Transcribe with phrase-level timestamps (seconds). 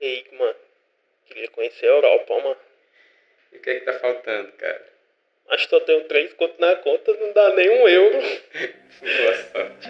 [0.00, 0.54] Ei, mano.
[1.26, 2.56] Queria conhecer a Europa, mano.
[3.50, 4.92] E o que é que tá faltando, cara?
[5.50, 8.18] Acho que eu tenho três contos na conta, não dá nem um euro.
[9.00, 9.88] Boa sorte.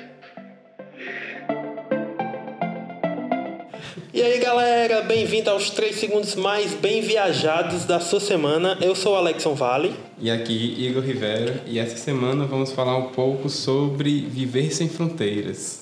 [4.14, 8.79] E aí, galera, bem-vindo aos 3 segundos mais bem viajados da sua semana.
[8.80, 9.93] Eu sou o Alexon Vale.
[10.21, 15.82] E aqui, Igor Rivera, e essa semana vamos falar um pouco sobre viver sem fronteiras.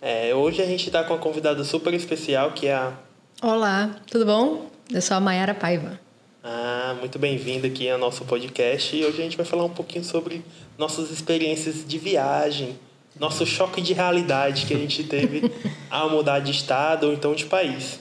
[0.00, 2.92] É, hoje a gente tá com uma convidada super especial que é a.
[3.42, 4.66] Olá, tudo bom?
[4.92, 5.98] Eu sou a Mayara Paiva.
[6.42, 8.94] Ah, muito bem-vinda aqui ao nosso podcast.
[8.96, 10.44] E hoje a gente vai falar um pouquinho sobre
[10.78, 12.78] nossas experiências de viagem,
[13.18, 15.52] nosso choque de realidade que a gente teve
[15.90, 17.98] ao mudar de estado ou então de país.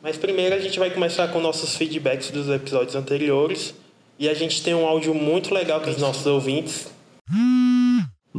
[0.00, 3.74] Mas primeiro a gente vai começar com nossos feedbacks dos episódios anteriores.
[4.20, 6.92] E a gente tem um áudio muito legal com os nossos ouvintes.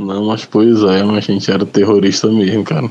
[0.01, 2.89] Não, mas pois é, mas a gente era terrorista mesmo, cara.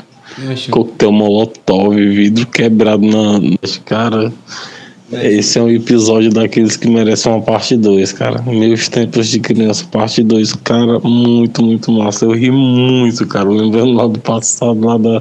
[0.70, 3.40] Coquetel molotov, vidro quebrado na.
[3.84, 4.32] Cara,
[5.12, 8.40] esse é um episódio daqueles que merecem uma parte 2, cara.
[8.42, 12.24] Meus tempos de criança, parte 2, cara, muito, muito massa.
[12.26, 15.20] Eu ri muito, cara, lembrando lá do passado, lá da,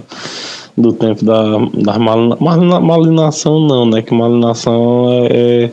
[0.77, 4.03] do tempo da, da malina, malina- malinação, não, né?
[4.03, 5.71] Que malinação é, é,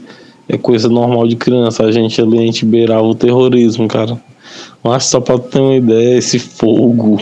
[0.49, 1.85] é coisa normal de criança.
[1.85, 4.19] A gente ali, a gente beirava o terrorismo, cara.
[4.87, 7.21] Mas só pra ter uma ideia, esse fogo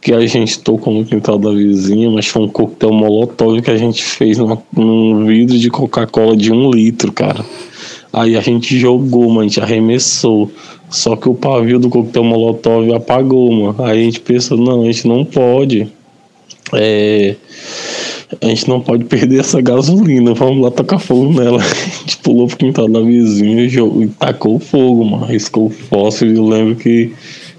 [0.00, 3.76] que a gente tocou no quintal da vizinha, mas foi um coquetel molotov que a
[3.76, 7.44] gente fez numa- num vidro de Coca-Cola de um litro, cara.
[8.12, 10.48] Aí a gente jogou, mano, a gente arremessou.
[10.88, 13.74] Só que o pavio do coquetel molotov apagou, mano.
[13.84, 15.88] Aí a gente pensou, não, a gente não pode.
[16.72, 17.34] É,
[18.40, 21.60] a gente não pode perder essa gasolina, vamos lá tocar fogo nela.
[21.62, 25.26] A gente pulou pro quintal da vizinha e tacou fogo, mano.
[25.26, 26.30] Riscou fósforo.
[26.34, 27.12] Eu lembro que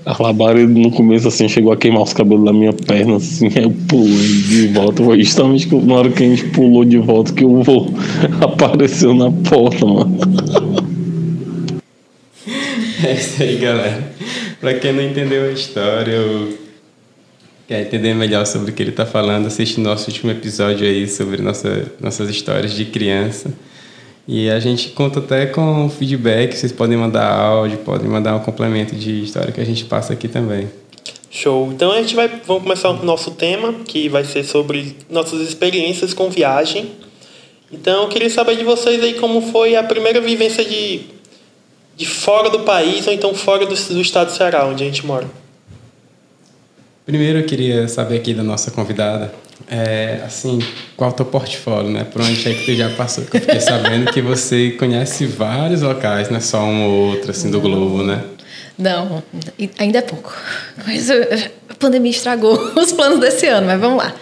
[0.06, 3.50] a labareda no começo assim chegou a queimar os cabelos da minha perna, assim.
[3.56, 5.04] Eu pulei de volta.
[5.04, 7.88] Foi justamente na hora que a gente pulou de volta que o vô
[8.42, 10.18] apareceu na porta, mano.
[13.06, 14.14] É isso aí, galera.
[14.62, 16.63] Pra quem não entendeu a história ou
[17.68, 21.42] quer entender melhor sobre o que ele tá falando, assiste nosso último episódio aí sobre
[21.42, 23.54] nossa, nossas histórias de criança.
[24.28, 28.96] E a gente conta até com feedback, vocês podem mandar áudio, podem mandar um complemento
[28.96, 30.70] de história que a gente passa aqui também.
[31.30, 31.72] Show.
[31.74, 36.14] Então a gente vai vamos começar o nosso tema, que vai ser sobre nossas experiências
[36.14, 36.92] com viagem.
[37.72, 41.02] Então eu queria saber de vocês aí como foi a primeira vivência de,
[41.98, 45.06] de fora do país ou então fora do, do estado do Ceará, onde a gente
[45.06, 45.43] mora.
[47.06, 49.34] Primeiro eu queria saber aqui da nossa convidada,
[49.70, 50.60] é, assim,
[50.96, 52.06] qual é o teu portfólio, né?
[52.06, 53.26] Por onde é que tu já passou?
[53.26, 57.32] Que eu fiquei sabendo que você conhece vários locais, não é só um ou outro,
[57.32, 58.24] assim, do globo, né?
[58.78, 59.22] Não,
[59.78, 60.34] ainda é pouco.
[60.88, 61.14] Mas uh,
[61.70, 64.14] a pandemia estragou os planos desse ano, mas vamos lá.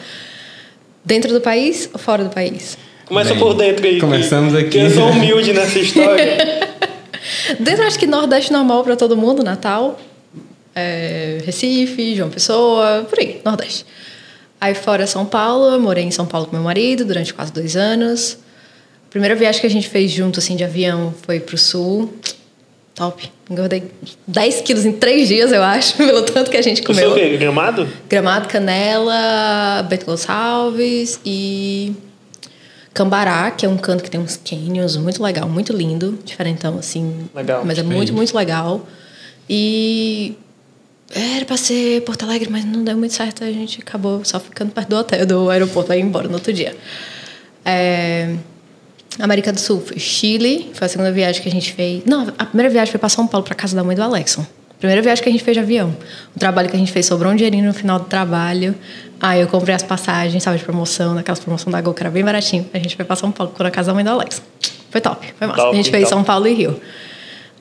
[1.05, 2.77] Dentro do país ou fora do país?
[3.05, 3.95] Começa Bem, por dentro aí.
[3.95, 4.69] que- começamos aqui.
[4.69, 6.69] Que eu sou humilde nessa história.
[7.59, 9.99] Dentro, acho que Nordeste normal para todo mundo, Natal,
[10.75, 13.85] é, Recife, João Pessoa, por aí, Nordeste.
[14.59, 17.75] Aí fora São Paulo, eu morei em São Paulo com meu marido durante quase dois
[17.75, 18.37] anos.
[19.07, 22.13] A primeira viagem que a gente fez junto, assim, de avião, foi pro Sul.
[22.93, 23.29] Top.
[23.49, 23.89] Engordei
[24.27, 27.15] 10 quilos em três dias, eu acho, pelo tanto que a gente o comeu.
[27.37, 27.87] Gramado?
[28.07, 31.93] Gramado, Canela, Bento Gonçalves e
[32.93, 37.29] Cambará, que é um canto que tem uns canyons muito legal, muito lindo, diferentão assim.
[37.33, 37.63] Legal.
[37.65, 38.85] Mas é muito, muito legal.
[39.49, 40.37] E
[41.13, 44.71] era pra ser Porto Alegre, mas não deu muito certo, a gente acabou só ficando
[44.71, 46.75] perto do hotel, do aeroporto, aí embora no outro dia.
[47.65, 48.35] É,
[49.19, 52.03] América do Sul foi Chile, foi a segunda viagem que a gente fez.
[52.05, 54.45] Não, a primeira viagem foi para São Paulo, para casa da mãe do Alexon.
[54.79, 55.95] Primeira viagem que a gente fez de avião.
[56.35, 58.73] O trabalho que a gente fez sobrou um dinheirinho no final do trabalho.
[59.19, 62.23] Aí eu comprei as passagens, sabe, de promoção, naquelas promoções da Gol, que era bem
[62.23, 62.67] baratinho.
[62.73, 64.41] A gente foi para São Paulo, ficou na casa da mãe do Alexon.
[64.89, 65.61] Foi top, foi massa.
[65.61, 66.15] Top, a gente fez top.
[66.15, 66.81] São Paulo e Rio.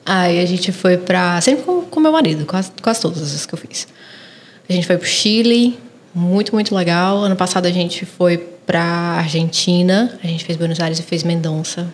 [0.05, 1.39] Aí a gente foi pra.
[1.41, 3.87] Sempre com, com meu marido, quase, quase todas as vezes que eu fiz.
[4.67, 5.77] A gente foi pro Chile,
[6.13, 7.17] muito, muito legal.
[7.17, 11.93] Ano passado a gente foi pra Argentina, a gente fez Buenos Aires e fez Mendonça.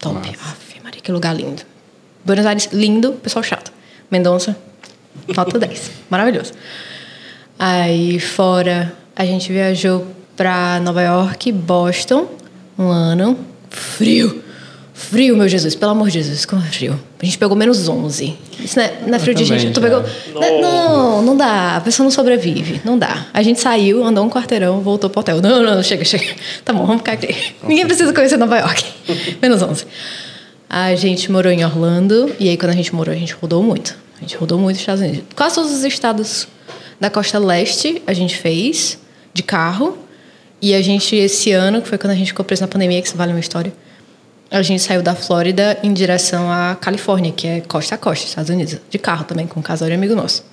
[0.00, 0.16] Top.
[0.28, 1.62] Aff, Maria, que lugar lindo.
[2.24, 3.72] Buenos Aires, lindo, pessoal chato.
[4.10, 4.56] Mendonça,
[5.28, 5.90] nota 10.
[6.10, 6.52] Maravilhoso.
[7.58, 12.28] Aí fora, a gente viajou pra Nova York, Boston,
[12.78, 13.38] um ano.
[13.70, 14.42] Frio.
[15.02, 16.98] Frio, meu Jesus, pelo amor de Jesus, como é frio.
[17.20, 18.36] A gente pegou menos 11.
[18.60, 19.70] Isso não é, não é frio de gente.
[19.72, 20.02] Tu pegou.
[20.60, 21.76] Não, não dá.
[21.76, 22.80] A pessoa não sobrevive.
[22.84, 23.26] Não dá.
[23.34, 25.42] A gente saiu, andou um quarteirão, voltou pro hotel.
[25.42, 26.24] Não, não, chega, chega.
[26.64, 27.54] Tá bom, vamos ficar aqui.
[27.64, 28.84] Ninguém precisa conhecer Nova York.
[29.42, 29.84] Menos 11.
[30.70, 32.34] A gente morou em Orlando.
[32.38, 33.96] E aí, quando a gente morou, a gente rodou muito.
[34.16, 35.24] A gente rodou muito os Estados Unidos.
[35.34, 36.46] Quase todos os estados
[37.00, 38.98] da costa leste a gente fez,
[39.34, 39.98] de carro.
[40.62, 43.08] E a gente, esse ano, que foi quando a gente ficou preso na pandemia, que
[43.08, 43.72] isso vale uma história,
[44.52, 48.50] a gente saiu da Flórida em direção à Califórnia, que é costa a costa, Estados
[48.50, 50.44] Unidos, de carro também, com um casal de amigo nosso.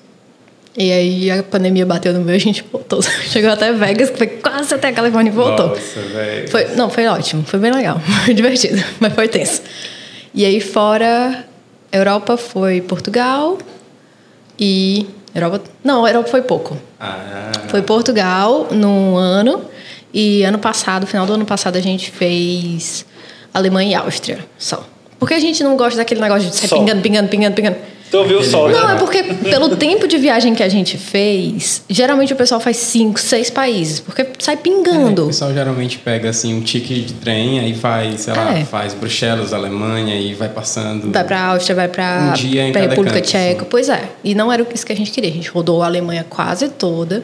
[0.78, 3.02] E aí a pandemia bateu no meio e a gente voltou.
[3.28, 5.70] Chegou até Vegas, que foi quase até a Califórnia e voltou.
[5.70, 6.00] Nossa.
[6.50, 9.62] Foi, não, foi ótimo, foi bem legal, foi divertido, mas foi tenso.
[10.34, 11.46] E aí fora
[11.92, 13.58] Europa foi Portugal
[14.58, 16.78] e Europa, não, Europa foi pouco.
[16.98, 19.66] Ah, Foi Portugal no ano
[20.14, 23.06] e ano passado, final do ano passado a gente fez
[23.54, 24.86] Alemanha e Áustria, só.
[25.20, 27.76] Porque a gente não gosta daquele negócio de sair pingando, pingando, pingando, pingando.
[28.10, 28.74] Tu ouviu o sol, né?
[28.74, 32.78] Não, é porque pelo tempo de viagem que a gente fez, geralmente o pessoal faz
[32.78, 35.28] cinco, seis países, porque sai O pingando.
[35.28, 38.66] pessoal geralmente pega assim um ticket de trem, aí faz, sei lá, É.
[38.66, 41.12] faz Bruxelas, Alemanha e vai passando.
[41.12, 43.62] Vai pra Áustria, vai pra, Um dia em pra República canto, Tcheca.
[43.62, 43.70] assim.
[43.70, 44.04] Pois é.
[44.24, 45.30] E não era isso que a gente queria.
[45.30, 47.24] A gente rodou a Alemanha quase toda.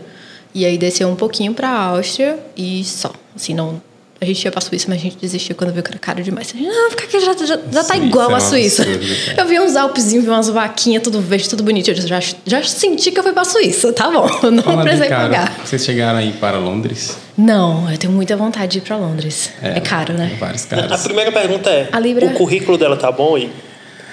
[0.53, 3.11] E aí desceu um pouquinho pra Áustria e só.
[3.35, 3.81] Assim, não.
[4.25, 6.51] A gente ia pra Suíça, mas a gente desistiu quando viu que era caro demais.
[6.53, 8.81] A gente, não, fica aqui, já, já, já tá Suíça igual é um a Suíça.
[8.81, 9.05] absurdo,
[9.37, 11.95] eu vi uns Alpezinhos, vi umas vaquinhas, tudo verde, tudo bonitinho.
[11.95, 13.93] Eu já, já senti que eu fui pra Suíça.
[13.93, 15.59] Tá bom, não Fala de precisei cara, pagar.
[15.63, 17.17] Vocês chegaram aí para Londres?
[17.37, 19.51] Não, eu tenho muita vontade de ir pra Londres.
[19.61, 20.35] É, caro, né?
[20.39, 21.03] Vários A caras.
[21.03, 23.51] primeira pergunta é: A Libra- o currículo dela tá bom aí?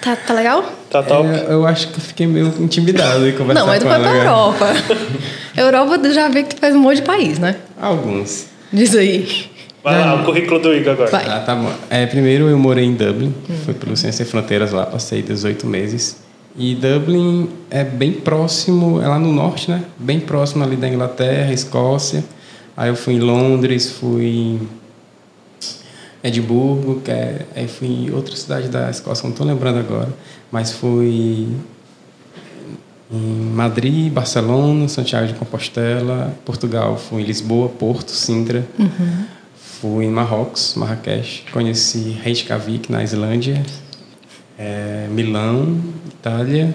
[0.03, 0.65] Tá, tá legal?
[0.91, 1.29] Tá top?
[1.29, 4.01] É, eu acho que eu fiquei meio intimidado em conversar Não, mas tu ela.
[4.01, 4.19] pra né?
[4.21, 4.67] Europa.
[5.57, 7.55] Europa tu já vê que tu faz um monte de país, né?
[7.81, 8.47] Alguns.
[8.73, 9.51] Diz aí.
[9.83, 11.11] Vai lá, o currículo do Igor agora.
[11.11, 11.27] Vai.
[11.27, 11.73] Ah, tá bom.
[11.91, 13.35] É, primeiro eu morei em Dublin,
[13.65, 16.17] foi pelo Ciência Sem Fronteiras lá, passei 18 meses.
[16.57, 19.83] E Dublin é bem próximo, é lá no norte, né?
[19.99, 22.23] Bem próximo ali da Inglaterra, Escócia.
[22.77, 24.69] Aí eu fui em Londres, fui em
[26.23, 30.11] Edimburgo, que é, aí fui em outra cidade da Escócia, não estou lembrando agora.
[30.51, 31.49] Mas fui
[33.11, 36.97] em Madrid, Barcelona, Santiago de Compostela, Portugal.
[36.97, 38.65] Fui em Lisboa, Porto, Sintra.
[39.83, 41.43] Fui em Marrocos, Marrakech.
[41.53, 43.61] Conheci Reykjavik, na Islândia.
[44.57, 45.77] É, Milão,
[46.07, 46.73] Itália.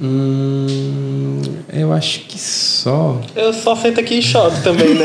[0.00, 3.20] Hum, eu acho que só.
[3.36, 5.04] Eu só sento aqui e choro também, né?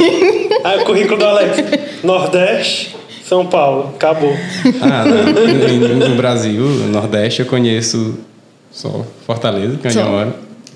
[0.63, 1.57] Aí o currículo do Alex:
[2.01, 2.95] Nordeste,
[3.25, 4.33] São Paulo, acabou.
[4.81, 5.97] Ah, não.
[5.99, 8.19] no, no Brasil, no Nordeste, eu conheço
[8.71, 10.33] só Fortaleza, que é onde eu moro.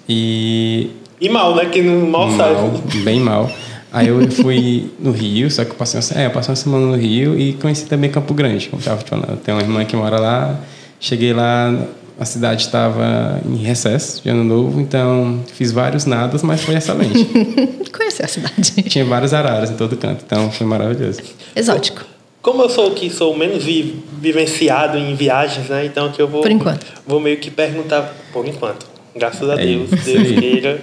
[0.09, 0.89] E
[1.21, 1.63] E mal, né?
[1.67, 2.53] Que não mal, sai.
[2.55, 2.71] mal,
[3.05, 3.50] bem mal.
[3.93, 6.85] Aí eu fui no Rio, só que eu passei uma, é, eu passei uma semana
[6.87, 9.29] no Rio e conheci também Campo Grande, como estava te falando.
[9.29, 10.59] Eu tenho uma irmã que mora lá.
[10.99, 11.73] Cheguei lá,
[12.19, 17.23] a cidade estava em recesso de ano novo, então fiz vários nadas, mas foi excelente.
[17.95, 18.71] Conhecer a cidade.
[18.83, 21.21] Tinha vários araras em todo canto, então foi maravilhoso.
[21.55, 22.01] Exótico.
[22.41, 25.85] Como eu sou o que sou menos vi- vivenciado em viagens, né?
[25.85, 26.41] Então que eu vou.
[26.41, 26.85] Por enquanto.
[27.07, 28.13] Vou meio que perguntar.
[28.33, 28.85] Por enquanto.
[29.15, 29.91] Graças a É Deus.
[29.93, 30.81] isso Deus queira.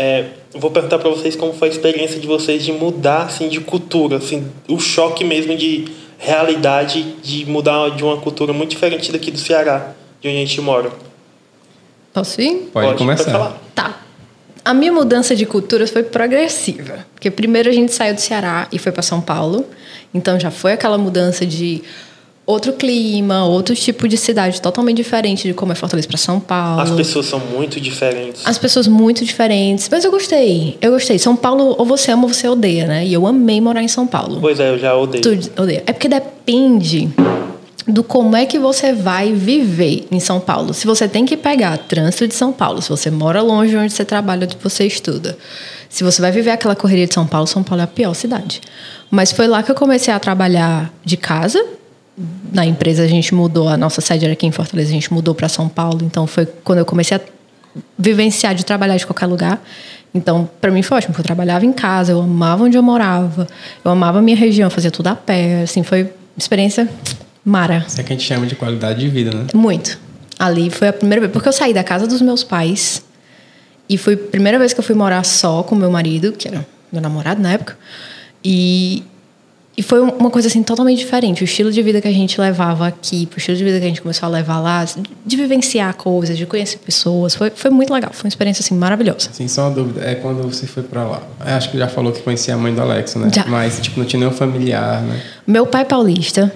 [0.00, 3.48] É, eu vou perguntar para vocês como foi a experiência de vocês de mudar assim
[3.48, 5.86] de cultura, assim, o choque mesmo de
[6.16, 10.60] realidade de mudar de uma cultura muito diferente daqui do Ceará, de onde a gente
[10.60, 10.92] mora.
[12.12, 12.70] Posso ir?
[12.72, 13.28] Pode, começar.
[13.28, 13.60] falar.
[13.74, 14.00] Tá.
[14.64, 17.04] A minha mudança de cultura foi progressiva.
[17.12, 19.66] Porque primeiro a gente saiu do Ceará e foi para São Paulo.
[20.14, 21.82] Então já foi aquela mudança de
[22.48, 26.80] outro clima, outro tipo de cidade totalmente diferente de como é Fortaleza para São Paulo.
[26.80, 28.40] As pessoas são muito diferentes.
[28.46, 29.86] As pessoas muito diferentes.
[29.90, 30.78] Mas eu gostei.
[30.80, 31.18] Eu gostei.
[31.18, 33.04] São Paulo, ou você ama ou você odeia, né?
[33.04, 34.40] E eu amei morar em São Paulo.
[34.40, 35.22] Pois é, eu já odeio.
[35.22, 35.82] Tu odeia.
[35.86, 37.10] É porque depende
[37.86, 40.72] do como é que você vai viver em São Paulo.
[40.72, 43.92] Se você tem que pegar trânsito de São Paulo, se você mora longe de onde
[43.92, 45.36] você trabalha, onde você estuda.
[45.90, 48.62] Se você vai viver aquela correria de São Paulo, São Paulo é a pior cidade.
[49.10, 51.62] Mas foi lá que eu comecei a trabalhar de casa.
[52.52, 55.34] Na empresa a gente mudou, a nossa sede era aqui em Fortaleza, a gente mudou
[55.34, 56.00] para São Paulo.
[56.02, 57.20] Então foi quando eu comecei a
[57.96, 59.62] vivenciar de trabalhar de qualquer lugar.
[60.12, 63.46] Então, para mim foi ótimo, porque eu trabalhava em casa, eu amava onde eu morava,
[63.84, 66.88] eu amava a minha região, fazia tudo a pé, assim, foi experiência
[67.44, 69.46] mara, Isso é que a gente chama de qualidade de vida, né?
[69.54, 69.98] muito.
[70.38, 73.02] Ali foi a primeira vez, porque eu saí da casa dos meus pais
[73.88, 76.66] e foi a primeira vez que eu fui morar só com meu marido, que era
[76.92, 77.76] meu namorado na época,
[78.44, 79.02] e
[79.78, 81.40] e foi uma coisa assim totalmente diferente.
[81.40, 83.88] O estilo de vida que a gente levava aqui, o estilo de vida que a
[83.88, 84.84] gente começou a levar lá,
[85.24, 88.10] de vivenciar coisas, de conhecer pessoas, foi, foi muito legal.
[88.12, 89.30] Foi uma experiência assim maravilhosa.
[89.32, 90.04] Sim, só uma dúvida.
[90.04, 91.22] É quando você foi pra lá.
[91.46, 93.30] Eu acho que já falou que conhecia a mãe do Alex, né?
[93.32, 93.46] Já.
[93.46, 95.22] Mas, tipo, não tinha nenhum familiar, né?
[95.46, 96.52] Meu pai é paulista,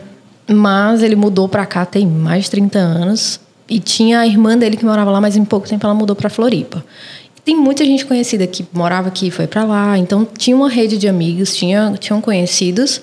[0.51, 3.39] mas ele mudou pra cá tem mais de 30 anos.
[3.71, 6.29] E tinha a irmã dele que morava lá, mas em pouco tempo ela mudou pra
[6.29, 6.85] Floripa.
[7.45, 9.97] Tem muita gente conhecida que morava aqui foi pra lá.
[9.97, 13.01] Então tinha uma rede de amigos, tinha, tinham conhecidos,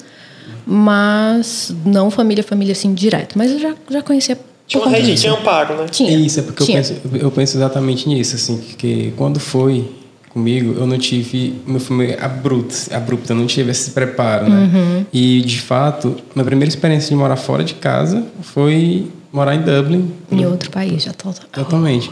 [0.71, 3.35] mas não família, família assim direto.
[3.35, 5.87] Mas eu já, já conhecia Tinha por uma rede de amparo, né?
[5.89, 6.15] Tinha.
[6.15, 9.89] Isso, é porque eu penso, eu penso exatamente nisso, assim, que quando foi
[10.29, 11.55] comigo, eu não tive.
[11.65, 15.05] Meu foi meio abrupto, abrupto, eu não tive esse preparo, né?
[15.11, 20.11] E, de fato, minha primeira experiência de morar fora de casa foi morar em Dublin.
[20.31, 21.33] Em outro país, já tô.
[21.51, 22.11] Totalmente.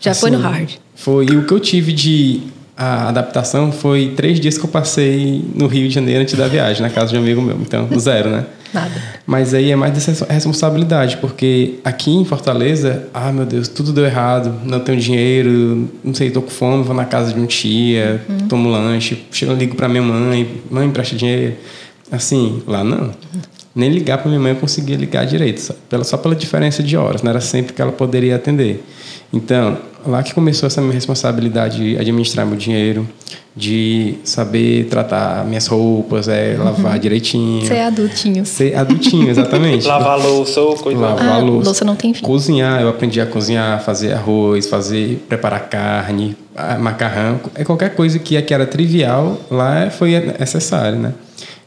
[0.00, 0.70] Já foi no Assim, hard.
[0.94, 1.26] Foi.
[1.26, 2.40] E o que eu tive de
[2.82, 6.80] a adaptação foi três dias que eu passei no Rio de Janeiro antes da viagem,
[6.80, 7.58] na casa de um amigo meu.
[7.60, 8.46] Então, zero, né?
[8.72, 8.90] Nada.
[9.26, 14.06] Mas aí é mais dessa responsabilidade, porque aqui em Fortaleza, ah, meu Deus, tudo deu
[14.06, 18.24] errado, não tenho dinheiro, não sei, tô com fome, vou na casa de um tia,
[18.48, 21.56] tomo lanche, chego, ligo pra minha mãe, mãe, empresta dinheiro.
[22.10, 23.10] Assim, lá não.
[23.74, 26.96] Nem ligar pra minha mãe eu conseguia ligar direito, só pela, só pela diferença de
[26.96, 28.82] horas, não era sempre que ela poderia atender.
[29.30, 33.08] Então, lá que começou essa minha responsabilidade de administrar meu dinheiro,
[33.54, 37.70] de saber tratar minhas roupas, é, lavar direitinho.
[37.72, 38.46] É adultinho.
[38.46, 39.86] Ser adultinho, exatamente.
[39.88, 41.00] Lavar louça ou coisa.
[41.00, 41.66] Lavar Ah, louça.
[41.66, 42.22] louça não tem fim.
[42.24, 46.36] Cozinhar, eu aprendi a cozinhar, fazer arroz, fazer, preparar carne,
[46.78, 47.40] macarrão.
[47.54, 51.12] É qualquer coisa que aqui era trivial, lá foi necessário, né?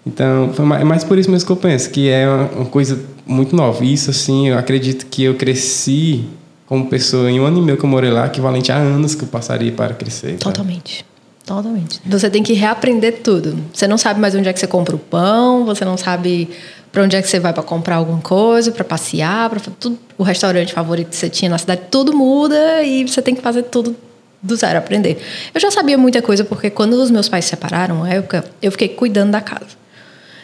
[0.06, 2.66] Então, foi mais, é mais por isso mesmo que eu penso, que é uma, uma
[2.66, 3.84] coisa muito nova.
[3.86, 6.26] Isso, assim, eu acredito que eu cresci
[6.66, 9.24] como pessoa em um ano e meio que eu morei lá, equivalente a anos que
[9.24, 10.38] eu passaria para crescer.
[10.38, 11.06] Totalmente.
[11.46, 12.02] Totalmente.
[12.06, 13.58] Você tem que reaprender tudo.
[13.74, 16.50] Você não sabe mais onde é que você compra o pão, você não sabe
[16.92, 20.24] para onde é que você vai para comprar alguma coisa, para passear, para tudo, o
[20.24, 23.96] restaurante favorito que você tinha na cidade, tudo muda e você tem que fazer tudo
[24.42, 25.22] do zero, aprender.
[25.54, 28.72] Eu já sabia muita coisa porque quando os meus pais se separaram, na época, eu
[28.72, 29.84] fiquei cuidando da casa.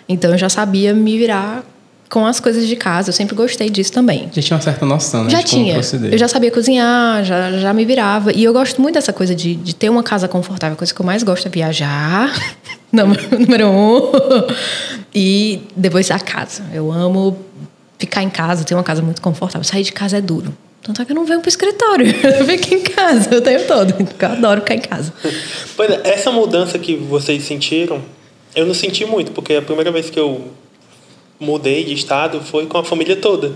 [0.07, 1.63] Então eu já sabia me virar
[2.09, 3.09] com as coisas de casa.
[3.09, 4.29] Eu sempre gostei disso também.
[4.33, 5.29] Já tinha uma certa noção, né?
[5.29, 5.75] Já tinha.
[5.75, 6.11] proceder.
[6.11, 8.33] Eu já sabia cozinhar, já, já me virava.
[8.33, 10.73] E eu gosto muito dessa coisa de, de ter uma casa confortável.
[10.73, 12.33] A coisa que eu mais gosto é viajar.
[12.91, 14.11] Número número um.
[15.13, 16.63] E depois a casa.
[16.73, 17.37] Eu amo
[17.99, 19.63] ficar em casa, ter uma casa muito confortável.
[19.63, 20.51] Sair de casa é duro.
[20.81, 22.07] Tanto é que eu não venho pro escritório.
[22.23, 23.93] Eu fico em casa o tempo todo.
[23.93, 25.13] porque Eu adoro ficar em casa.
[25.75, 28.01] Pois é, essa mudança que vocês sentiram,
[28.55, 30.47] eu não senti muito, porque a primeira vez que eu
[31.39, 33.55] mudei de estado foi com a família toda.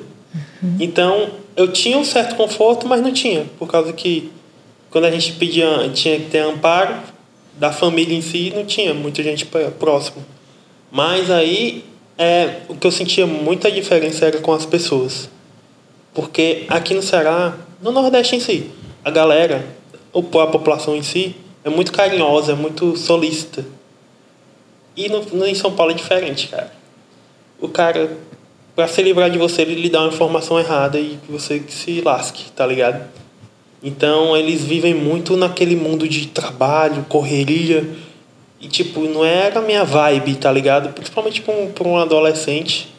[0.79, 4.31] Então, eu tinha um certo conforto, mas não tinha, por causa que
[4.89, 6.95] quando a gente pedia, tinha que ter amparo
[7.57, 10.23] da família em si, não tinha muita gente pró- próximo.
[10.91, 11.83] Mas aí,
[12.17, 15.29] é, o que eu sentia muita diferença era com as pessoas.
[16.13, 18.69] Porque aqui no Ceará, no Nordeste em si,
[19.03, 19.65] a galera,
[20.11, 23.65] ou a população em si, é muito carinhosa, é muito solícita.
[24.95, 26.71] E no, no- em São Paulo é diferente, cara.
[27.59, 28.17] O cara,
[28.75, 31.73] pra se livrar de você, ele lhe dá uma informação errada e que você que
[31.73, 33.03] se lasque, tá ligado?
[33.83, 37.87] Então eles vivem muito naquele mundo de trabalho, correria.
[38.61, 40.93] E tipo, não era a minha vibe, tá ligado?
[40.93, 42.93] Principalmente pra um, pra um adolescente.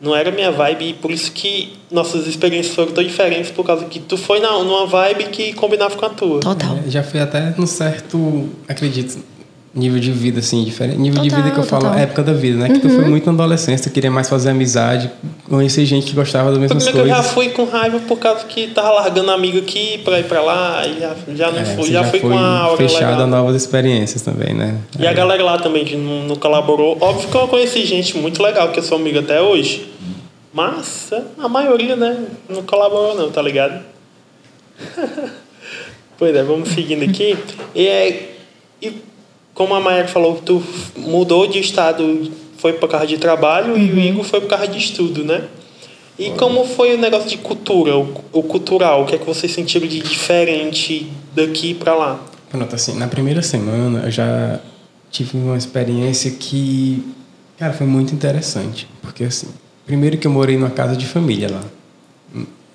[0.00, 3.64] Não era a minha vibe e por isso que nossas experiências foram tão diferentes, por
[3.64, 6.40] causa que tu foi na, numa vibe que combinava com a tua.
[6.40, 6.76] Total.
[6.84, 9.22] É, Já fui até num certo, acredito,
[9.74, 10.98] nível de vida, assim, diferente.
[10.98, 11.96] Nível de Total, vida que eu falo, total.
[11.96, 12.02] Uhum.
[12.02, 12.68] época da vida, né?
[12.68, 15.10] Que tu foi muito na adolescência, tu queria mais fazer amizade,
[15.48, 17.32] conhecer gente que gostava das mesmas Primeiro que eu já coisas.
[17.32, 21.00] fui com raiva por causa que tava largando amigo aqui pra ir pra lá, e
[21.00, 23.26] já, já não É, fui, você já, fui com a aura fechado a legal.
[23.28, 24.76] novas experiências também, né?
[24.98, 26.98] E a galera lá também que não, não colaborou.
[27.00, 29.90] Óbvio que eu conheci gente muito legal, que eu sou amigo até hoje.
[30.52, 33.82] Mas a maioria, né, não colaborou não, tá ligado?
[36.18, 37.36] pois é, vamos seguindo aqui.
[37.74, 38.28] E, é,
[38.80, 38.92] e
[39.54, 40.62] como a Maia falou, tu
[40.96, 44.78] mudou de estado, foi por causa de trabalho e o Igor foi por causa de
[44.78, 45.44] estudo, né?
[46.18, 49.02] E como foi o negócio de cultura, o, o cultural?
[49.02, 52.20] O que é que vocês sentiram de diferente daqui pra lá?
[52.50, 54.60] Pronto, assim, na primeira semana eu já
[55.10, 57.02] tive uma experiência que,
[57.58, 58.86] cara, foi muito interessante.
[59.00, 59.48] Porque, assim,
[59.86, 61.62] primeiro que eu morei numa casa de família lá.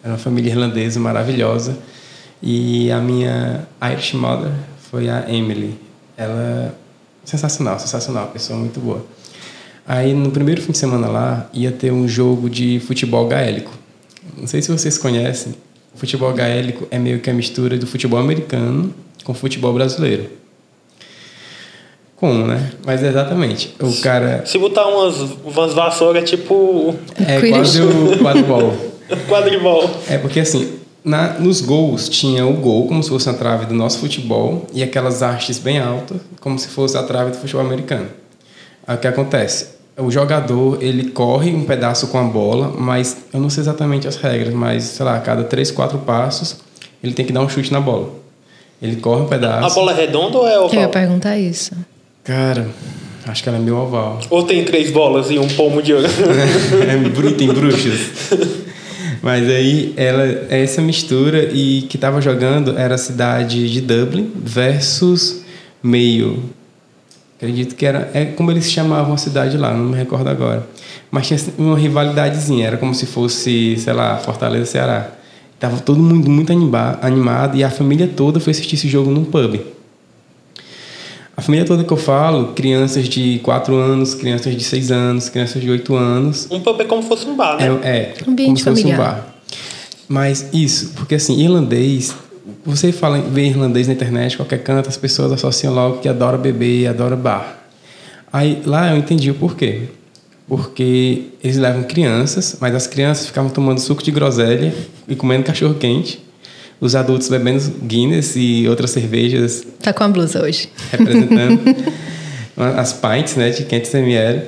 [0.03, 1.77] Era uma família irlandesa maravilhosa.
[2.41, 4.51] E a minha Irish mother
[4.91, 5.86] foi a Emily.
[6.17, 6.75] Ela,
[7.23, 9.05] sensacional, sensacional, pessoa muito boa.
[9.87, 13.71] Aí, no primeiro fim de semana lá, ia ter um jogo de futebol gaélico.
[14.35, 15.53] Não sei se vocês conhecem.
[15.95, 18.93] O futebol gaélico é meio que a mistura do futebol americano
[19.23, 20.29] com o futebol brasileiro.
[22.17, 22.71] Como, né?
[22.85, 23.75] Mas exatamente.
[23.79, 28.73] O cara Se botar umas, umas vassouras, tipo é quase o quadribol.
[29.29, 29.89] quadribol.
[30.09, 33.73] É porque assim, na, nos gols tinha o gol, como se fosse a trave do
[33.73, 38.07] nosso futebol, e aquelas hastes bem altas, como se fosse a trave do futebol americano.
[38.85, 39.77] Aí o que acontece?
[39.97, 44.17] O jogador, ele corre um pedaço com a bola, mas eu não sei exatamente as
[44.17, 46.57] regras, mas, sei lá, a cada três, quatro passos,
[47.01, 48.09] ele tem que dar um chute na bola.
[48.81, 49.65] Ele corre um pedaço.
[49.65, 50.89] A bola é redonda ou é Eu ia oval?
[50.89, 51.71] perguntar isso.
[52.23, 52.67] Cara,
[53.25, 54.19] acho que ela é meio oval.
[54.29, 56.05] Ou tem três bolas e um pomo de ouro?
[56.87, 58.11] é bruto em bruxas.
[59.21, 64.31] Mas aí ela é essa mistura e que tava jogando era a cidade de Dublin
[64.35, 65.41] versus
[65.81, 66.43] meio.
[67.37, 68.09] Acredito que era.
[68.13, 70.67] É como eles chamavam a cidade lá, não me recordo agora.
[71.11, 75.11] Mas tinha uma rivalidadezinha, era como se fosse, sei lá, Fortaleza Ceará.
[75.59, 79.59] Tava todo mundo muito animado e a família toda foi assistir esse jogo num pub.
[81.37, 85.61] A família toda que eu falo, crianças de 4 anos, crianças de 6 anos, crianças
[85.61, 86.47] de 8 anos.
[86.49, 87.79] Um pub é como se fosse um bar, né?
[87.83, 88.99] É, é Ambiente como se fosse familiar.
[88.99, 89.35] um bar.
[90.09, 92.15] Mas isso, porque assim, irlandês,
[92.65, 96.87] você fala, vê irlandês na internet, qualquer canto, as pessoas associam logo que adora beber,
[96.87, 97.65] adora bar.
[98.33, 99.83] Aí lá eu entendi o porquê.
[100.47, 104.73] Porque eles levam crianças, mas as crianças ficavam tomando suco de groselha
[105.07, 106.25] e comendo cachorro quente.
[106.79, 110.69] Os adultos bebendo Guinness e outras cervejas Tá com a blusa hoje.
[110.91, 111.61] representando
[112.77, 114.41] as pints né, de 500 ml.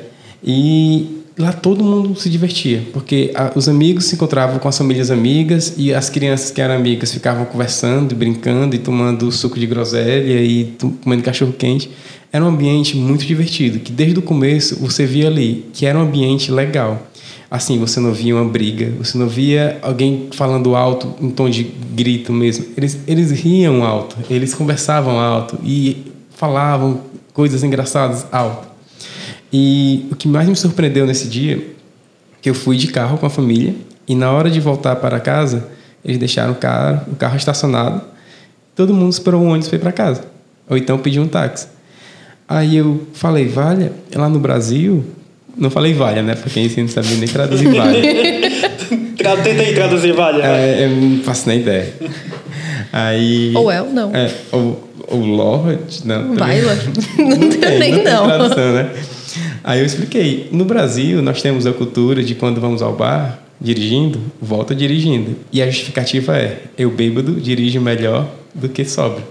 [0.44, 5.10] E lá todo mundo se divertia, porque a, os amigos se encontravam com as famílias
[5.10, 10.42] amigas e as crianças que eram amigas ficavam conversando, brincando e tomando suco de groselha
[10.42, 11.90] e comendo cachorro quente.
[12.32, 16.02] Era um ambiente muito divertido, que desde o começo você via ali que era um
[16.04, 17.08] ambiente legal.
[17.52, 21.64] Assim, você não via uma briga, você não via alguém falando alto, em tom de
[21.64, 22.66] grito mesmo.
[22.78, 27.02] Eles, eles riam alto, eles conversavam alto e falavam
[27.34, 28.68] coisas engraçadas alto.
[29.52, 31.66] E o que mais me surpreendeu nesse dia,
[32.40, 33.76] que eu fui de carro com a família
[34.08, 35.68] e na hora de voltar para casa,
[36.06, 38.02] eles deixaram o carro, o carro estacionado.
[38.76, 40.24] Todo mundo esperou o ônibus para ir para casa.
[40.70, 41.68] Ou então pediu um táxi.
[42.48, 45.04] Aí eu falei, Valha, lá no Brasil,
[45.60, 46.36] não falei Valha, né?
[46.36, 48.00] Porque esse não sabia nem traduzir Valha.
[48.00, 50.42] Aí traduzir, vale.
[50.42, 51.94] É, eu não faço nem ideia.
[52.92, 53.54] Aí.
[53.56, 54.16] Ou é ou não.
[54.16, 56.36] É, ou, ou Lord, não.
[56.36, 56.90] Também- Lord.
[57.20, 58.26] Não tem nem tem não.
[58.26, 58.90] tradução, né?
[59.64, 60.48] Aí eu expliquei.
[60.52, 65.36] No Brasil, nós temos a cultura de quando vamos ao bar, dirigindo, volta dirigindo.
[65.52, 69.24] E a justificativa é: eu bêbado dirijo melhor do que sóbrio.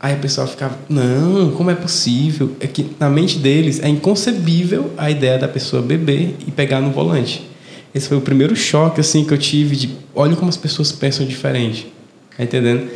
[0.00, 2.52] Aí o pessoal ficava, não, como é possível?
[2.60, 6.90] É que na mente deles é inconcebível a ideia da pessoa beber e pegar no
[6.90, 7.48] volante.
[7.92, 11.26] Esse foi o primeiro choque assim que eu tive de, olha como as pessoas pensam
[11.26, 11.92] diferente.
[12.36, 12.88] Tá entendendo?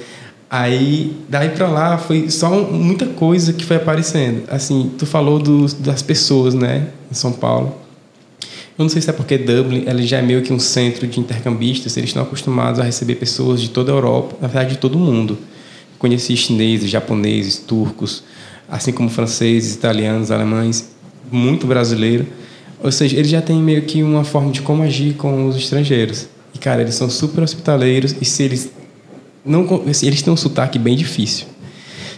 [0.49, 4.45] Aí, daí pra lá, foi só muita coisa que foi aparecendo.
[4.49, 7.75] Assim, tu falou dos, das pessoas, né, em São Paulo.
[8.79, 11.19] Eu não sei se é porque Dublin ele já é meio que um centro de
[11.19, 14.95] intercambistas, eles estão acostumados a receber pessoas de toda a Europa, na verdade de todo
[14.95, 15.39] o mundo.
[16.03, 18.25] Conheci chineses, japoneses, turcos,
[18.69, 20.91] assim como franceses, italianos, alemães,
[21.31, 22.27] muito brasileiro.
[22.83, 26.27] Ou seja, eles já têm meio que uma forma de como agir com os estrangeiros.
[26.53, 28.73] E, cara, eles são super hospitaleiros e se eles
[29.45, 31.47] não assim, eles têm um sotaque bem difícil.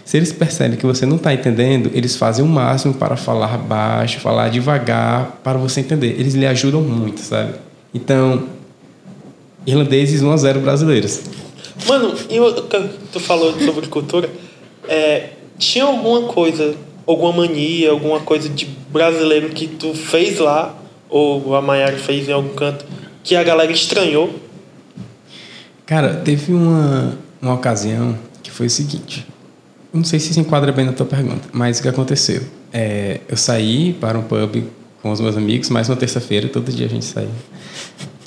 [0.02, 4.18] Se eles percebem que você não está entendendo, eles fazem o máximo para falar baixo,
[4.18, 6.16] falar devagar, para você entender.
[6.18, 7.52] Eles lhe ajudam muito, sabe?
[7.92, 8.44] Então,
[9.66, 11.43] irlandeses 1 a 0 brasileiros.
[11.86, 14.30] Mano, e o que tu falou sobre cultura,
[14.88, 16.74] é, tinha alguma coisa,
[17.06, 20.74] alguma mania, alguma coisa de brasileiro que tu fez lá,
[21.08, 22.84] ou a Mayara fez em algum canto,
[23.22, 24.32] que a galera estranhou?
[25.86, 29.26] Cara, teve uma, uma ocasião que foi o seguinte.
[29.92, 32.42] eu Não sei se se enquadra bem na tua pergunta, mas o que aconteceu?
[32.72, 34.64] É, eu saí para um pub
[35.02, 37.28] com os meus amigos, mais uma terça-feira, todo dia a gente saía.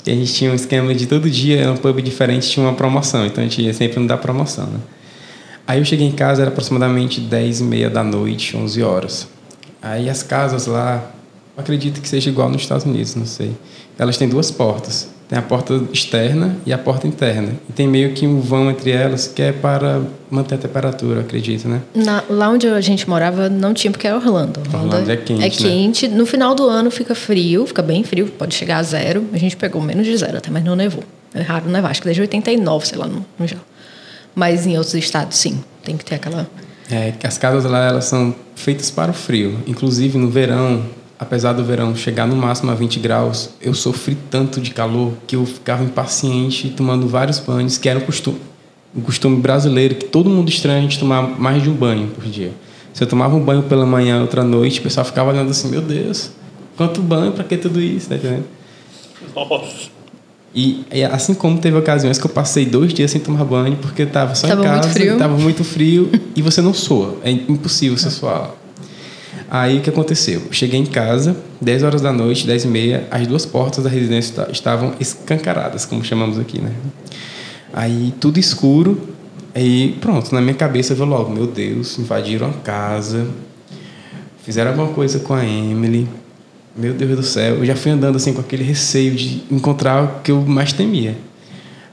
[0.08, 2.72] E a gente tinha um esquema de todo dia, era um pub diferente, tinha uma
[2.72, 4.80] promoção, então a gente ia sempre no da promoção, né?
[5.66, 9.28] Aí eu cheguei em casa, era aproximadamente 10 e meia da noite, 11 horas.
[9.82, 11.12] Aí as casas lá,
[11.54, 13.52] acredito que seja igual nos Estados Unidos, não sei.
[13.98, 15.10] Elas têm duas portas.
[15.28, 17.52] Tem a porta externa e a porta interna.
[17.68, 21.68] E tem meio que um vão entre elas que é para manter a temperatura, acredito,
[21.68, 21.82] né?
[21.94, 24.60] Na- lá onde a gente morava não tinha, porque era Orlando.
[24.72, 25.50] Orlando é quente, É né?
[25.50, 26.08] quente.
[26.08, 29.26] No final do ano fica frio, fica bem frio, pode chegar a zero.
[29.32, 31.04] A gente pegou menos de zero até, mas não nevou.
[31.34, 33.64] É raro nevar, acho que desde 89, sei lá, no, no geral.
[34.34, 36.48] Mas em outros estados, sim, tem que ter aquela.
[36.90, 39.58] É, as casas lá elas são feitas para o frio.
[39.66, 40.84] Inclusive no verão,
[41.18, 45.36] apesar do verão chegar no máximo a 20 graus, eu sofri tanto de calor que
[45.36, 48.38] eu ficava impaciente tomando vários banhos, que era um costume,
[48.96, 52.24] um costume brasileiro que todo mundo estranha a gente tomar mais de um banho por
[52.24, 52.52] dia.
[52.92, 55.80] Se eu tomava um banho pela manhã, outra noite, o pessoal ficava olhando assim, meu
[55.82, 56.30] Deus,
[56.76, 58.44] quanto banho, para que tudo isso, tá entendendo?
[59.34, 59.98] Nossa.
[60.54, 64.06] E, e assim como teve ocasiões que eu passei dois dias sem tomar banho porque
[64.06, 65.18] tava só Tava em muito casa, frio.
[65.18, 67.16] tava muito frio e você não soa.
[67.22, 68.50] É impossível você suar.
[69.50, 70.42] Aí o que aconteceu?
[70.50, 74.30] Cheguei em casa, 10 horas da noite, 10 e meia, as duas portas da residência
[74.42, 76.70] esta- estavam escancaradas, como chamamos aqui, né?
[77.72, 79.00] Aí tudo escuro,
[79.54, 83.26] aí pronto, na minha cabeça veio logo, meu Deus, invadiram a casa,
[84.44, 86.06] fizeram alguma coisa com a Emily.
[86.76, 90.20] Meu Deus do céu, eu já fui andando assim com aquele receio de encontrar o
[90.22, 91.16] que eu mais temia.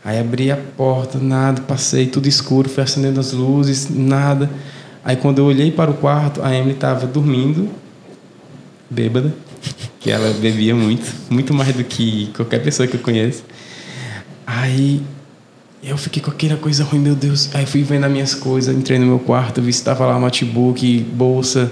[0.03, 4.49] Aí abri a porta, nada, passei tudo escuro, fui acendendo as luzes, nada.
[5.05, 7.69] Aí quando eu olhei para o quarto, a Emily estava dormindo,
[8.89, 9.31] bêbada,
[9.99, 13.43] que ela bebia muito, muito mais do que qualquer pessoa que eu conheço.
[14.47, 15.03] Aí
[15.83, 17.53] eu fiquei com aquela coisa ruim, meu Deus.
[17.53, 20.99] Aí fui vendo as minhas coisas, entrei no meu quarto, vi se estava lá notebook,
[21.13, 21.71] bolsa.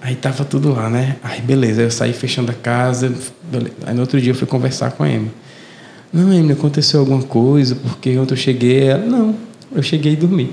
[0.00, 1.18] Aí tava tudo lá, né?
[1.22, 3.14] Aí beleza, eu saí fechando a casa.
[3.86, 5.30] Aí no outro dia eu fui conversar com a Emily.
[6.12, 8.88] Não, Emily, aconteceu alguma coisa, porque ontem eu cheguei.
[8.88, 9.36] Ela, não,
[9.72, 10.52] eu cheguei e dormi.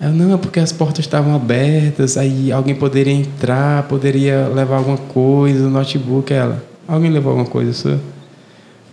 [0.00, 4.98] Eu, não, é porque as portas estavam abertas, aí alguém poderia entrar, poderia levar alguma
[4.98, 6.32] coisa, o notebook.
[6.32, 7.98] Ela, alguém levou alguma coisa sua?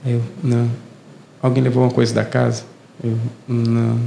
[0.05, 0.69] Eu, não.
[1.41, 2.63] Alguém levou alguma coisa da casa?
[3.03, 3.99] Eu, não.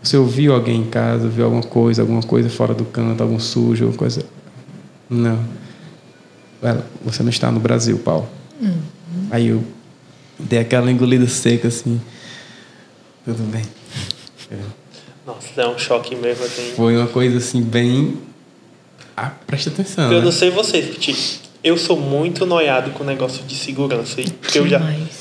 [0.00, 3.84] Você ouviu alguém em casa, viu alguma coisa, alguma coisa fora do canto, algum sujo,
[3.84, 4.24] alguma coisa?
[5.10, 5.40] Não.
[6.62, 8.28] Ela, você não está no Brasil, Paulo.
[8.60, 8.78] Uhum.
[9.30, 9.62] Aí eu
[10.38, 12.00] dei aquela engolida seca assim.
[13.24, 13.64] Tudo bem.
[15.28, 16.72] Nossa, é um choque mesmo assim.
[16.74, 18.16] Foi uma coisa assim bem.
[19.14, 20.10] Ah, presta atenção.
[20.10, 20.24] Eu né?
[20.24, 21.14] não sei vocês, porque
[21.62, 24.22] eu sou muito noiado com o negócio de segurança.
[24.40, 24.80] Porque eu já,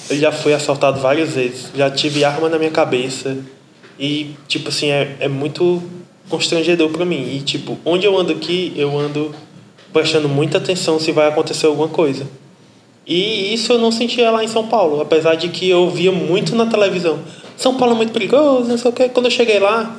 [0.09, 1.71] eu já fui assaltado várias vezes.
[1.75, 3.37] Já tive arma na minha cabeça.
[3.99, 5.83] E, tipo assim, é, é muito
[6.29, 7.35] constrangedor para mim.
[7.35, 9.35] E, tipo, onde eu ando aqui, eu ando
[9.91, 12.25] prestando muita atenção se vai acontecer alguma coisa.
[13.05, 16.55] E isso eu não sentia lá em São Paulo, apesar de que eu via muito
[16.55, 17.19] na televisão.
[17.57, 19.09] São Paulo é muito perigoso, não sei o quê.
[19.09, 19.97] Quando eu cheguei lá,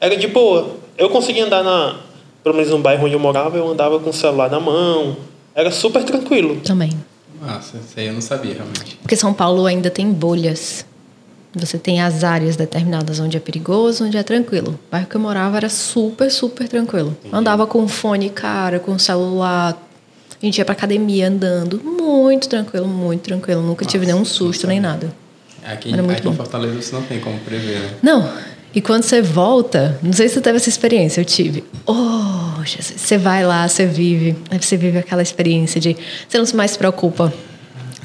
[0.00, 0.76] era de boa.
[0.98, 1.96] Eu conseguia andar na.
[2.42, 5.16] Pelo menos no bairro onde eu morava, eu andava com o celular na mão.
[5.54, 6.60] Era super tranquilo.
[6.60, 6.92] Também.
[7.40, 8.96] Nossa, isso aí eu não sabia realmente.
[9.02, 10.84] Porque São Paulo ainda tem bolhas.
[11.54, 14.78] Você tem as áreas determinadas onde é perigoso, onde é tranquilo.
[14.88, 17.16] O bairro que eu morava era super, super tranquilo.
[17.20, 17.34] Entendi.
[17.34, 19.82] Andava com fone, cara, com celular.
[20.30, 21.80] A gente ia pra academia andando.
[21.82, 23.62] Muito tranquilo, muito tranquilo.
[23.62, 25.10] Nunca Nossa, tive nenhum susto nem nada.
[25.66, 26.32] Aqui, Era muito aqui bom.
[26.32, 27.90] em Fortaleza você não tem como prever, né?
[28.02, 28.30] Não.
[28.74, 31.64] E quando você volta, não sei se você teve essa experiência, eu tive.
[31.86, 33.00] Oh, Jesus.
[33.00, 34.36] Você vai lá, você vive.
[34.50, 35.96] Aí você vive aquela experiência de.
[36.28, 37.32] Você não mais se preocupa.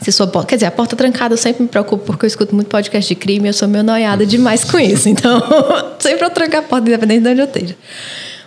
[0.02, 2.56] Se sua porta, quer dizer, a porta trancada eu sempre me preocupo porque eu escuto
[2.56, 5.08] muito podcast de crime e eu sou meio noiada demais com isso.
[5.08, 5.40] Então,
[6.00, 7.76] sempre eu tranco a porta, independente de onde eu esteja.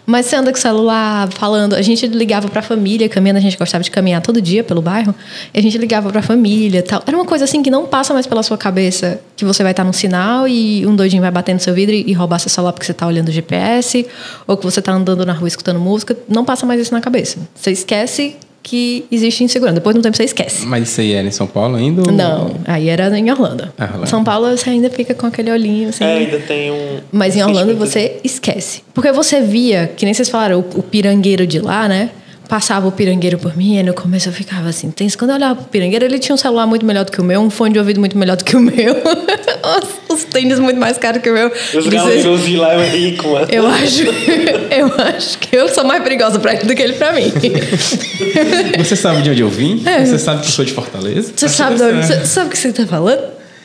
[0.07, 1.75] Mas você anda com o celular falando.
[1.75, 5.15] A gente ligava pra família, caminhando, a gente gostava de caminhar todo dia pelo bairro.
[5.53, 7.03] A gente ligava pra família tal.
[7.07, 9.85] Era uma coisa assim que não passa mais pela sua cabeça que você vai estar
[9.85, 12.87] no sinal e um doidinho vai bater no seu vidro e roubar seu celular porque
[12.87, 14.07] você tá olhando o GPS,
[14.47, 16.17] ou que você tá andando na rua escutando música.
[16.29, 17.39] Não passa mais isso na cabeça.
[17.55, 19.75] Você esquece que existe insegurança.
[19.75, 20.67] Depois de um tempo você esquece.
[20.67, 22.03] Mas isso aí era em São Paulo ainda?
[22.03, 22.11] Ou...
[22.11, 23.71] Não, aí era em Orlando.
[23.79, 24.09] Ah, Orlando.
[24.09, 26.03] São Paulo você ainda fica com aquele olhinho assim.
[26.03, 27.01] É, ainda tem um.
[27.13, 28.83] Mas em Orlando você esquece.
[28.95, 32.11] Porque você via, que nem vocês falaram, o, o pirangueiro de lá, né?
[32.49, 35.17] Passava o pirangueiro por mim, e no começo eu ficava assim, tenso.
[35.17, 37.41] Quando eu olhava pro pirangueiro, ele tinha um celular muito melhor do que o meu,
[37.41, 40.99] um fone de ouvido muito melhor do que o meu, os, os tênis muito mais
[40.99, 41.51] caros que o meu.
[41.75, 43.47] Os galos de lá é rico, mano.
[43.51, 44.03] Eu acho,
[44.71, 47.33] eu acho que eu sou mais perigosa pra ele do que ele pra mim.
[48.79, 49.83] Você sabe de onde eu vim?
[49.87, 50.05] É.
[50.05, 51.33] Você sabe que eu sou de Fortaleza?
[51.35, 53.23] Você sabe, onde, você sabe o que você tá falando?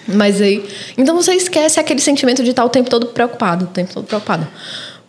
[0.07, 0.63] Mas aí.
[0.97, 4.47] Então você esquece aquele sentimento de estar o tempo todo preocupado, o tempo todo preocupado.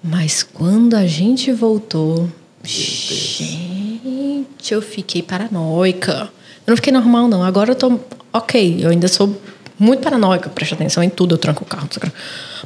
[0.03, 2.29] Mas quando a gente voltou
[2.63, 6.31] Gente, eu fiquei paranoica.
[6.67, 7.43] Eu não fiquei normal, não.
[7.43, 7.99] Agora eu tô
[8.33, 8.79] ok.
[8.81, 9.35] Eu ainda sou
[9.79, 11.89] muito paranoica, presta atenção em tudo, eu tranco o carro.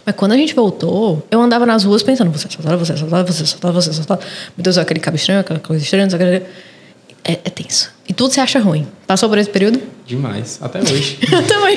[0.05, 3.43] Mas quando a gente voltou, eu andava nas ruas pensando, você assaltada, você assaltada, você
[3.45, 4.21] assaltada, você assaltada.
[4.57, 6.09] Meu Deus, aquele cabo estranho, aquela coisa estranha,
[7.25, 7.93] é, é tenso.
[8.09, 8.87] E tudo você acha ruim.
[9.07, 9.81] Passou por esse período?
[10.05, 11.19] Demais, até hoje.
[11.33, 11.77] eu também,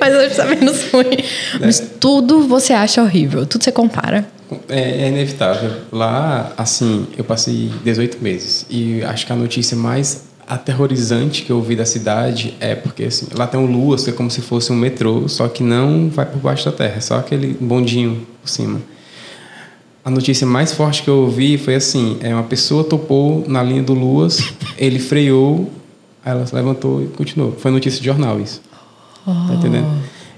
[0.00, 1.16] mas hoje tá menos ruim.
[1.60, 1.66] É.
[1.66, 4.26] Mas tudo você acha horrível, tudo você compara.
[4.68, 5.70] É, é, inevitável.
[5.92, 11.56] Lá, assim, eu passei 18 meses e acho que a notícia mais aterrorizante que eu
[11.56, 14.72] ouvi da cidade é porque assim, lá tem um Luas, que é como se fosse
[14.72, 18.80] um metrô, só que não vai por baixo da terra, só aquele bondinho por cima.
[20.04, 23.82] A notícia mais forte que eu ouvi foi assim: é uma pessoa topou na linha
[23.82, 24.42] do Luas,
[24.76, 25.70] ele freou,
[26.24, 27.52] ela levantou e continuou.
[27.52, 28.60] Foi notícia de jornal isso.
[29.26, 29.32] Oh.
[29.48, 29.88] Tá entendendo?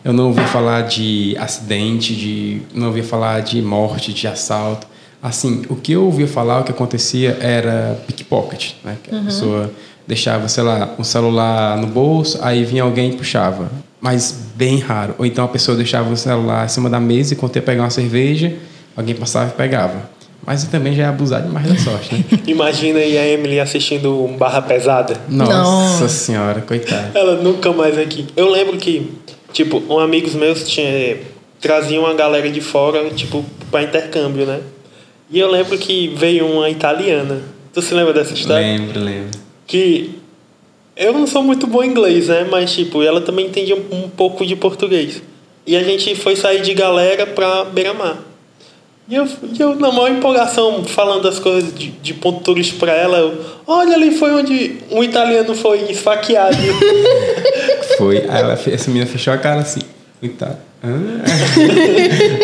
[0.04, 4.86] Eu não ouvi falar de acidente, de não ouvi falar de morte, de assalto.
[5.22, 8.96] Assim, o que eu ouvia falar, o que acontecia era pickpocket, né?
[9.02, 9.24] Que a uhum.
[9.24, 9.72] pessoa
[10.06, 13.70] deixava, sei lá, um celular no bolso, aí vinha alguém e puxava.
[14.00, 15.14] Mas bem raro.
[15.18, 17.84] Ou então a pessoa deixava o celular em cima da mesa e quando ia pegar
[17.84, 18.52] uma cerveja,
[18.96, 20.10] alguém passava e pegava.
[20.44, 22.24] Mas também já é abusar demais da sorte, né?
[22.48, 25.14] Imagina aí a Emily assistindo um Barra Pesada.
[25.28, 26.08] Nossa Não.
[26.08, 27.12] senhora, coitada.
[27.14, 28.26] Ela nunca mais aqui.
[28.36, 29.12] Eu lembro que
[29.52, 31.18] Tipo, um amigos meus tinha,
[31.60, 34.60] traziam uma galera de fora, tipo, para intercâmbio, né?
[35.30, 37.42] E eu lembro que veio uma italiana.
[37.72, 38.66] Tu se lembra dessa história?
[38.66, 39.30] Lembro, lembro.
[39.66, 40.18] Que
[40.96, 42.46] eu não sou muito bom em inglês, né?
[42.50, 45.22] Mas, tipo, ela também entendia um, um pouco de português.
[45.66, 48.18] E a gente foi sair de galera pra Beira-Mar.
[49.08, 52.92] E eu, e eu, na maior empolgação, falando as coisas de, de ponto turístico pra
[52.92, 56.56] ela, eu, olha ali foi onde um italiano foi esfaqueado.
[57.98, 58.18] Foi.
[58.18, 59.80] Aí ela, essa menina fechou a cara assim.
[60.18, 60.56] Coitado.
[60.82, 60.88] Ah.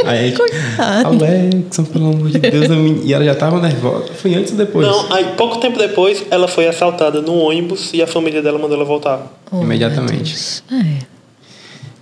[0.07, 1.09] Aí Coitado.
[1.09, 3.01] Alexson, pelo amor de Deus, menina.
[3.05, 4.13] E ela já tava nervosa.
[4.15, 4.87] Foi antes ou depois?
[4.87, 8.77] Não, aí pouco tempo depois, ela foi assaltada no ônibus e a família dela mandou
[8.77, 9.27] ela voltar.
[9.51, 10.63] Oh, Imediatamente.
[10.71, 11.18] É.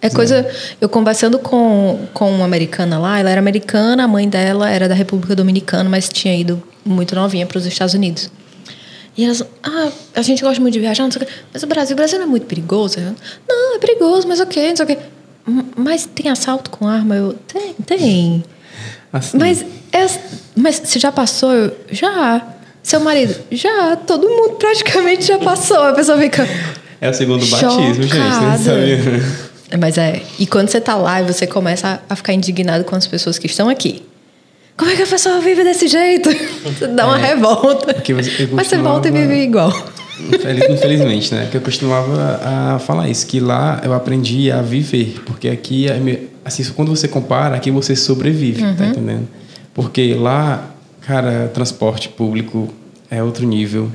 [0.07, 0.47] É coisa.
[0.81, 4.95] Eu conversando com, com uma americana lá, ela era americana, a mãe dela era da
[4.95, 8.31] República Dominicana, mas tinha ido muito novinha para os Estados Unidos.
[9.17, 11.33] E elas, ah, a gente gosta muito de viajar, não sei o quê.
[11.53, 12.99] Mas o Brasil, o Brasil não é muito perigoso?
[12.99, 13.15] Eu,
[13.49, 14.99] não, é perigoso, mas ok, não sei o quê.
[15.49, 17.15] "Hum, Mas tem assalto com arma?
[17.17, 18.45] Eu, tem, tem.
[19.13, 20.07] Assim, Mas, é,
[20.55, 21.51] mas você já passou?
[21.53, 22.47] Eu, já.
[22.83, 23.35] Seu marido?
[23.51, 23.97] Já.
[23.97, 25.79] Todo mundo praticamente já passou.
[25.83, 26.47] A pessoa fica.
[27.01, 28.09] É o segundo batismo, gente.
[28.09, 28.59] Você não Chocada.
[28.59, 29.46] sabia?
[29.81, 30.23] Mas é.
[30.39, 33.39] E quando você tá lá e você começa a, a ficar indignado com as pessoas
[33.39, 34.03] que estão aqui.
[34.77, 36.29] Como é que a pessoa vive desse jeito?
[36.63, 37.95] Você dá uma revolta.
[37.95, 39.73] Porque você- Mas você volta e vive igual.
[40.21, 41.49] Infeliz- Infelizmente, né?
[41.51, 45.99] Que eu costumava a falar isso, que lá eu aprendi a viver, porque aqui, é
[46.45, 49.27] assim, quando você compara, aqui você sobrevive, tá entendendo?
[49.73, 52.69] Porque lá, cara, transporte público
[53.11, 53.91] é outro nível,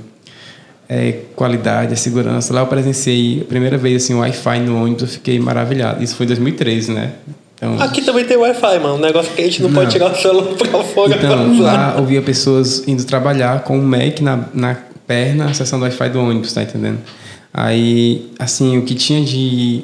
[0.94, 2.54] é qualidade, é segurança.
[2.54, 6.04] Lá eu presenciei a primeira vez assim, o Wi-Fi no ônibus, eu fiquei maravilhado.
[6.04, 7.14] Isso foi em 2013, né?
[7.56, 8.96] Então, Aqui também tem Wi-Fi, mano.
[8.96, 11.64] Um negócio que a gente não, pode tirar o celular pra fora pra Então, usar.
[11.64, 14.78] lá eu via pessoas indo trabalhar com um Mac na, na
[15.08, 17.00] perna, acessando o Wi-Fi do ônibus, tá entendendo?
[17.54, 19.84] Aí, assim, o que tinha de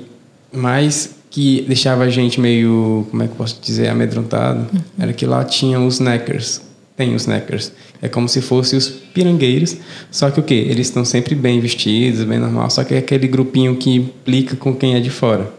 [0.52, 4.68] mais que deixava a gente meio, como é que eu posso dizer, amedrontado,
[5.00, 6.67] era que lá tinha os snackers.
[6.98, 7.72] Tem os snackers.
[8.02, 9.78] É como se fossem os pirangueiros,
[10.12, 10.66] só que o quê?
[10.68, 14.74] Eles estão sempre bem vestidos, bem normal, só que é aquele grupinho que implica com
[14.76, 15.54] quem é de fora.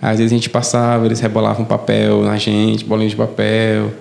[0.00, 3.92] Às vezes a gente passava, eles rebolavam papel na gente, bolinho de papel,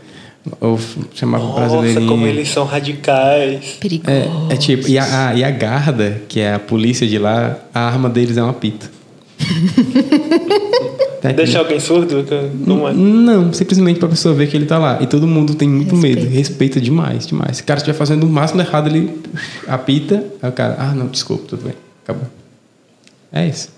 [0.61, 2.07] ou o Nossa, brasileirinho.
[2.07, 3.77] como eles são radicais.
[3.79, 4.11] Perigoso.
[4.49, 7.57] É, é tipo, e a, a- e a Garda, que é a polícia de lá,
[7.73, 8.89] a arma deles é um apito.
[11.21, 12.25] Tá Deixar alguém surdo?
[12.31, 12.93] é.
[12.93, 14.99] Não, simplesmente pra pessoa ver que ele tá lá.
[15.01, 16.21] E todo mundo tem muito Respeita.
[16.21, 17.57] medo, respeita demais, demais.
[17.57, 19.13] Se o cara estiver fazendo o máximo errado, ele
[19.67, 22.23] apita, aí o cara, ah, não, desculpa, tudo bem, acabou.
[23.31, 23.69] É isso.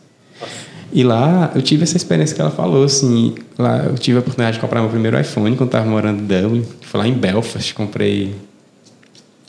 [0.93, 4.57] E lá eu tive essa experiência que ela falou, assim, lá eu tive a oportunidade
[4.57, 8.35] de comprar meu primeiro iPhone quando tava morando em Dublin, foi lá em Belfast, comprei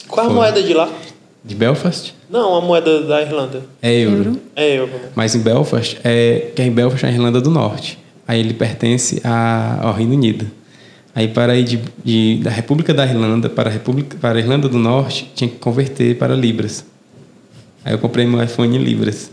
[0.09, 0.89] Qual a moeda de lá?
[1.45, 3.63] De Belfast, Não, a moeda da Irlanda.
[3.83, 4.17] é euro.
[4.17, 4.41] Euro.
[4.55, 4.93] É euro.
[5.15, 7.99] Mas em Belfast, é, que é em Belfast é a Irlanda do Norte.
[8.27, 10.47] Aí ele pertence a, ao Reino Unido.
[11.15, 14.69] Aí para ir de, de- da República da Irlanda para a República para a Irlanda
[14.69, 16.85] do Norte, tinha que converter para libras.
[17.85, 19.31] Aí eu comprei meu iPhone em libras.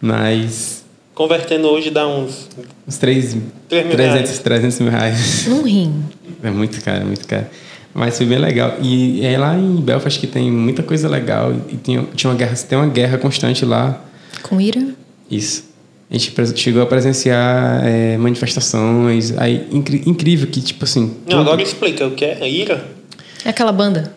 [0.00, 0.82] Mas
[1.14, 2.48] Convertendo hoje dá uns.
[2.88, 3.36] uns 3,
[3.68, 4.38] Três mil 300, reais.
[4.40, 5.46] 300 mil reais.
[5.48, 6.02] Um rim.
[6.42, 7.46] É muito caro, é muito caro.
[7.94, 8.76] Mas foi bem legal.
[8.82, 11.52] E é lá em Belfast que tem muita coisa legal.
[11.70, 14.02] E tinha, tinha uma guerra, tem uma guerra constante lá.
[14.42, 14.84] Com ira.
[15.30, 15.72] Isso.
[16.10, 19.32] A gente chegou a presenciar é, manifestações.
[19.38, 21.14] Aí, incri- incrível que, tipo assim.
[21.28, 22.84] Não, agora explica o que é ira.
[23.44, 24.12] É aquela banda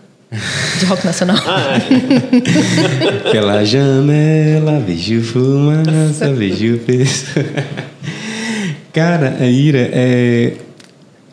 [0.79, 1.37] de rock nacional.
[1.45, 3.29] Ah, é.
[3.31, 7.45] Pela janela, vejo fumaça, vejo pessoa.
[8.93, 10.53] Cara, a ira é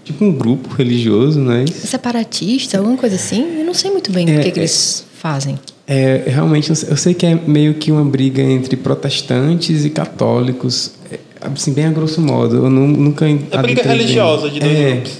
[0.04, 1.64] tipo um grupo religioso, né?
[1.66, 3.58] Separatista, alguma coisa assim.
[3.58, 4.62] Eu não sei muito bem É, o que, que é.
[4.62, 5.58] eles fazem.
[5.86, 11.18] É, realmente, eu sei- que é meio que uma briga entre protestantes e católicos, é,
[11.40, 12.56] assim, bem a grosso modo.
[12.56, 14.90] Eu nu- nunca É briga religiosa de dois É.
[14.92, 15.12] grupos.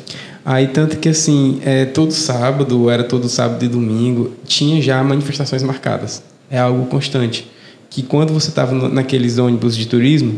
[0.47, 5.63] Aí, tanto que, assim, é, todo sábado, era todo sábado e domingo, tinha já manifestações
[5.63, 6.23] marcadas.
[6.51, 7.47] É algo constante.
[7.89, 10.35] Que quando você estava naqueles ônibus de turismo,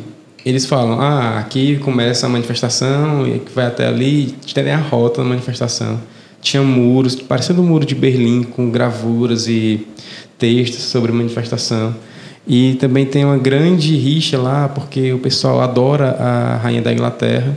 [0.46, 5.28] eles falam, ah, aqui começa a manifestação, e vai até ali, tem a rota da
[5.28, 6.00] manifestação.
[6.40, 9.85] Tinha muros, parecendo um muro de Berlim, com gravuras e
[10.38, 11.96] textos sobre manifestação.
[12.46, 17.52] E também tem uma grande rixa lá, porque o pessoal adora a rainha da Inglaterra.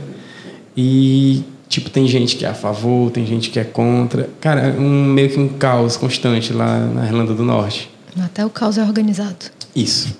[0.76, 4.28] E, tipo, tem gente que é a favor, tem gente que é contra.
[4.40, 7.88] Cara, é um, meio que um caos constante lá na Irlanda do Norte.
[8.20, 9.46] Até o caos é organizado.
[9.76, 10.12] Isso.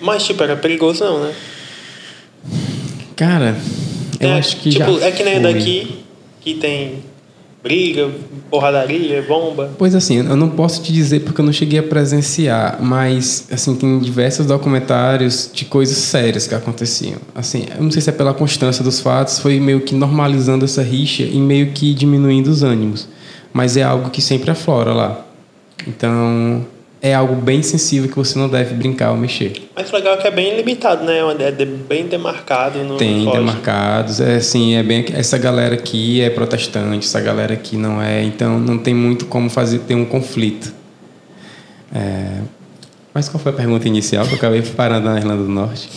[0.00, 1.34] Mas, tipo, era perigoso não, né?
[3.16, 3.56] Cara,
[4.20, 5.52] eu é, acho que tipo, já é que nem foi.
[5.52, 6.04] daqui,
[6.40, 7.02] que tem
[7.64, 8.10] briga,
[8.50, 9.70] porradaria, bomba.
[9.78, 13.74] Pois assim, eu não posso te dizer porque eu não cheguei a presenciar, mas assim
[13.74, 17.18] tem diversos documentários de coisas sérias que aconteciam.
[17.34, 20.82] Assim, eu não sei se é pela constância dos fatos, foi meio que normalizando essa
[20.82, 23.08] rixa e meio que diminuindo os ânimos,
[23.50, 25.26] mas é algo que sempre aflora lá.
[25.86, 26.66] Então,
[27.06, 29.68] é algo bem sensível que você não deve brincar ou mexer.
[29.76, 31.18] Mas o legal é que é bem limitado, né?
[31.38, 32.78] É de- bem demarcado.
[32.82, 33.36] No Tem foge.
[33.36, 38.24] demarcados, é assim, é bem essa galera aqui é protestante, essa galera aqui não é,
[38.24, 40.72] então não tem muito como fazer ter um conflito.
[41.94, 42.40] É,
[43.12, 45.90] mas qual foi a pergunta inicial que eu acabei parando na Irlanda do Norte?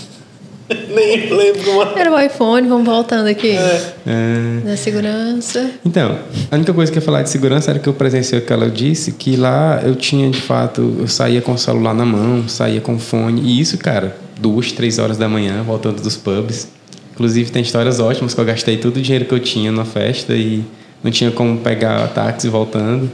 [0.94, 2.00] Nem lembro uma.
[2.00, 3.52] Era o iPhone, vamos voltando aqui.
[3.52, 3.94] É.
[4.06, 5.72] É, Da segurança.
[5.86, 6.20] Então,
[6.52, 8.52] a única coisa que eu ia falar de segurança era que eu presenciei o que
[8.52, 12.48] ela disse, que lá eu tinha de fato, eu saía com o celular na mão,
[12.50, 16.68] saía com fone, e isso, cara, duas, três horas da manhã, voltando dos pubs.
[17.14, 20.34] Inclusive tem histórias ótimas que eu gastei todo o dinheiro que eu tinha na festa
[20.36, 20.64] e
[21.04, 23.10] não tinha como pegar táxi voltando.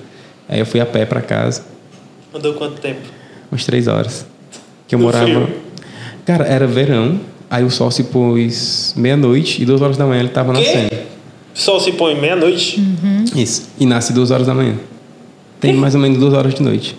[0.49, 1.63] Aí eu fui a pé para casa,
[2.35, 2.99] Andou quanto tempo?
[3.51, 4.25] umas três horas.
[4.87, 5.25] Que eu No morava.
[5.25, 5.49] frio?
[6.25, 10.29] Cara, era verão, aí o sol se pôs meia-noite e duas horas da manhã ele
[10.29, 10.59] tava Quê?
[10.59, 10.95] nascendo.
[11.55, 12.79] O sol se põe meia-noite?
[12.79, 13.25] Hum.
[13.35, 13.69] Isso.
[13.79, 14.75] E nasce duas horas da manhã.
[15.59, 16.97] Tem mais ou menos duas horas de noite.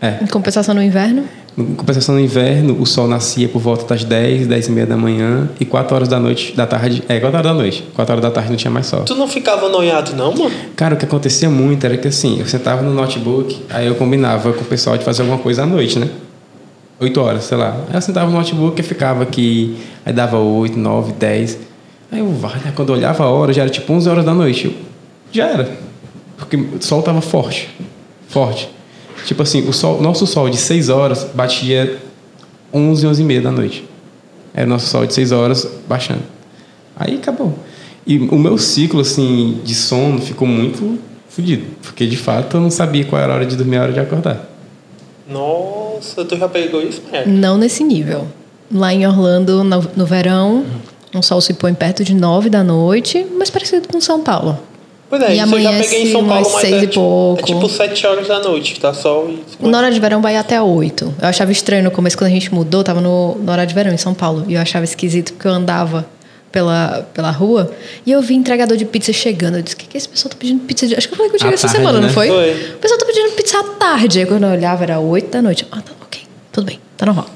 [0.00, 0.18] É.
[0.22, 1.24] Em compensação no inverno.
[1.58, 4.96] Em compensação no inverno, o sol nascia por volta das 10, 10 e meia da
[4.96, 7.02] manhã e 4 horas da noite, da tarde.
[7.06, 7.84] É, 4 horas da noite.
[7.94, 9.02] 4 horas da tarde não tinha mais sol.
[9.02, 10.50] Tu não ficava noiado, não, mano?
[10.74, 14.52] Cara, o que acontecia muito era que assim, eu sentava no notebook, aí eu combinava
[14.52, 16.08] com o pessoal de fazer alguma coisa à noite, né?
[17.00, 17.76] 8 horas, sei lá.
[17.88, 21.58] Aí eu sentava no notebook e ficava aqui, aí dava 8, 9, 10.
[22.12, 22.72] Aí eu, né?
[22.76, 24.66] quando eu olhava a hora, já era tipo 11 horas da noite.
[24.66, 24.74] Eu,
[25.32, 25.70] já era.
[26.36, 27.70] Porque o sol tava forte.
[28.28, 28.68] Forte.
[29.24, 31.98] Tipo assim, o sol, nosso sol de 6 horas batia
[32.72, 33.84] 11, 11 e meia da noite.
[34.52, 36.22] Era o nosso sol de 6 horas baixando.
[36.96, 37.54] Aí acabou.
[38.06, 41.64] E o meu ciclo, assim, de sono ficou muito fodido.
[41.82, 43.92] Porque, de fato, eu não sabia qual era a hora de dormir e a hora
[43.92, 44.48] de acordar.
[45.28, 47.02] Nossa, tu já pegou isso?
[47.26, 48.26] Não nesse nível.
[48.72, 50.64] Lá em Orlando, no, no verão,
[51.14, 54.58] um sol se põe perto de nove da noite, mas parecido com São Paulo.
[55.08, 57.00] Pois é, E isso eu já peguei em São Paulo, mas seis é, e tipo,
[57.00, 57.40] pouco.
[57.40, 59.66] é tipo 7 horas da noite, tá sol e...
[59.66, 61.12] Na hora de verão vai até oito.
[61.20, 63.92] Eu achava estranho no começo, quando a gente mudou, tava no, no hora de verão
[63.92, 64.44] em São Paulo.
[64.46, 66.06] E eu achava esquisito, porque eu andava
[66.52, 67.72] pela, pela rua
[68.04, 69.56] e eu vi entregador de pizza chegando.
[69.56, 70.94] Eu disse, o que, que esse pessoal tá pedindo pizza de...
[70.96, 72.12] Acho que eu falei contigo essa tarde, semana, não né?
[72.12, 72.28] foi?
[72.28, 72.52] Foi.
[72.74, 74.18] O pessoal tá pedindo pizza à tarde.
[74.20, 75.66] Aí quando eu olhava, era oito da noite.
[75.70, 76.22] Ah, tá, ok.
[76.52, 77.26] Tudo bem, tá normal.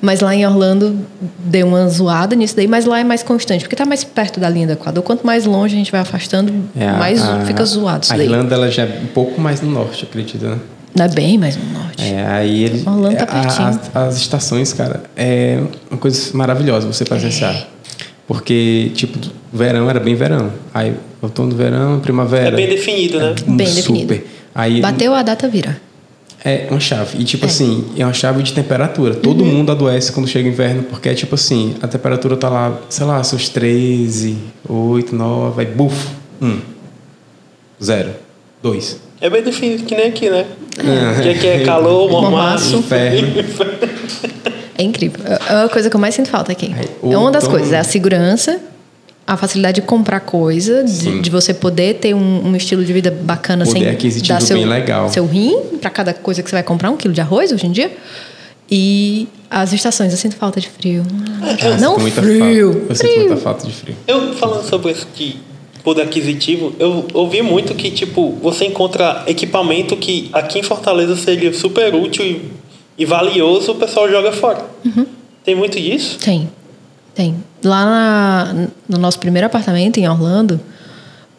[0.00, 0.98] Mas lá em Orlando
[1.38, 4.48] deu uma zoada nisso daí, mas lá é mais constante, porque tá mais perto da
[4.48, 5.02] linha do Equador.
[5.02, 8.16] Quanto mais longe a gente vai afastando, É, a- mais a- fica zoado isso A
[8.16, 8.26] daí.
[8.26, 10.58] Irlanda, ela já é um pouco mais no norte, acredita, né?
[10.94, 12.02] Não é bem mais no norte.
[12.02, 12.82] É, aí ele.
[12.86, 13.68] Orlando tá a- pertinho.
[13.68, 17.66] as, as estações, cara, é uma coisa maravilhosa você presenciar.
[18.28, 19.18] Porque, tipo,
[19.52, 20.52] verão era bem verão.
[20.72, 22.48] Aí, outono, verão, primavera.
[22.48, 23.34] É bem definido, né?
[23.46, 23.92] um Bem super.
[24.04, 24.24] definido.
[24.54, 25.80] Aí, Bateu a data, vira.
[26.44, 27.18] É uma chave.
[27.20, 27.48] E tipo É.
[27.48, 29.14] assim, é uma chave de temperatura.
[29.14, 29.50] Todo Uhum.
[29.54, 33.06] mundo adoece quando chega o inverno, porque é tipo assim, a temperatura tá lá, sei
[33.06, 34.36] lá, seus 13,
[34.68, 35.96] 8, 9, aí buf,
[36.40, 36.58] 1,
[37.82, 38.10] 0,
[38.62, 39.00] 2.
[39.20, 40.44] É bem definido que nem aqui, né?
[40.78, 41.22] É.
[41.22, 42.76] Que aqui é calor, mormaço.
[42.76, 43.28] Inferno.
[44.78, 45.20] É incrível.
[45.26, 46.72] É a coisa que eu mais sinto falta aqui.
[46.74, 47.72] Aí, É uma das coisas.
[47.72, 48.60] É a segurança,
[49.26, 53.10] a facilidade de comprar coisa, de, de você poder ter um, um estilo de vida
[53.10, 55.08] bacana Poder sem aquisitivo dar seu, bem legal.
[55.08, 57.72] seu rim para cada coisa que você vai comprar, um quilo de arroz hoje em
[57.72, 57.90] dia.
[58.70, 61.02] E as estações, eu sinto falta de frio.
[61.62, 62.72] Eu Não sinto muita frio.
[62.72, 62.86] Falta.
[62.92, 63.26] Eu sinto frio.
[63.26, 63.96] muita falta de frio.
[64.06, 65.36] Eu falando sobre esse de
[65.82, 71.52] poder aquisitivo, eu ouvi muito que, tipo, você encontra equipamento que aqui em Fortaleza seria
[71.54, 72.42] super útil e,
[72.98, 74.64] e valioso, o pessoal joga fora.
[74.84, 75.06] Uhum.
[75.44, 76.18] Tem muito disso?
[76.18, 76.50] Tem,
[77.14, 77.36] tem.
[77.64, 80.60] Lá na- no nosso primeiro apartamento, em Orlando,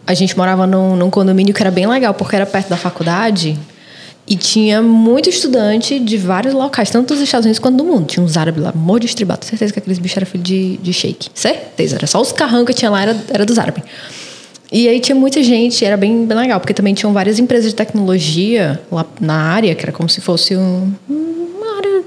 [0.08, 3.58] a gente morava num, num condomínio que era bem legal, porque era perto da faculdade
[4.28, 8.06] e tinha muito estudante de vários locais, tanto dos Estados Unidos quanto do mundo.
[8.06, 9.43] Tinha uns árabes lá, morro de estribado.
[9.45, 11.30] Certeza que aqueles bichos eram filho de, de shake.
[11.34, 13.84] Certeza, era só os carrão que tinha lá, era, era dos árabes.
[14.71, 17.75] E aí tinha muita gente, era bem, bem legal, porque também tinham várias empresas de
[17.75, 22.03] tecnologia lá na área, que era como se fosse um- uma área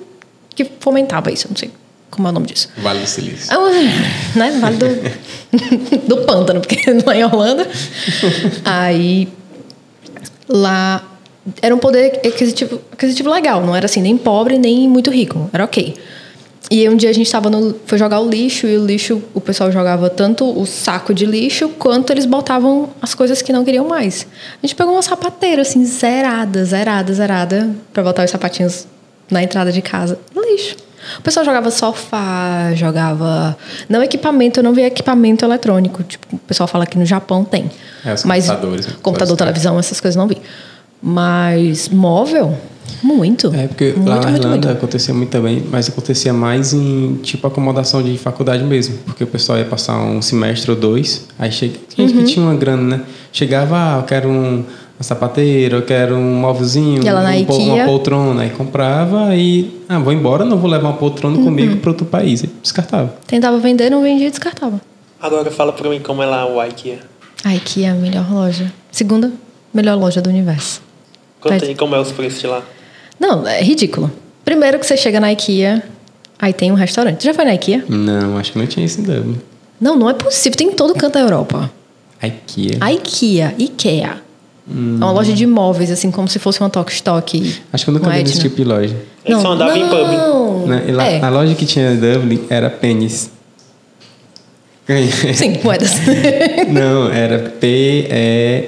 [0.54, 1.70] que fomentava isso, não sei
[2.08, 2.68] como é o nome disso.
[2.78, 3.52] Vale do Silício.
[3.52, 4.58] É né?
[4.60, 4.86] Vale do,
[6.06, 7.66] do pântano, porque não é em Holanda.
[8.64, 9.28] Aí
[10.48, 11.02] lá
[11.60, 15.50] era um poder aquisitivo, aquisitivo legal, não era assim, nem pobre, nem muito rico.
[15.52, 15.94] Era ok.
[16.70, 17.74] E um dia a gente estava no.
[17.86, 21.68] Foi jogar o lixo, e o lixo, o pessoal jogava tanto o saco de lixo
[21.70, 24.26] quanto eles botavam as coisas que não queriam mais.
[24.62, 28.86] A gente pegou uma sapateira, assim, zerada, zerada, zerada, para botar os sapatinhos
[29.30, 30.18] na entrada de casa.
[30.34, 30.76] Lixo.
[31.18, 33.56] O pessoal jogava sofá, jogava.
[33.88, 36.02] Não equipamento, eu não vi equipamento eletrônico.
[36.04, 37.70] Tipo, o pessoal fala que no Japão tem.
[38.04, 38.86] É, Mas computadores?
[39.02, 40.38] Computador, televisão, essas coisas não vi.
[41.02, 42.56] Mas móvel,
[43.02, 43.52] muito.
[43.54, 44.78] É, porque muito, lá na muito, Irlanda muito.
[44.78, 48.96] acontecia muito também, mas acontecia mais em tipo acomodação de faculdade mesmo.
[49.04, 51.74] Porque o pessoal ia passar um semestre ou dois, aí chega.
[51.96, 52.18] Gente Uhum.
[52.24, 53.02] que tinha uma grana, né?
[53.32, 54.64] Chegava, ah, eu quero um,
[55.00, 58.42] sapateira, eu quero um móvelzinho, E um po- uma poltrona.
[58.42, 61.44] Aí comprava e, ah, vou embora, não vou levar uma poltrona Uhum.
[61.44, 62.42] comigo para outro país.
[62.44, 63.12] E descartava.
[63.26, 64.80] Tentava vender, não vendia e descartava.
[65.20, 66.98] Agora fala pra mim como é lá o IKEA.
[67.44, 68.72] A IKEA é a melhor loja.
[68.92, 69.32] Segunda
[69.74, 70.80] melhor loja do universo.
[71.42, 72.62] Conta Vai- aí como é os preços lá.
[73.18, 74.10] Não, é ridículo.
[74.44, 75.82] Primeiro que você chega na IKEA,
[76.38, 77.24] aí tem um restaurante.
[77.24, 77.84] Já foi na IKEA?
[77.88, 79.38] Não, acho que não tinha isso em Dublin.
[79.80, 80.56] Não, não é possível.
[80.56, 81.70] Tem em todo canto da Europa.
[82.22, 82.78] IKEA.
[82.80, 84.22] A IKEA, IKEA.
[84.70, 84.72] É
[85.04, 87.60] uma loja de imóveis, assim, como se fosse uma Tok Stock.
[87.72, 88.42] Acho que eu nunca vi nesse Etna.
[88.44, 88.96] tipo de loja.
[89.24, 90.06] Ele só andava em pub.
[90.06, 90.66] Não.
[90.68, 90.84] Né?
[90.92, 91.20] Lá- É.
[91.20, 93.30] A loja que tinha em Dublin era pênis.
[95.34, 95.92] Sim, moedas.
[96.68, 98.64] Não, era P, E.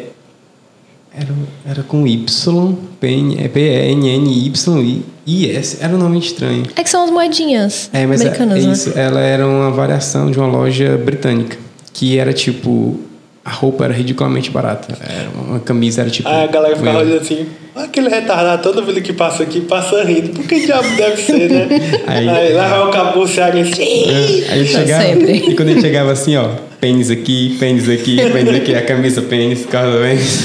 [1.17, 1.29] Era,
[1.71, 5.79] era com Y, P, N, é P, E, N, N, Y, I, I, S.
[5.81, 6.65] Era um nome estranho.
[6.75, 8.73] é que são as moedinhas É, mas é, americanas, é né?
[8.73, 8.93] isso.
[8.99, 11.57] Ela era uma variação de uma loja britânica.
[11.93, 12.99] Que era tipo.
[13.45, 14.97] A roupa era ridiculamente barata.
[15.07, 16.27] Era uma camisa era tipo.
[16.29, 17.47] Aí a galera ficava olhando assim,
[17.77, 20.31] "Ah, aquele retardado, toda vida que passa aqui, passa rindo.
[20.31, 21.69] Por que diabo deve ser, né?
[22.09, 23.81] Aí- Aí, lá vai o capô cearense.
[23.83, 25.33] É, Aí chegava, Sempre.
[25.53, 26.49] e quando ele chegava assim, ó,
[26.81, 30.41] pênis aqui, pênis aqui, pênis aqui, a camisa pênis, calça pênis.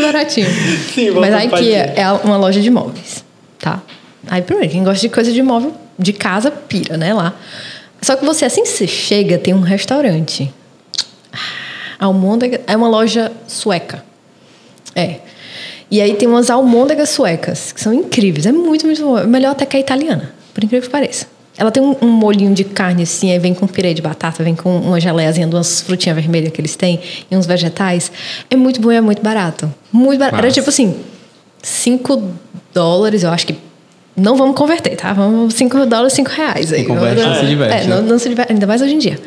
[0.00, 0.48] Tudo baratinho.
[0.94, 3.24] Sim, Mas a IKEA é uma loja de imóveis,
[3.58, 3.82] tá?
[4.28, 7.34] Aí, primeiro, quem gosta de coisa de imóvel, de casa, pira, né, lá.
[8.02, 10.52] Só que você, assim que você chega, tem um restaurante.
[11.98, 14.04] A Almôndega é uma loja sueca.
[14.94, 15.20] É.
[15.90, 18.46] E aí tem umas almôndegas suecas, que são incríveis.
[18.46, 19.26] É muito, muito bom.
[19.26, 21.26] Melhor até que a italiana, por incrível que pareça.
[21.60, 24.54] Ela tem um, um molhinho de carne assim, aí vem com purê de batata, vem
[24.54, 26.98] com uma geleiazinha umas frutinhas vermelhas que eles têm
[27.30, 28.10] e uns vegetais.
[28.50, 29.70] É muito bom e é muito barato.
[29.92, 30.36] Muito barato.
[30.38, 30.54] Era Massa.
[30.58, 30.96] tipo assim,
[31.62, 32.22] 5
[32.72, 33.54] dólares, eu acho que.
[34.16, 35.12] Não vamos converter, tá?
[35.12, 36.80] Vamos 5 dólares, 5 reais aí.
[36.86, 37.94] Não converte, não se diverte, É, né?
[37.96, 39.18] não, não se diverte, ainda mais hoje em dia.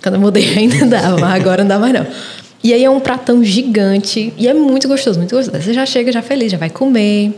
[0.00, 2.06] Quando eu mudei ainda dava, mas agora não dá mais não.
[2.62, 5.60] E aí é um pratão gigante e é muito gostoso, muito gostoso.
[5.60, 7.32] Você já chega já feliz, já vai comer.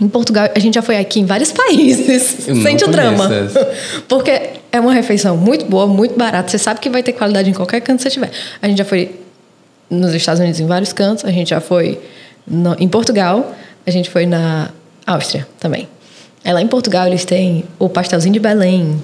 [0.00, 2.48] Em Portugal, a gente já foi aqui em vários países.
[2.48, 3.32] Eu Sente o drama.
[3.34, 3.72] essa.
[4.08, 4.30] Porque
[4.72, 6.48] é uma refeição muito boa, muito barata.
[6.50, 8.30] Você sabe que vai ter qualidade em qualquer canto que você tiver.
[8.62, 9.14] A gente já foi
[9.90, 11.24] nos Estados Unidos em vários cantos.
[11.24, 12.00] A gente já foi
[12.46, 13.54] no- em Portugal.
[13.86, 14.70] A gente foi na
[15.06, 15.88] Áustria também.
[16.44, 19.00] Aí lá em Portugal eles têm o pastelzinho de Belém.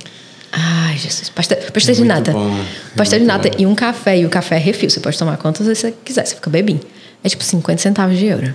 [0.52, 1.28] Ai, Jesus.
[1.28, 2.32] Pastel, pastel de nata.
[2.32, 3.56] bom, é pastel de nata bom.
[3.58, 4.16] e um café.
[4.18, 4.88] E o café é refil.
[4.88, 6.24] Você pode tomar quantas vezes você quiser.
[6.24, 6.80] Você fica bebinho.
[7.22, 8.54] É tipo 50 centavos de euro.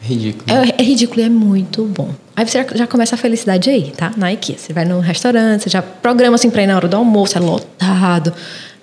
[0.00, 0.44] Ridículo.
[0.48, 2.10] É, é ridículo e é muito bom.
[2.34, 4.12] Aí você já, já começa a felicidade aí, tá?
[4.16, 4.56] Na IKEA.
[4.56, 7.40] Você vai no restaurante, você já programa assim pra ir na hora do almoço, é
[7.40, 8.32] lotado.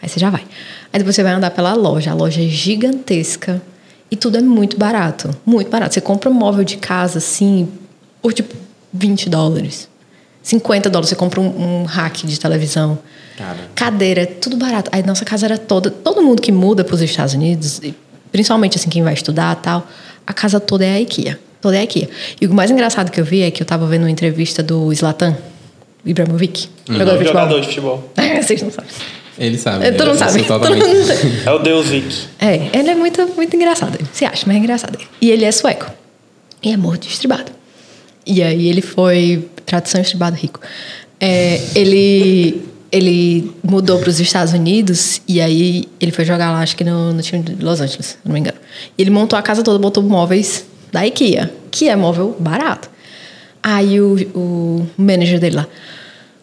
[0.01, 0.45] Aí você já vai.
[0.93, 2.11] Aí depois você vai andar pela loja.
[2.11, 3.61] A loja é gigantesca
[4.11, 5.35] e tudo é muito barato.
[5.45, 5.95] Muito barato.
[5.95, 7.67] Você compra um móvel de casa assim
[8.21, 8.55] por tipo
[8.93, 9.89] 20 dólares.
[10.43, 11.09] 50 dólares.
[11.09, 12.99] Você compra um, um rack de televisão.
[13.75, 14.89] Cadeira, é tudo barato.
[14.93, 15.89] Aí nossa casa era toda.
[15.89, 17.81] Todo mundo que muda para os Estados Unidos,
[18.31, 19.87] principalmente assim, quem vai estudar tal,
[20.27, 21.39] a casa toda é a IKEA.
[21.61, 22.09] Toda é a IKEA.
[22.39, 24.93] E o mais engraçado que eu vi é que eu tava vendo uma entrevista do
[24.93, 25.35] Zlatan
[26.05, 26.69] Ibrahimovic.
[26.87, 27.33] jogador de futebol.
[27.33, 28.11] Jogador de futebol.
[28.17, 28.91] É, vocês não sabem.
[29.39, 29.85] Ele sabe.
[29.85, 30.23] É, todo mundo
[30.85, 31.43] ele sabe.
[31.45, 32.25] É o Deus Vic.
[32.39, 33.97] É, ele é muito, muito engraçado.
[34.11, 34.97] Você acha, mas é engraçado.
[35.21, 35.89] E ele é sueco.
[36.63, 37.51] E é morto estribado.
[38.25, 39.47] E aí ele foi.
[39.65, 40.59] Tradução estribado rico.
[41.19, 46.75] É, ele, ele mudou para os Estados Unidos e aí ele foi jogar lá, acho
[46.75, 48.57] que no, no time de Los Angeles, não me engano.
[48.97, 52.89] E ele montou a casa toda, botou móveis da IKEA, que é móvel barato.
[53.61, 55.67] Aí o, o manager dele lá.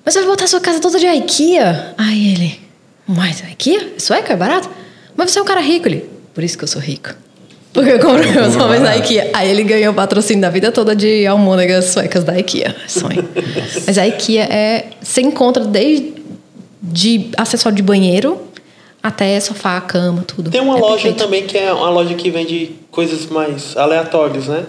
[0.04, 1.94] Mas você vai botar a sua casa toda de IKEA?
[1.96, 2.60] Aí ele.
[3.06, 3.94] Mas IKEA?
[3.98, 4.68] Sueca é barato?
[5.16, 5.88] Mas você é um cara rico.
[5.88, 6.04] Ele.
[6.34, 7.14] Por isso que eu sou rico.
[7.72, 9.30] Porque eu compro meus móveis na IKEA.
[9.32, 12.76] Aí ele ganhou o patrocínio da vida toda de almôndegas suecas da IKEA.
[12.86, 13.26] Sonho.
[13.86, 14.86] Mas a IKEA é.
[15.00, 16.12] Você encontra desde
[16.84, 18.40] de acessório de banheiro
[19.02, 20.50] até sofá, cama, tudo.
[20.50, 21.18] Tem uma É loja perfeito.
[21.18, 24.64] também que é uma loja que vende coisas mais aleatórias, né?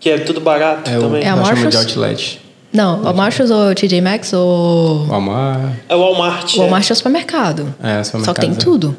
[0.00, 1.22] Que é tudo barato É o, também.
[1.22, 1.86] É a chamamos de Marshalls?
[1.98, 2.40] outlet.
[2.72, 5.06] Não, o Marshalls ou TJ Maxx ou.
[5.06, 5.72] Walmart.
[5.88, 6.54] É o Walmart.
[6.56, 7.74] O Walmart é o supermercado.
[7.82, 8.54] É, Só supermercado, que tem é.
[8.54, 8.96] tudo.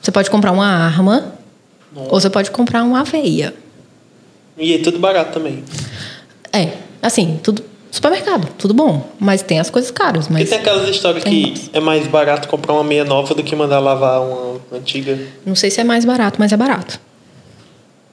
[0.00, 1.34] Você pode comprar uma arma
[1.94, 3.54] ou você pode comprar uma aveia.
[4.56, 5.62] E é tudo barato também.
[6.52, 6.72] É,
[7.02, 7.62] assim, tudo.
[7.90, 9.08] Supermercado, tudo bom.
[9.18, 10.28] Mas tem as coisas caras.
[10.28, 13.56] Mas tem aquelas histórias tem que é mais barato comprar uma meia nova do que
[13.56, 15.18] mandar lavar uma antiga.
[15.44, 17.00] não sei se é mais barato, mas é barato.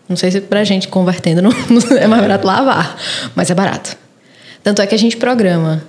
[0.08, 2.98] Não sei se pra gente convertendo não, não é mais barato lavar,
[3.36, 3.98] mas é barato.
[4.64, 5.84] Tanto é que a gente programa.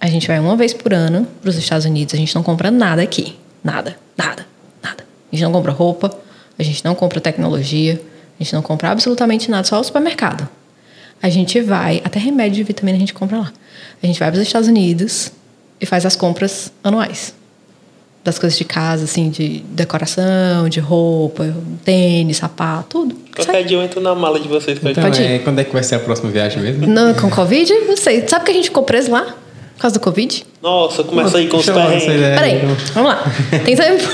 [0.00, 2.14] A gente vai uma vez por ano para os Estados Unidos.
[2.14, 3.36] A gente não compra nada aqui.
[3.62, 4.46] Nada, nada,
[4.82, 5.04] nada.
[5.32, 6.16] A gente não compra roupa,
[6.58, 8.00] a gente não compra tecnologia,
[8.38, 10.48] a gente não compra absolutamente nada, só o supermercado.
[11.22, 13.52] A gente vai, até remédio de vitamina a gente compra lá.
[14.02, 15.32] A gente vai para os Estados Unidos
[15.80, 17.34] e faz as compras anuais.
[18.24, 21.54] das coisas de casa, assim, de decoração, de roupa,
[21.84, 23.16] tênis, sapato, tudo.
[23.34, 25.26] Qualquer dia eu entro na mala de vocês pra Então, Pode ir.
[25.26, 26.86] é, quando é que vai ser a próxima viagem mesmo?
[26.86, 28.26] Não, com Covid, não sei.
[28.28, 29.22] Sabe que a gente ficou preso lá?
[29.76, 30.44] Por causa do Covid?
[30.60, 32.04] Nossa, começa aí com os perrengues.
[32.04, 32.58] Peraí,
[32.92, 33.24] vamos lá.
[33.64, 34.04] Tem tempo?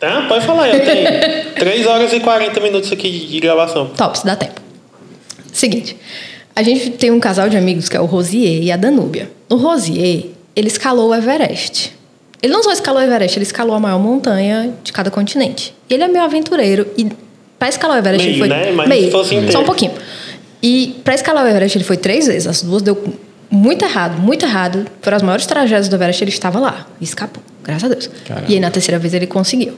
[0.00, 3.86] Tá, pode falar, eu tenho 3 horas e 40 minutos aqui de gravação.
[3.96, 4.60] Top, se dá tempo.
[5.56, 5.96] Seguinte,
[6.54, 9.30] a gente tem um casal de amigos que é o Rosier e a Danúbia.
[9.48, 11.94] O Rosier, ele escalou o Everest.
[12.42, 15.74] Ele não só escalou o Everest, ele escalou a maior montanha de cada continente.
[15.88, 17.08] Ele é meio aventureiro e
[17.58, 18.72] para escalar o Everest Meio, ele foi né?
[18.72, 19.52] Mas meio, se fosse inteiro.
[19.52, 19.92] só um pouquinho.
[20.62, 22.46] E para escalar o Everest ele foi três vezes.
[22.46, 23.14] As duas deu
[23.50, 24.84] muito errado, muito errado.
[25.00, 28.10] Foram as maiores tragédias do Everest, ele estava lá e escapou, graças a Deus.
[28.26, 28.46] Caramba.
[28.46, 29.72] E aí na terceira vez ele conseguiu.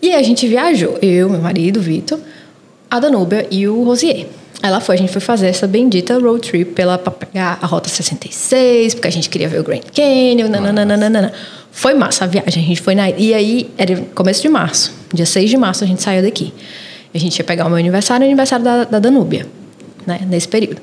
[0.00, 2.20] E aí a gente viajou, eu, meu marido, Vitor,
[2.92, 4.26] a Danúbia e o Rosier.
[4.62, 7.88] Lá foi, a gente foi fazer essa bendita road trip pela, pra pegar a Rota
[7.88, 11.32] 66, porque a gente queria ver o Grand Canyon, nananana.
[11.72, 13.08] Foi massa a viagem, a gente foi na...
[13.08, 16.52] E aí, era começo de março, dia 6 de março a gente saiu daqui.
[17.14, 19.46] A gente ia pegar o meu aniversário e o aniversário da, da Danúbia,
[20.06, 20.80] né, nesse período.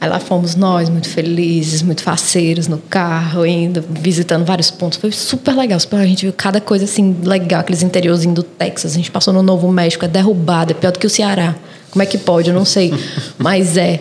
[0.00, 4.98] Aí lá fomos nós, muito felizes, muito faceiros no carro, indo, visitando vários pontos.
[4.98, 5.78] Foi super legal.
[5.78, 5.98] super.
[5.98, 8.92] A gente viu cada coisa assim legal, aqueles interiorzinhos do Texas.
[8.92, 11.54] A gente passou no Novo México, é derrubado, é pior do que o Ceará.
[11.90, 12.48] Como é que pode?
[12.48, 12.94] Eu não sei.
[13.36, 14.00] Mas é.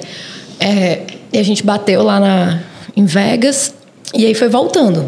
[0.57, 1.01] é
[1.33, 2.59] e a gente bateu lá na,
[2.95, 3.73] em Vegas
[4.13, 5.05] e aí foi voltando.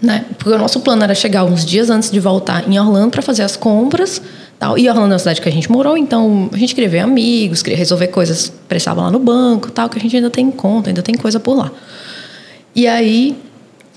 [0.00, 0.24] Né?
[0.38, 3.42] Porque o nosso plano era chegar uns dias antes de voltar em Orlando para fazer
[3.42, 4.22] as compras.
[4.62, 4.78] Tal.
[4.78, 7.62] E Orlando é uma cidade que a gente morou, então a gente queria ver amigos,
[7.62, 10.88] queria resolver coisas que precisavam lá no banco, tal, que a gente ainda tem conta,
[10.88, 11.72] ainda tem coisa por lá.
[12.72, 13.36] E aí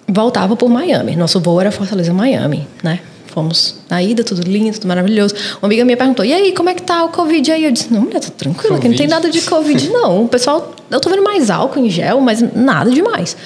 [0.08, 1.16] voltava por Miami.
[1.16, 3.00] Nosso voo era Fortaleza, Miami, né?
[3.28, 5.36] Fomos na ida, tudo lindo, tudo maravilhoso.
[5.62, 7.94] Uma amiga minha perguntou: "E aí, como é que tá o Covid aí?" Eu disse:
[7.94, 10.24] "Não, mulher, tá tranquilo, aqui não tem nada de Covid não.
[10.24, 13.38] O pessoal, eu tô vendo mais álcool em gel, mas nada demais."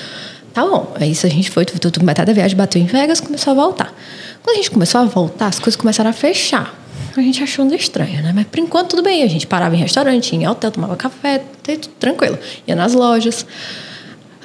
[0.53, 0.93] Tá bom.
[0.97, 3.53] Aí isso a gente foi, tudo, tudo, metade da viagem bateu em Vegas, começou a
[3.53, 3.93] voltar.
[4.41, 6.79] Quando a gente começou a voltar, as coisas começaram a fechar.
[7.19, 8.31] A gente achou um estranho, né?
[8.33, 9.23] Mas por enquanto tudo bem.
[9.23, 12.37] A gente parava em restaurante, em hotel, tomava café, tudo tranquilo.
[12.67, 13.45] Ia nas lojas.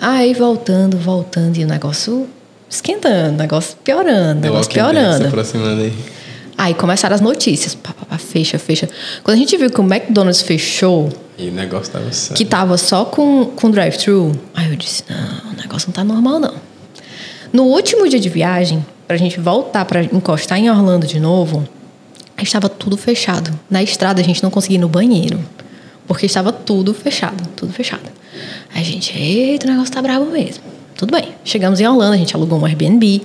[0.00, 2.26] Aí voltando, voltando, e o negócio
[2.68, 5.26] esquentando, o negócio piorando, o negócio se piorando.
[5.28, 5.92] aproximando aí.
[6.58, 7.74] Aí começaram as notícias.
[7.74, 8.88] Pá, pá, pá, fecha, fecha.
[9.22, 11.08] Quando a gente viu que o McDonald's fechou,
[11.38, 12.36] E o negócio tava sério.
[12.36, 16.38] que tava só com, com drive-thru, aí eu disse, não, o negócio não tá normal,
[16.40, 16.54] não.
[17.52, 21.68] No último dia de viagem, pra gente voltar pra encostar em Orlando de novo,
[22.42, 23.56] estava tudo fechado.
[23.70, 25.38] Na estrada a gente não conseguia ir no banheiro,
[26.06, 28.02] porque estava tudo fechado, tudo fechado.
[28.74, 30.64] Aí a gente, eita, o negócio tá bravo mesmo.
[30.96, 31.28] Tudo bem.
[31.44, 33.22] Chegamos em Orlando, a gente alugou um Airbnb.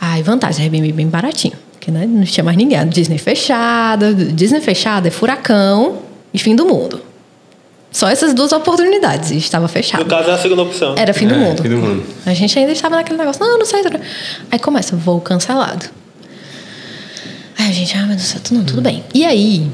[0.00, 2.86] Aí, vantagem, Airbnb bem baratinho, porque né, não tinha mais ninguém.
[2.88, 5.98] Disney fechada, Disney fechada é furacão
[6.32, 7.00] e fim do mundo.
[7.90, 10.04] Só essas duas oportunidades e estava fechado.
[10.04, 10.94] No caso é a segunda opção.
[10.96, 11.62] Era fim do É, mundo.
[11.62, 12.02] fim do mundo.
[12.26, 13.82] A gente ainda estava naquele negócio, não, não sei.
[13.82, 13.90] não.
[14.50, 15.86] Aí começa, voo cancelado.
[17.68, 19.04] Aí a gente, ah, meu Deus do céu, não, tudo bem.
[19.12, 19.66] E aí,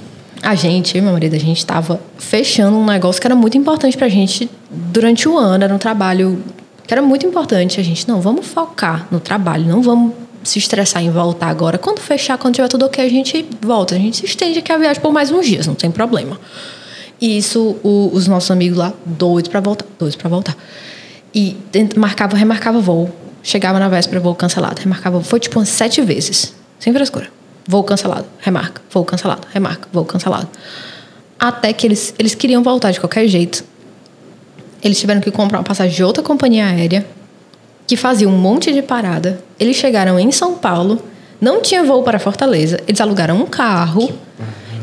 [0.43, 3.57] a gente, eu e meu marido, a gente estava fechando um negócio que era muito
[3.57, 5.63] importante pra gente durante o ano.
[5.63, 6.43] Era um trabalho
[6.87, 7.79] que era muito importante.
[7.79, 11.79] A gente, não, vamos focar no trabalho, não vamos se estressar em voltar agora.
[11.79, 13.95] Quando fechar, quando tiver tudo ok, a gente volta.
[13.95, 16.39] A gente se estende aqui a viagem por mais uns dias, não tem problema.
[17.21, 20.57] E isso, o- os nossos amigos lá, doidos pra voltar, doidos pra voltar.
[21.33, 21.57] E
[21.97, 23.09] marcava, remarcava voo.
[23.41, 24.81] Chegava na véspera, voo cancelado.
[24.81, 26.53] Remarcava, foi tipo umas sete vezes.
[26.81, 27.29] Sem frescura.
[27.67, 28.83] Voo cancelado, remarca.
[28.91, 29.89] Voo cancelado, remarca.
[29.93, 30.49] Voo cancelado.
[31.39, 33.65] Até que eles, eles queriam voltar de qualquer jeito.
[34.83, 37.07] Eles tiveram que comprar uma passagem de outra companhia aérea
[37.87, 39.43] que fazia um monte de parada.
[39.59, 41.03] Eles chegaram em São Paulo,
[41.41, 42.79] não tinha voo para Fortaleza.
[42.87, 44.11] Eles alugaram um carro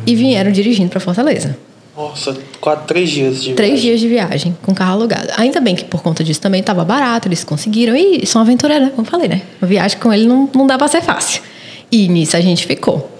[0.05, 1.57] e vieram dirigindo para Fortaleza.
[1.95, 3.89] Nossa, quatro, três dias de Três viagem.
[3.89, 5.27] dias de viagem com carro alugado.
[5.37, 7.95] Ainda bem que por conta disso também estava barato, eles conseguiram.
[7.95, 8.93] E são aventureiros, né?
[8.95, 9.41] como falei, né?
[9.61, 11.43] Uma viagem com ele não, não dá para ser fácil.
[11.91, 13.11] E nisso a gente ficou.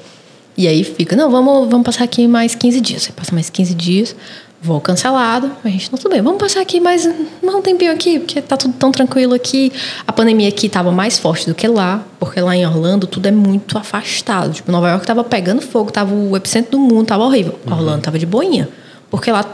[0.58, 3.04] E aí fica, não, vamos, vamos passar aqui mais 15 dias.
[3.04, 4.16] Você passa mais 15 dias,
[4.62, 5.52] voo cancelado.
[5.64, 7.06] A gente, não, tudo bem, vamos passar aqui mais
[7.44, 9.72] um tempinho aqui, porque tá tudo tão tranquilo aqui.
[10.06, 13.32] A pandemia aqui estava mais forte do que lá, porque lá em Orlando tudo é
[13.32, 14.54] muito afastado.
[14.54, 17.60] Tipo, Nova York tava pegando fogo, tava o epicentro do mundo, tava horrível.
[17.66, 18.70] Orlando tava de boinha.
[19.10, 19.46] Porque lá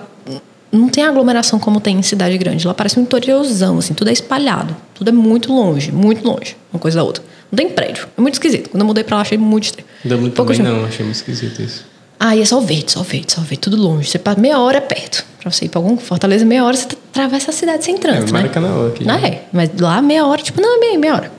[0.72, 2.68] não tem aglomeração como tem em cidade grande.
[2.68, 4.76] Lá parece um interiorzão, assim, tudo é espalhado.
[4.94, 7.24] Tudo é muito longe, muito longe, uma coisa da outra.
[7.52, 8.08] Não tem prédio.
[8.18, 8.70] É muito esquisito.
[8.70, 9.88] Quando eu mudei pra lá, achei muito estranho.
[10.04, 11.86] Dublin Pouco também não, achei muito esquisito isso.
[12.20, 14.10] Ah, e é só verde, só verde, só verde, tudo longe.
[14.10, 15.26] Você passa meia hora é perto.
[15.40, 18.40] Pra você ir pra algum Fortaleza, meia hora você atravessa a cidade sem trânsito, né?
[18.40, 19.06] Maracanã aqui.
[19.08, 19.44] Ah, é.
[19.54, 21.32] Mas lá meia hora, tipo, não, é meia, meia hora.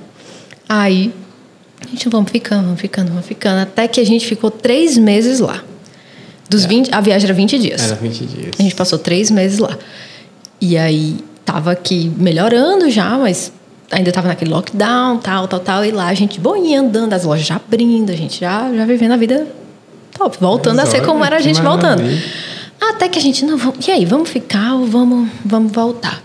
[0.68, 1.12] Aí,
[1.84, 3.60] a gente vamos ficando, vamos ficando, vamos ficando.
[3.60, 5.62] Até que a gente ficou três meses lá.
[6.48, 7.82] Dos 20, a viagem era 20 dias.
[7.82, 8.50] Era 20 dias.
[8.58, 9.76] A gente passou três meses lá.
[10.60, 13.52] E aí, tava aqui melhorando já, mas
[13.90, 15.84] ainda tava naquele lockdown, tal, tal, tal.
[15.84, 19.12] E lá a gente boinha andando, as lojas já abrindo, a gente já, já vivendo
[19.12, 19.46] a vida
[20.16, 20.36] top.
[20.40, 22.02] Voltando Mas a ser olha, como era a gente voltando.
[22.80, 26.22] Até que a gente, não, vamos, e aí, vamos ficar ou vamos, vamos voltar?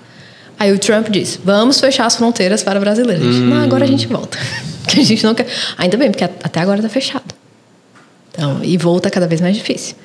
[0.59, 3.28] Aí o Trump disse, vamos fechar as fronteiras para brasileiros.
[3.28, 4.38] A gente, não, agora a gente volta.
[4.88, 5.47] que a gente não quer...
[5.78, 7.34] Ainda bem, porque até agora tá fechado.
[8.32, 9.95] Então, e volta cada vez mais difícil.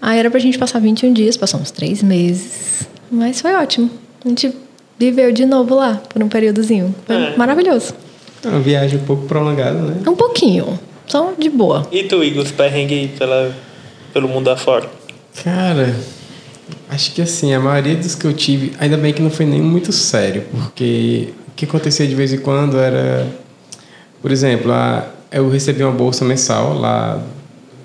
[0.00, 2.88] Aí era pra gente passar 21 dias, passamos três meses.
[3.10, 3.90] Mas foi ótimo.
[4.24, 4.52] A gente
[5.00, 6.94] viveu de novo lá, por um períodozinho.
[7.06, 7.36] Foi É.
[7.36, 7.94] maravilhoso.
[8.44, 10.02] É uma viagem um pouco prolongada, né?
[10.06, 11.86] Um pouquinho, só de boa.
[11.90, 13.54] E tu, Igor, os perrengues aí pela,
[14.12, 14.88] pelo mundo afora?
[15.42, 15.94] Cara,
[16.88, 19.60] acho que assim, a maioria dos que eu tive, ainda bem que não foi nem
[19.62, 23.26] muito sério, porque o que acontecia de vez em quando era,
[24.20, 27.22] por exemplo, a, eu recebi uma bolsa mensal lá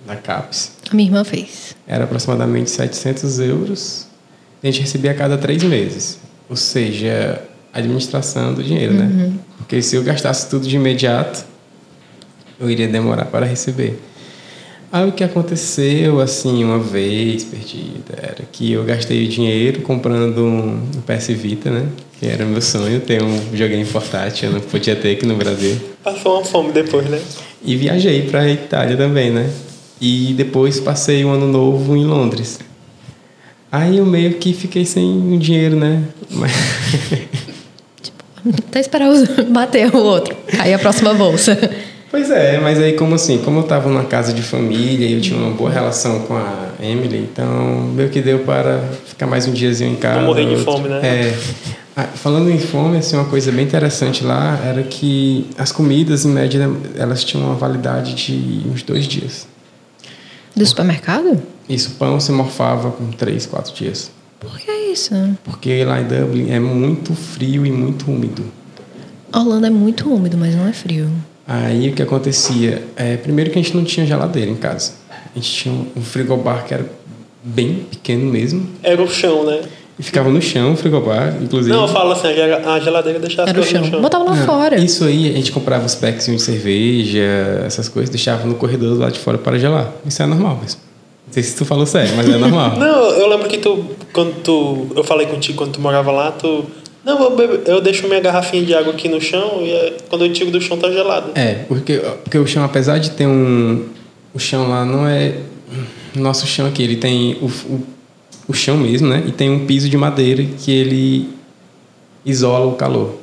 [0.07, 1.76] da CAPES, A minha irmã fez.
[1.88, 4.07] era aproximadamente 700 euros,
[4.63, 6.20] a gente recebia a cada três meses,
[6.50, 7.41] ou seja,
[7.74, 9.34] administração do dinheiro, né?
[9.58, 11.46] Porque se eu gastasse tudo de imediato,
[12.60, 14.00] eu iria demorar para receber.
[14.91, 20.38] Aí o que aconteceu, assim, uma vez perdida, era que eu gastei o dinheiro comprando
[20.38, 21.88] um PS Vita, né?
[22.18, 25.76] Que era meu sonho, ter um videogame portátil, eu não podia ter aqui no Brasil.
[26.02, 27.20] Passou uma fome depois, né?
[27.62, 29.50] E viajei para a Itália também, né?
[30.00, 32.60] E depois passei um ano novo em Londres.
[33.76, 36.01] Aí eu meio que fiquei sem dinheiro, né?
[36.32, 36.51] Mas...
[38.67, 40.36] Até esperar os- bater o outro.
[40.59, 41.57] Aí a próxima bolsa.
[42.11, 45.21] Pois é, mas aí como assim, como eu estava numa casa de família e eu
[45.21, 49.51] tinha uma boa relação com a Emily, então meio que deu para ficar mais um
[49.51, 50.19] diazinho em casa.
[50.21, 50.99] Não morrer de fome, né?
[51.03, 51.38] É.
[51.97, 56.30] Ah, Falando em fome, assim, uma coisa bem interessante lá era que as comidas, em
[56.30, 59.45] média, elas tinham uma validade de uns dois dias.
[60.55, 61.41] Do supermercado?
[61.68, 64.11] Isso, pão se morfava com três, quatro dias.
[64.39, 65.13] Por que isso?
[65.43, 68.43] Porque lá em Dublin é muito frio e muito úmido.
[69.34, 71.09] Orlando é muito úmido, mas não é frio.
[71.47, 72.84] Aí o que acontecia?
[72.95, 74.93] É, primeiro que a gente não tinha geladeira em casa.
[75.09, 76.86] A gente tinha um frigobar que era
[77.43, 78.68] bem pequeno mesmo.
[78.84, 79.61] Era o chão, né?
[79.97, 81.74] E ficava no chão o frigobar, inclusive.
[81.76, 83.84] Não, eu falo assim, a gel- a geladeira deixava Era o chão.
[83.84, 84.01] chão.
[84.01, 84.78] Botava lá Não, fora.
[84.80, 88.99] Isso aí, a gente comprava os packs de cerveja, essas coisas, deixava no corredor do
[88.99, 89.91] lado de fora para gelar.
[90.05, 90.82] Isso é normal mesmo.
[91.36, 92.77] Não sei se tu falou sério, mas é normal.
[92.79, 93.83] Não, eu lembro que tu,
[94.13, 94.88] quando tu.
[94.95, 96.65] Eu falei contigo quando tu morava lá, tu.
[97.03, 100.23] Não, eu, bebo- eu deixo minha garrafinha de água aqui no chão e é- quando
[100.25, 101.31] eu tiro do chão tá gelado.
[101.36, 103.86] É, porque, porque o chão, apesar de ter um.
[104.33, 105.36] O chão lá não é.
[106.15, 107.83] Nosso chão aqui, ele tem o, o,
[108.47, 109.21] o chão mesmo, né?
[109.27, 111.29] E tem um piso de madeira que ele
[112.25, 113.15] isola o calor.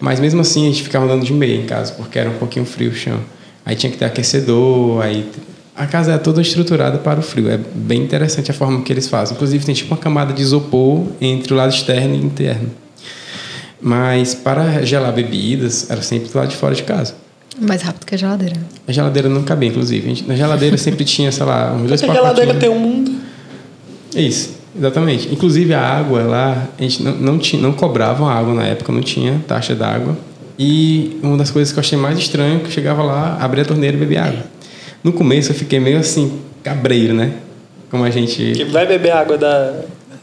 [0.00, 2.64] Mas mesmo assim a gente ficava andando de meia em casa, porque era um pouquinho
[2.66, 3.20] frio o chão.
[3.64, 5.24] Aí tinha que ter aquecedor, aí.
[5.80, 7.48] A casa é toda estruturada para o frio.
[7.50, 9.34] É bem interessante a forma que eles fazem.
[9.34, 12.68] Inclusive tem tipo uma camada de isopor entre o lado externo e interno.
[13.80, 17.14] Mas para gelar bebidas, era sempre do lado de fora de casa.
[17.58, 18.56] Mais rápido que a geladeira.
[18.86, 20.04] A geladeira não cabia, inclusive.
[20.04, 22.58] A gente- na geladeira sempre tinha, sei lá, uns dois Essa geladeira pacotinhos.
[22.58, 23.12] tem um mundo.
[24.14, 25.32] Isso, exatamente.
[25.32, 29.00] Inclusive a água lá, a gente não, não, tinha, não cobravam água na época, não
[29.00, 30.14] tinha taxa d'água.
[30.58, 33.62] E uma das coisas que eu achei mais estranho é que eu chegava lá, abria
[33.62, 34.44] a torneira e bebia água.
[35.02, 37.32] No começo eu fiquei meio assim, cabreiro, né?
[37.90, 38.52] Como a gente.
[38.52, 39.72] Que vai beber água da.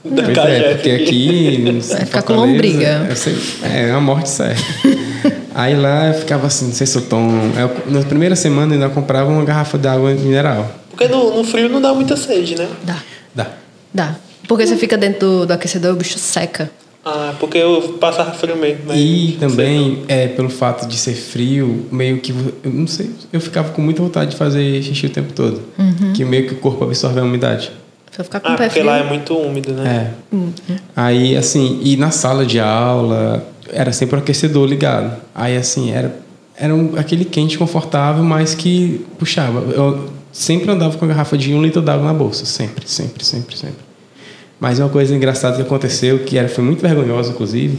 [0.05, 1.81] Da Pois é, porque aqui.
[1.91, 3.07] Vai ficar com lombriga.
[3.09, 4.61] É, sei- é uma morte certa.
[5.53, 7.31] Aí lá eu ficava assim, não sei se eu tomo.
[7.59, 10.71] Eu, na primeira semana eu ainda comprava uma garrafa de água mineral.
[10.91, 12.69] Porque no, no frio não dá muita sede, né?
[12.83, 12.97] Dá.
[13.35, 13.47] Dá.
[13.93, 14.15] Dá.
[14.47, 16.69] Porque você fica dentro do, do aquecedor, o bicho seca.
[17.09, 18.81] Ah, porque eu passava frio mesmo.
[18.87, 22.31] mas E também, é, pelo fato de ser frio, meio que.
[22.63, 25.61] Eu não sei, eu ficava com muita vontade de fazer xixi o tempo todo.
[26.13, 27.71] Que meio que o corpo absorve a umidade.
[28.17, 28.53] Vai ficar com não.
[28.53, 28.91] o Ah, pé porque frio.
[28.91, 30.13] lá é muito úmido, né?
[30.33, 30.75] É.
[30.95, 35.15] Aí, assim, e na sala de aula, era sempre o aquecedor ligado.
[35.35, 36.19] Aí, assim, era,
[36.57, 39.59] era um, aquele quente confortável, mas que puxava.
[39.71, 42.45] Eu sempre andava com a garrafa de um litro d'água na bolsa.
[42.45, 43.86] Sempre, sempre, sempre, sempre.
[44.59, 47.77] Mas uma coisa engraçada que aconteceu, que era, foi muito vergonhosa, inclusive,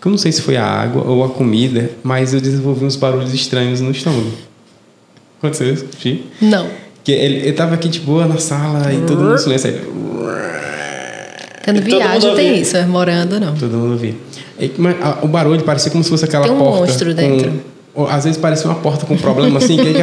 [0.00, 2.96] que eu não sei se foi a água ou a comida, mas eu desenvolvi uns
[2.96, 4.30] barulhos estranhos no estômago.
[5.38, 5.86] Aconteceu isso?
[5.98, 6.24] Xi?
[6.40, 6.68] Não.
[7.02, 9.70] Que ele, ele tava aqui de boa na sala e todo mundo em silêncio.
[9.70, 9.80] Aí,
[11.64, 12.62] Quando E todo viaja mundo tem ouvia.
[12.62, 13.54] isso, é morando não.
[13.54, 14.14] Todo mundo via.
[14.58, 16.78] Aí, mas, a- o barulho parecia como se fosse aquela Tem um porta.
[16.80, 17.52] monstro com- dentro.
[17.94, 20.02] ou, às vezes parecia uma porta com problema assim, que aí,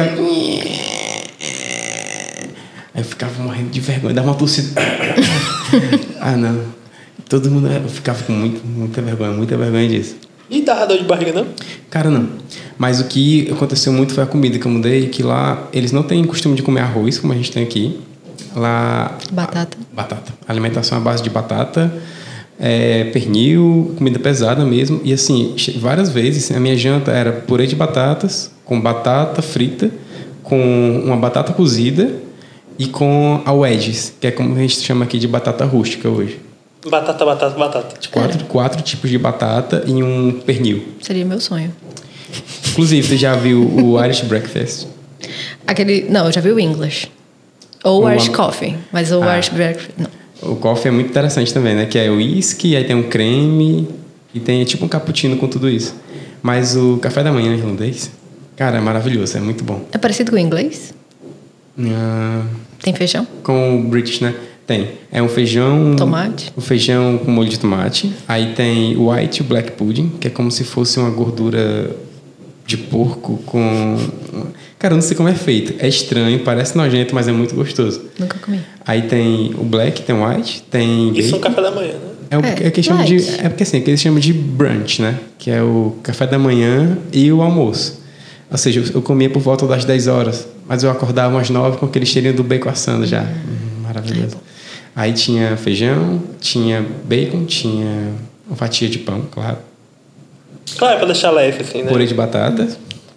[2.94, 4.80] aí eu ficava morrendo de vergonha, dava uma tossida.
[6.20, 6.60] ah, não.
[7.28, 10.16] Todo mundo eu ficava com muito, muita vergonha, muita vergonha disso.
[10.50, 11.46] E dava dor de barriga, não?
[11.90, 12.26] Cara, não.
[12.78, 16.02] Mas o que aconteceu muito foi a comida que eu mudei, que lá eles não
[16.02, 18.00] têm costume de comer arroz, como a gente tem aqui.
[18.56, 19.18] Lá.
[19.30, 19.76] Batata.
[19.92, 20.32] Batata.
[20.46, 21.92] A alimentação é à base de batata,
[22.58, 25.02] é, pernil, comida pesada mesmo.
[25.04, 29.90] E assim, várias vezes a minha janta era purê de batatas, com batata frita,
[30.42, 32.27] com uma batata cozida
[32.78, 36.38] e com a wedges, que é como a gente chama aqui de batata rústica hoje.
[36.88, 38.08] Batata, batata, batata.
[38.10, 40.84] Quatro, quatro tipos de batata e um pernil.
[41.02, 41.74] Seria meu sonho.
[42.70, 44.86] Inclusive, você já viu o Irish Breakfast?
[45.66, 46.06] Aquele.
[46.08, 47.10] Não, eu já vi o English.
[47.84, 48.76] Ou o Irish am- Coffee.
[48.92, 49.34] Mas o Ah.
[49.36, 49.90] Irish Breakfast.
[49.98, 50.18] Não.
[50.52, 51.86] O coffee é muito interessante também, né?
[51.86, 53.88] Que é o whisky, aí tem um creme
[54.32, 55.94] e tem tipo um cappuccino com tudo isso.
[56.40, 58.10] Mas o café da manhã irlandês,
[58.56, 59.84] cara, é maravilhoso, é muito bom.
[59.90, 60.94] É parecido com o inglês?
[61.80, 62.44] Ah,
[62.88, 63.26] Tem feijão?
[63.42, 64.34] com o British, né?
[64.66, 64.88] Tem.
[65.12, 65.94] É um feijão.
[65.94, 66.50] Tomate?
[66.56, 68.10] Um feijão com molho de tomate.
[68.26, 71.94] Aí tem o white black pudding, que é como se fosse uma gordura
[72.66, 73.98] de porco com.
[74.78, 75.74] Cara, eu não sei como é feito.
[75.78, 78.00] É estranho, parece nojento, mas é muito gostoso.
[78.18, 78.60] Nunca comi.
[78.86, 81.12] Aí tem o black, tem o white, tem.
[81.18, 82.08] Isso é um café da manhã, né?
[82.30, 84.32] É o É, é, que chama de, é porque assim, é que eles chamam de
[84.32, 85.18] brunch, né?
[85.38, 87.97] Que é o café da manhã e o almoço.
[88.50, 91.86] Ou seja, eu- comia por volta das 10 horas, mas eu acordava umas 9 com
[91.86, 93.22] aquele cheirinho do bacon assando já.
[93.22, 94.36] Hum, maravilhoso.
[94.96, 98.12] Aí tinha feijão, tinha bacon, tinha
[98.46, 99.58] uma fatia de pão, claro.
[100.76, 101.90] Claro, pra deixar leve, assim, né?
[101.90, 102.68] Purê de batata,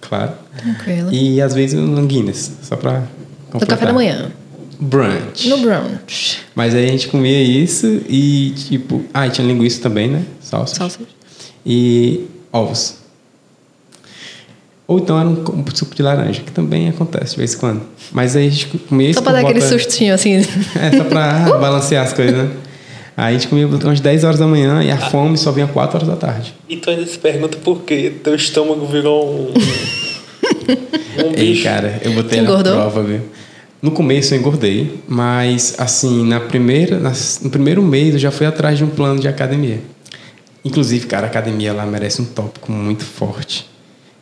[0.02, 0.34] claro.
[0.58, 1.12] Tranquilo.
[1.14, 3.08] E às vezes um Guinness, só pra No
[3.54, 3.78] completar.
[3.78, 4.32] café da manhã.
[4.80, 5.48] Brunch.
[5.48, 6.40] No brunch.
[6.56, 9.04] Mas aí a gente comia isso e tipo.
[9.14, 10.24] Ah, e tinha linguiça também, né?
[10.42, 10.76] Salsa.
[10.76, 11.08] Sausage.
[11.66, 12.96] E ovos.
[14.92, 17.82] Ou então era um co- suco de laranja, que também acontece de vez em quando.
[18.12, 19.20] Mas aí a gente comia isso.
[19.20, 20.36] Só pra por dar aquele volta- sustinho assim.
[20.36, 22.50] É, só pra ah, balancear as coisas, né?
[23.16, 25.96] Aí a gente comia umas 10 horas da manhã e a fome só vinha 4
[25.98, 26.54] horas da tarde.
[26.68, 29.54] E tu ainda se pergunta por que teu estômago virou um.
[31.26, 31.64] um Ei, bicho.
[31.64, 32.74] cara, eu botei Você na engordou?
[32.74, 33.22] prova, viu?
[33.82, 38.46] No começo eu engordei, mas assim, na primeira, nas- no primeiro mês eu já fui
[38.46, 39.80] atrás de um plano de academia.
[40.64, 43.68] Inclusive, cara, a academia lá merece um tópico muito forte.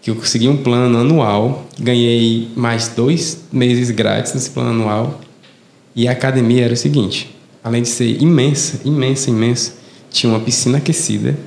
[0.10, 5.22] Que eu consegui um plano anual, ganhei mais dois meses grátis nesse plano anual.
[5.96, 9.74] E a academia era o seguinte: além de ser imensa, imensa, imensa,
[10.10, 11.38] tinha uma piscina aquecida,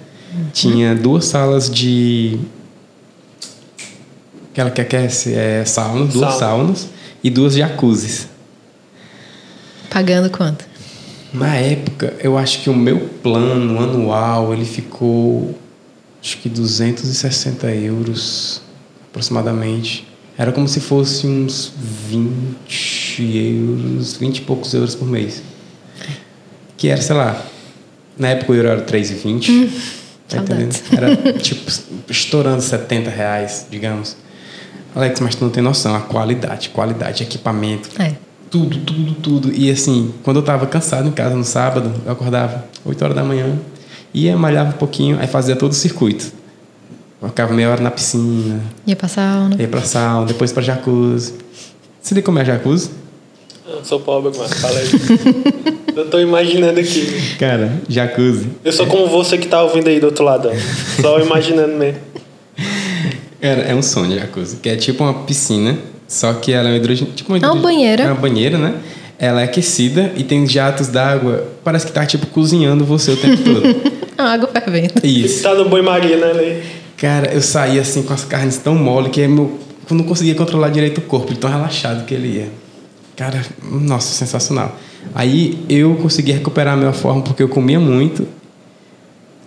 [0.52, 2.38] tinha duas salas de
[4.52, 6.38] Aquela que aquece é sauna, duas Sauna.
[6.38, 6.88] saunas
[7.24, 8.28] e duas jacuzzis.
[9.90, 10.64] Pagando quanto?
[11.34, 15.58] Na época, eu acho que o meu plano anual ele ficou
[16.22, 18.62] acho que 260 euros
[19.10, 20.06] aproximadamente.
[20.38, 21.72] Era como se fosse uns
[22.08, 23.22] 20
[23.58, 25.42] euros, 20 e poucos euros por mês.
[26.76, 27.40] Que era, sei lá,
[28.18, 29.70] na época o euro era 3,20.
[30.28, 30.74] tá entendendo?
[30.92, 31.70] Era tipo
[32.08, 34.16] estourando 70 reais, digamos.
[34.94, 38.14] Alex, mas tu não tem noção, a qualidade, qualidade, equipamento, É.
[38.50, 39.52] tudo, tudo, tudo.
[39.54, 43.24] E assim, quando eu tava cansado em casa no sábado, eu acordava 8 horas da
[43.24, 43.58] manhã,
[44.14, 46.32] ia, malhava um pouquinho, aí fazia todo o circuito.
[47.24, 49.54] Ficava meia hora na piscina, Ia pra sauna.
[49.58, 51.34] ia pra sauna, depois pra jacuzzi.
[52.00, 52.90] Você tem como é a jacuzzi?
[53.64, 54.86] Eu sou pobre, mas fala aí.
[55.96, 57.36] eu tô imaginando aqui.
[57.38, 58.48] Cara, jacuzzi.
[58.64, 60.50] Eu sou como você que tá ouvindo aí do outro lado.
[61.00, 62.00] Só imaginando mesmo.
[63.40, 66.76] Cara, é um sonho jacuzzi, que é tipo uma piscina, só que ela é um
[66.76, 67.12] hidrogênio.
[67.14, 68.02] Tipo uma, É hidrogênio- banheira.
[68.02, 68.74] É uma banheira, né?
[69.22, 71.46] Ela é aquecida e tem jatos d'água.
[71.62, 73.62] Parece que tá tipo cozinhando você o tempo todo.
[74.18, 74.94] A água fervendo.
[75.04, 75.44] Isso.
[75.44, 76.62] Tá no boi-maria, né, Lei?
[76.96, 80.70] Cara, eu saía assim com as carnes tão mole que meu, eu não conseguia controlar
[80.70, 82.48] direito o corpo, de tão relaxado que ele ia.
[83.16, 84.76] Cara, nossa, sensacional.
[85.14, 88.26] Aí eu consegui recuperar a minha forma porque eu comia muito.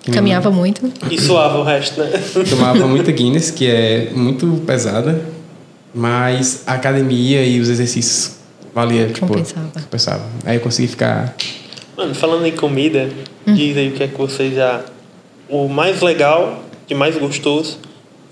[0.10, 0.90] Caminhava muito.
[1.12, 2.12] E suava o resto, né?
[2.34, 5.22] mãe Tomava muita Guinness, que é muito pesada,
[5.94, 8.45] mas a academia e os exercícios
[8.76, 9.72] valia, tipo, Compensava.
[9.74, 10.24] compensava.
[10.46, 11.34] Aí eu consegui ficar
[11.98, 13.10] Mano, falando em comida,
[13.48, 14.82] diz aí o que é que vocês já.
[15.50, 17.78] O mais legal e mais gostoso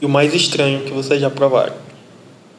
[0.01, 1.73] e o mais estranho que vocês já provaram.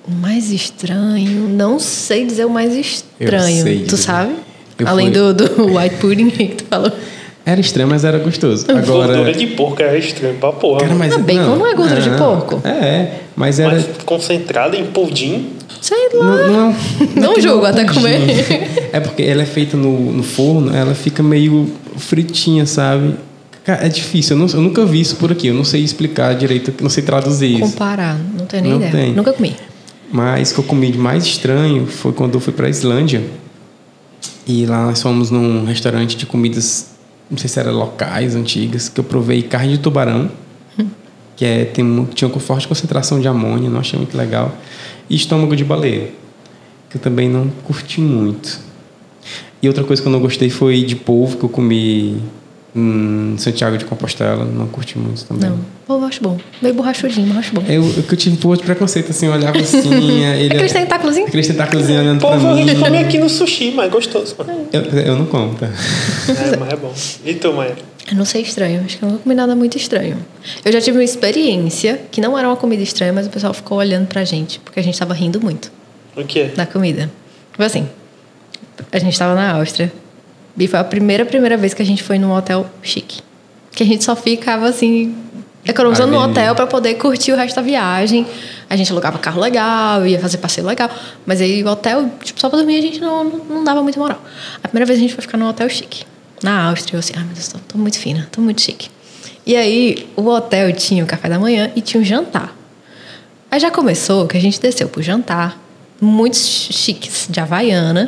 [0.09, 1.49] O mais estranho.
[1.49, 3.63] Não sei dizer o mais estranho.
[3.63, 3.97] sei tu dizer.
[3.99, 4.35] sabe?
[4.79, 6.91] Eu Além fui- do, do white pudding que tu falou.
[7.47, 8.67] Era estranho, mas era gostoso.
[8.67, 10.81] Gordura Agora, de porco é estranho pra porra.
[10.81, 12.61] cara, mas Ah, bacon não é gordura de porco?
[12.65, 15.51] É, é, mas era Mas concentrada em pudim.
[15.85, 16.25] Sei lá.
[16.47, 16.77] Não, não,
[17.15, 18.01] Não não até pudim.
[18.01, 18.89] comer.
[18.91, 23.17] É porque ela é feita no, no forno, ela fica meio fritinha, sabe?
[23.65, 26.35] Cara, É difícil, eu, não- eu nunca vi isso por aqui, eu não sei explicar
[26.35, 27.61] direito, não sei traduzir isso.
[27.73, 28.93] Comparar, não tenho nem Não ideia.
[28.93, 29.13] tem.
[29.15, 29.55] Nunca comi.
[30.11, 33.23] Mas o que eu comi de mais estranho foi quando eu fui pra Islândia.
[34.47, 36.87] E lá nós fomos num restaurante de comidas,
[37.31, 40.31] não sei se eram locais, antigas, que eu provei carne de tubarão,
[41.37, 44.57] que é, tem, tinha com forte concentração de amônia, não achei muito legal.
[45.09, 46.11] E estômago de baleia,
[46.91, 48.61] que eu também não curti muito.
[49.63, 52.23] E outra coisa que eu não gostei foi de polvo, que eu comi
[52.77, 55.49] Hum, Santiago de Compostela, não curti muito também.
[55.49, 55.97] Não.
[55.97, 56.37] Eu acho bom.
[56.61, 57.63] Meio borrachudinho, mas eu acho bom.
[57.69, 59.95] Eu, eu, eu tive um pouco de preconceito, assim, eu olhava assim.
[59.95, 61.29] ele, Aqueles tentáculozinhos?
[61.29, 62.67] Aqueles tentáculozinhos olhando Pô, pra a mim.
[62.67, 64.35] gente come aqui no sushi, mas é gostoso.
[64.37, 64.67] mano.
[64.73, 65.67] Eu, eu não como, tá?
[65.67, 66.93] É, mas é bom.
[67.25, 67.77] E tu, Maia?
[68.11, 68.83] Eu não sei estranho.
[68.85, 70.19] Acho que eu não comi nada muito estranho.
[70.65, 73.79] Eu já tive uma experiência que não era uma comida estranha, mas o pessoal ficou
[73.79, 75.73] olhando pra gente, porque a gente tava rindo muito
[76.15, 76.51] O quê?
[76.55, 77.11] da comida.
[77.51, 77.89] Tipo assim,
[78.93, 79.93] a gente tava na Áustria.
[80.57, 83.21] E foi a primeira, primeira vez que a gente foi num hotel chique.
[83.73, 85.17] Que a gente só ficava assim,
[85.65, 88.27] economizando no hotel pra poder curtir o resto da viagem.
[88.69, 90.91] A gente alugava carro legal, ia fazer passeio legal.
[91.27, 94.21] Mas aí o hotel, tipo, só pra dormir a gente não, não, dava muita moral.
[94.63, 96.05] A primeira vez a gente foi ficar num hotel chique.
[96.45, 98.89] Na Áustria, eu assim, ai meu Deus, tô, tô muito fina, tô muito chique.
[99.47, 102.55] E aí o hotel tinha o café da manhã e tinha o jantar.
[103.51, 105.59] Aí já começou que a gente desceu pro jantar,
[106.01, 108.07] muitos chiques, de havaiana,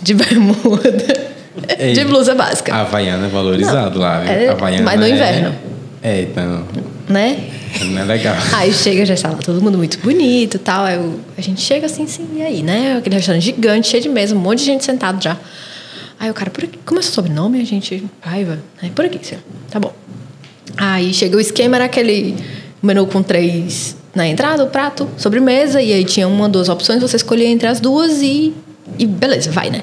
[0.00, 1.34] de bermuda,
[1.78, 4.30] Ei, de blusa básica, Havaiana é valorizado lá, viu?
[4.30, 5.54] é, Havaiana mas no é- inverno.
[6.02, 6.64] É, então.
[7.08, 7.50] né?
[7.86, 8.36] Não é legal.
[8.54, 10.84] Aí chega, já estava todo mundo muito bonito tal.
[10.84, 12.98] Aí o- a gente chega assim, assim, e aí, né?
[12.98, 15.36] Aquele restaurante gigante, cheio de mesa, um monte de gente sentado já.
[16.24, 17.60] Aí o cara, por aqui, como é seu sobrenome?
[17.60, 18.58] A gente, raiva.
[18.80, 19.44] Aí, por aqui, senhor.
[19.70, 19.92] Tá bom.
[20.74, 22.34] Aí chega o esquema, era aquele
[22.82, 27.16] menu com três na entrada, o prato, sobremesa, e aí tinha uma, duas opções, você
[27.16, 28.54] escolhia entre as duas e.
[28.98, 29.82] E beleza, vai, né?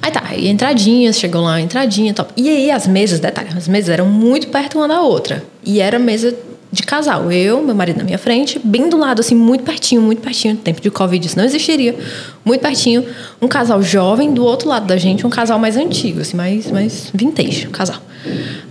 [0.00, 2.32] Aí tá, aí entradinhas, chegou lá, entradinha, top.
[2.36, 5.42] E aí as mesas, detalhe, as mesas eram muito perto uma da outra.
[5.64, 6.32] E era mesa
[6.72, 7.30] de casal.
[7.32, 10.54] Eu, meu marido na minha frente, bem do lado, assim, muito pertinho, muito pertinho.
[10.54, 11.96] No tempo de Covid isso não existiria.
[12.44, 13.04] Muito pertinho.
[13.40, 17.10] Um casal jovem, do outro lado da gente, um casal mais antigo, assim, mais, mais
[17.12, 18.00] vintage, um casal.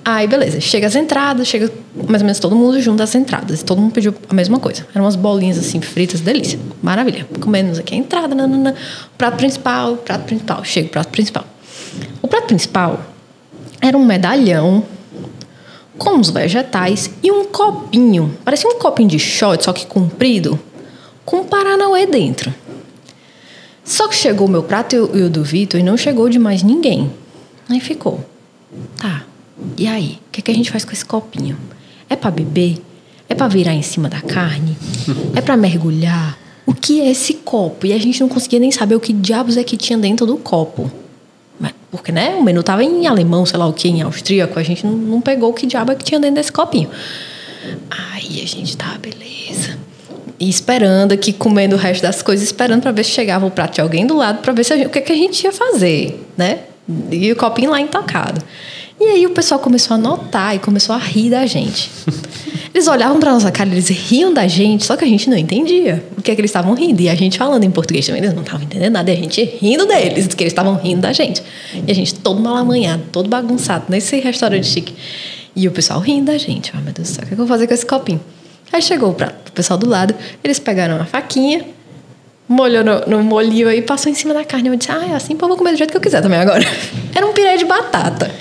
[0.06, 0.62] Aí, beleza.
[0.62, 1.72] Chega as entradas, chega
[2.08, 3.64] mais ou menos todo mundo junto às entradas.
[3.64, 4.86] Todo mundo pediu a mesma coisa.
[4.94, 6.60] Eram umas bolinhas, assim, fritas, delícia.
[6.82, 7.28] Maravilha.
[7.40, 8.76] Comendo aqui a entrada, nanana.
[9.18, 10.64] Prato principal, prato principal.
[10.64, 11.46] Chega o prato principal.
[12.22, 13.02] O prato principal
[13.82, 14.84] era um medalhão
[16.00, 18.36] com uns vegetais e um copinho.
[18.44, 20.58] Parecia um copinho de shot, só que comprido,
[21.26, 22.52] com um Paranauê dentro.
[23.84, 26.64] Só que chegou o meu prato e o, do Vitor e não chegou de mais
[26.64, 27.12] ninguém.
[27.68, 28.24] Aí ficou.
[28.98, 29.24] Tá.
[29.78, 30.20] E aí?
[30.28, 31.58] O que, que a gente faz com esse copinho?
[32.10, 32.82] É pra beber?
[33.28, 34.78] É pra virar em cima da carne?
[35.36, 36.38] É pra mergulhar?
[36.66, 37.88] O que é esse copo?
[37.88, 40.38] E a gente não conseguia nem saber o que diabos é que tinha dentro do
[40.38, 40.92] copo.
[41.92, 42.36] Porque, né?
[42.36, 44.60] O menu tava em alemão, sei lá o que, em austríaco.
[44.60, 46.90] A gente não, não pegou o que diabo é que tinha dentro desse copinho.
[47.90, 49.78] Aí a gente tá, beleza.
[50.40, 53.76] E esperando aqui, comendo o resto das coisas, esperando para ver se chegava o prato
[53.76, 56.24] de alguém do lado, para ver se gente- o que, que a gente ia fazer,
[56.38, 56.60] né?
[57.12, 58.42] E o copinho lá intocado.
[59.00, 61.90] E aí o pessoal começou a notar e começou a rir da gente.
[62.74, 66.06] Eles olhavam para nossa cara, eles riam da gente, só que a gente não entendia
[66.18, 67.02] o que é que eles estavam rindo.
[67.02, 69.10] E a gente falando em português também, eles não estavam entendendo nada.
[69.10, 71.42] E a gente rindo deles, que eles estavam rindo da gente.
[71.88, 74.94] E a gente todo malamanhado, todo bagunçado, nesse restaurante chique.
[75.56, 76.72] E o pessoal rindo da gente.
[76.76, 78.22] Ah, meu Deus do céu, o que eu vou fazer com esse copinho?
[78.72, 81.66] Aí chegou o prato, o pessoal do lado, eles pegaram uma faquinha,
[82.48, 84.70] molhou no, no molhinho aí, passou em cima da carne.
[84.70, 86.40] Eu disse, ah, é assim, pô, eu vou comer do jeito que eu quiser também
[86.40, 86.64] agora.
[87.16, 88.32] Era um pirê de batata.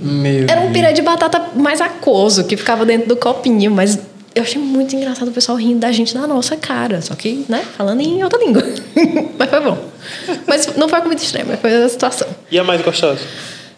[0.00, 3.98] Meu Era um pirê de batata mais aquoso, que ficava dentro do copinho, mas
[4.34, 7.02] eu achei muito engraçado o pessoal rindo da gente na nossa cara.
[7.02, 8.62] Só que, né, falando em outra língua.
[9.38, 9.78] mas foi bom.
[10.46, 12.28] Mas não foi a comida extrema, foi a situação.
[12.50, 13.20] E a mais gostosa?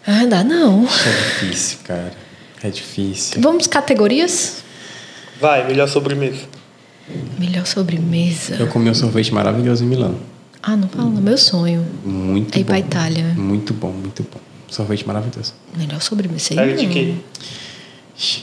[0.05, 0.83] Ah, dá não.
[0.85, 2.11] É difícil, cara.
[2.63, 3.41] É difícil.
[3.41, 4.63] Vamos categorias?
[5.39, 6.41] Vai, melhor sobremesa.
[7.37, 8.55] Melhor sobremesa.
[8.57, 10.15] Eu comi um sorvete maravilhoso em Milão.
[10.61, 11.85] Ah, não fala, meu sonho.
[12.05, 12.67] Muito É ir bom.
[12.67, 13.25] pra Itália.
[13.35, 14.39] Muito bom, muito bom.
[14.73, 15.53] Sorvete maravilhoso.
[15.77, 16.45] Melhor sobremesa.
[16.45, 17.13] sei Era de quê?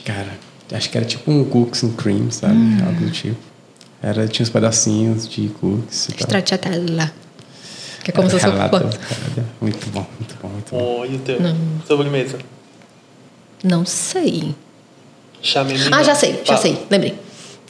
[0.04, 0.38] Cara,
[0.72, 2.54] acho que era tipo um cookies and cream, sabe?
[2.54, 2.78] Hum.
[2.86, 3.36] Algo do tipo.
[4.00, 6.12] Era, tinha uns pedacinhos de cookies e.
[6.12, 7.12] Stracciatella.
[8.04, 8.52] Que é como se fosse um.
[9.60, 11.00] Muito bom, muito bom, muito bom.
[11.00, 11.40] Oh, e o teu?
[11.40, 11.56] Não.
[11.84, 12.38] Sobremesa.
[13.64, 14.54] Não sei.
[15.42, 17.18] Chamei Ah, já sei, já sei, lembrei.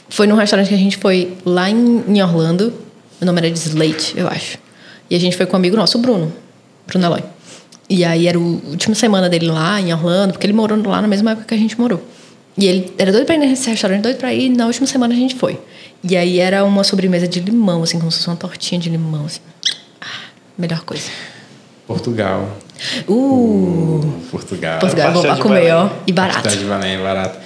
[0.07, 2.71] Foi num restaurante que a gente foi lá em, em Orlando.
[3.19, 4.59] O nome era de Slate, eu acho.
[5.09, 6.31] E a gente foi com um amigo nosso, o Bruno.
[6.85, 7.23] Bruno Eloy.
[7.93, 11.09] E aí era a última semana dele lá em Orlando, porque ele morou lá na
[11.09, 12.01] mesma época que a gente morou.
[12.57, 15.13] E ele era doido pra ir nesse restaurante, doido pra ir, e na última semana
[15.13, 15.59] a gente foi.
[16.01, 19.25] E aí era uma sobremesa de limão, assim, como se fosse uma tortinha de limão,
[19.25, 19.41] assim.
[19.99, 20.05] Ah,
[20.57, 21.09] melhor coisa.
[21.85, 22.57] Portugal.
[23.09, 23.99] Uh!
[24.31, 24.79] Portugal.
[24.79, 25.89] Portugal é pastel pra de comer, ó.
[26.07, 26.43] E barato.
[26.43, 27.39] Pastel de Belém barato.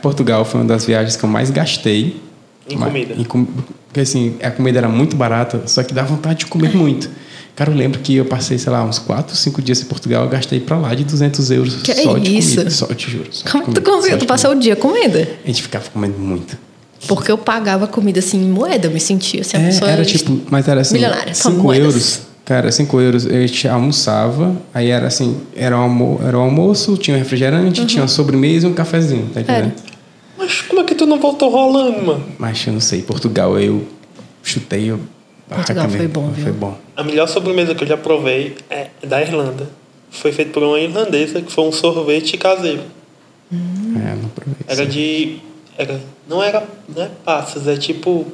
[0.00, 2.20] Portugal foi uma das viagens que eu mais gastei.
[2.68, 3.14] Em comida.
[3.18, 3.44] em com-
[3.86, 7.10] Porque assim, a comida era muito barata, só que dá vontade de comer muito.
[7.56, 10.30] Cara, eu lembro que eu passei, sei lá, uns 4, 5 dias em Portugal, eu
[10.30, 12.54] gastei pra lá de 200 euros Que só de isso?
[12.54, 12.70] comida.
[12.70, 13.26] Só, eu te juro.
[13.30, 15.12] Só Como que tu comida, Tu passou o dia comendo?
[15.12, 15.28] comida.
[15.44, 16.56] A gente ficava comendo muito.
[17.06, 20.04] Porque eu pagava comida assim em moeda, eu me sentia assim, a É, pessoa era
[20.04, 21.86] tipo, mas era assim, milionária, só 5 moedas.
[21.86, 22.20] euros.
[22.44, 26.96] Cara, 5 euros a gente almoçava, aí era assim, era o, almo era o almoço,
[26.96, 29.72] tinha um refrigerante, tinha uma sobremesa e um cafezinho, tá entendendo?
[30.36, 32.24] Mas como é que tu não voltou rolando, mano?
[32.38, 33.84] Mas eu não sei, Portugal eu
[34.42, 34.98] chutei, eu...
[35.50, 36.44] Portugal Barraca foi bom, viu?
[36.44, 36.78] Foi bom.
[36.96, 39.68] A melhor sobremesa que eu já provei é da Irlanda.
[40.10, 42.82] Foi feito por uma irlandesa que foi um sorvete caseiro.
[43.52, 44.54] É, não provei.
[44.66, 45.38] Era de.
[45.76, 46.66] Era, não era.
[46.88, 48.26] Não é passas, é tipo.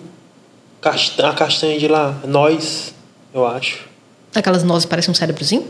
[0.80, 2.20] Castanha, a castanha de lá.
[2.26, 2.94] Nós,
[3.32, 3.86] eu acho.
[4.34, 5.64] Aquelas nozes parecem um cérebrozinho?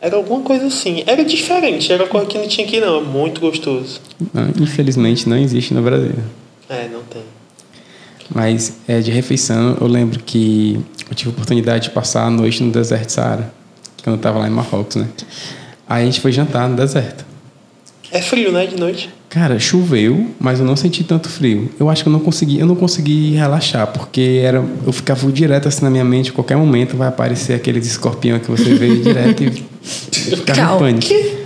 [0.00, 1.02] Era alguma coisa assim.
[1.06, 3.02] Era diferente, era coisa que não tinha aqui não.
[3.04, 4.00] Muito gostoso.
[4.60, 6.14] Infelizmente não existe no Brasil.
[6.68, 7.22] É, não tem.
[8.32, 12.62] Mas é, de refeição, eu lembro que eu tive a oportunidade de passar a noite
[12.62, 13.52] no deserto Saara,
[14.02, 15.08] quando eu estava lá em Marrocos, né?
[15.88, 17.24] Aí a gente foi jantar no deserto.
[18.10, 19.10] É frio, né, de noite?
[19.28, 21.68] Cara, choveu, mas eu não senti tanto frio.
[21.80, 25.66] Eu acho que eu não consegui, eu não consegui relaxar, porque era, eu ficava direto
[25.66, 29.42] assim na minha mente, a qualquer momento vai aparecer aqueles escorpião que você vê direto
[29.42, 29.50] e
[30.36, 31.43] ficava em pânico.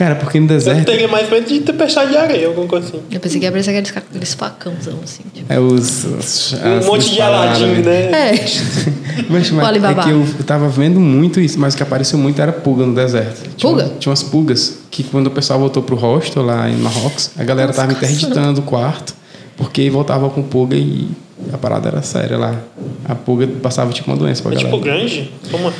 [0.00, 3.00] Cara, porque no Eu deserto teria mais medo de tempestade de areia, alguma coisa assim.
[3.10, 5.22] Eu pensei que ia aparecer aqueles, aqueles facãozão, assim.
[5.34, 5.52] Tipo.
[5.52, 8.10] é os, os Um monte de aladinho, né?
[8.10, 8.34] É.
[9.28, 12.40] Mas, mas é que eu, eu tava vendo muito isso, mas o que apareceu muito
[12.40, 13.42] era pulga no deserto.
[13.56, 13.84] Tinha, Pulga?
[13.84, 17.44] uma- tinha umas pulgas que quando o pessoal voltou pro hostel lá em Marrocos, a
[17.44, 19.14] galera Nossa, tava interditando o quarto,
[19.56, 21.08] porque voltava com pulga e
[21.52, 22.56] a parada era séria lá.
[23.04, 24.70] A pulga passava tipo uma doença pra É galera.
[24.72, 25.30] tipo grande?
[25.50, 25.70] Como?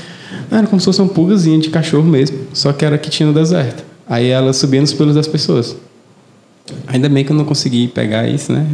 [0.50, 3.32] Era como se fosse uma pulgazinha de cachorro mesmo, só que era que tinha no
[3.32, 3.82] deserto.
[4.10, 5.76] Aí ela subia nos pelos das pessoas.
[6.88, 8.66] Ainda bem que eu não consegui pegar isso, né?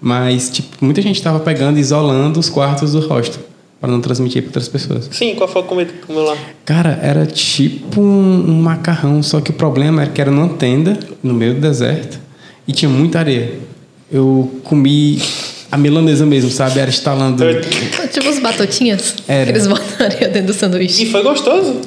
[0.00, 3.40] Mas, tipo, muita gente estava pegando e isolando os quartos do hostel,
[3.80, 5.08] para não transmitir para outras pessoas.
[5.12, 6.36] Sim, qual foi a comida que comeu lá?
[6.64, 10.98] Cara, era tipo um, um macarrão, só que o problema era que era numa tenda,
[11.22, 12.18] no meio do deserto,
[12.66, 13.52] e tinha muita areia.
[14.10, 15.22] Eu comi
[15.70, 16.80] a milanesa mesmo, sabe?
[16.80, 17.44] Era instalando.
[18.12, 19.14] Tipo os batotinhas.
[19.28, 19.44] Era.
[19.44, 21.06] Que eles botam areia dentro do E sanduíche.
[21.06, 21.80] foi gostoso?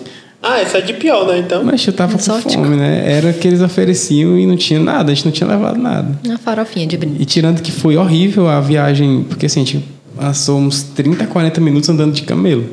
[0.47, 1.39] Ah, esse é de pior, né?
[1.39, 1.63] Então.
[1.63, 2.51] Mas eu tava com Exótico.
[2.53, 3.11] fome, né?
[3.11, 6.17] Era que eles ofereciam e não tinha nada, a gente não tinha levado nada.
[6.23, 7.15] Uma farofinha de brinde.
[7.21, 9.83] E tirando que foi horrível a viagem, porque assim, a gente
[10.15, 12.63] passou uns 30, 40 minutos andando de camelo.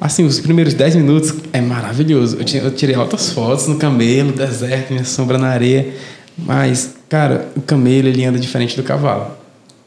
[0.00, 2.36] Assim, os primeiros 10 minutos é maravilhoso.
[2.38, 5.94] Eu, tinha- eu tirei altas fotos no camelo, deserto, minha sombra na areia.
[6.36, 9.28] Mas, cara, o camelo ele anda diferente do cavalo.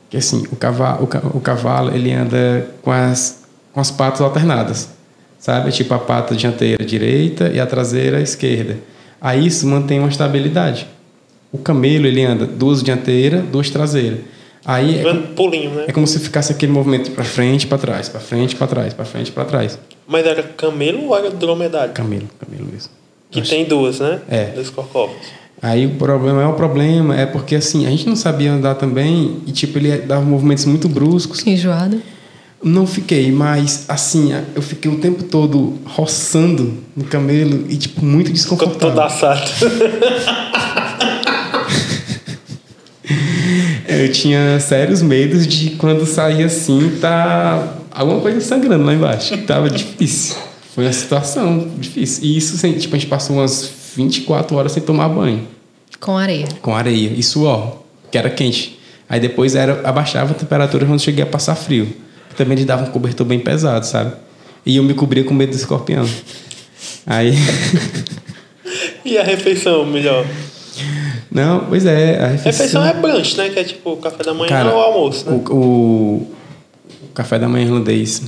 [0.10, 3.40] Que assim, o cavalo, o, ca- o cavalo ele anda com as,
[3.74, 4.90] com as patas alternadas.
[5.40, 5.72] Sabe?
[5.72, 8.78] Tipo a pata dianteira direita e a traseira esquerda.
[9.22, 10.88] Aí isso mantém uma estabilidade.
[11.52, 14.20] O camelo ele anda duas dianteiras, duas traseiras.
[14.66, 15.86] Aí é, Dando pulinho, né?
[15.88, 19.06] é como se ficasse aquele movimento para frente, para trás, para frente, para trás, para
[19.06, 19.80] frente, para trás.
[20.08, 21.94] Mas era camelo ou era dromedário?
[21.94, 22.90] Camelo, camelo mesmo.
[23.30, 24.22] Que tem duas, né?
[24.28, 24.46] É.
[24.46, 25.16] Dois corcovos.
[25.62, 29.38] Aí o problema é o problema, é porque assim, a gente não sabia andar também
[29.48, 31.46] e tipo ele dava movimentos muito bruscos.
[31.46, 32.02] Enjoado.
[32.66, 38.36] Não fiquei, mas assim, eu fiquei o tempo todo roçando no camelo e tipo muito
[38.36, 39.04] Ficou todo desconfortável.
[39.04, 39.52] assado.
[43.88, 49.38] Eu tinha sérios medos de quando saía assim, tá alguma coisa sangrando lá embaixo.
[49.44, 50.36] Tava difícil.
[50.74, 52.24] Foi uma situação difícil.
[52.24, 55.48] E isso, assim, tipo, a gente passou umas 24 horas sem tomar banho.
[56.00, 56.48] Com areia.
[56.62, 58.78] Com areia e suor, que era quente.
[59.08, 61.88] Aí depois era, abaixava a temperatura quando cheguei a passar frio.
[62.38, 64.14] Também eles davam um cobertor bem pesado, sabe?
[64.66, 66.08] E eu me cobria com medo do escorpião.
[67.06, 67.34] Aí.
[69.06, 70.26] E a refeição, melhor?
[71.32, 72.82] Não, pois é, a refeição.
[72.82, 73.50] Refeição é brunch, né?
[73.50, 75.44] Que é tipo o café da manhã Cara, ou almoço, né?
[75.48, 76.16] O, o,
[77.04, 78.24] o café da manhã irlandês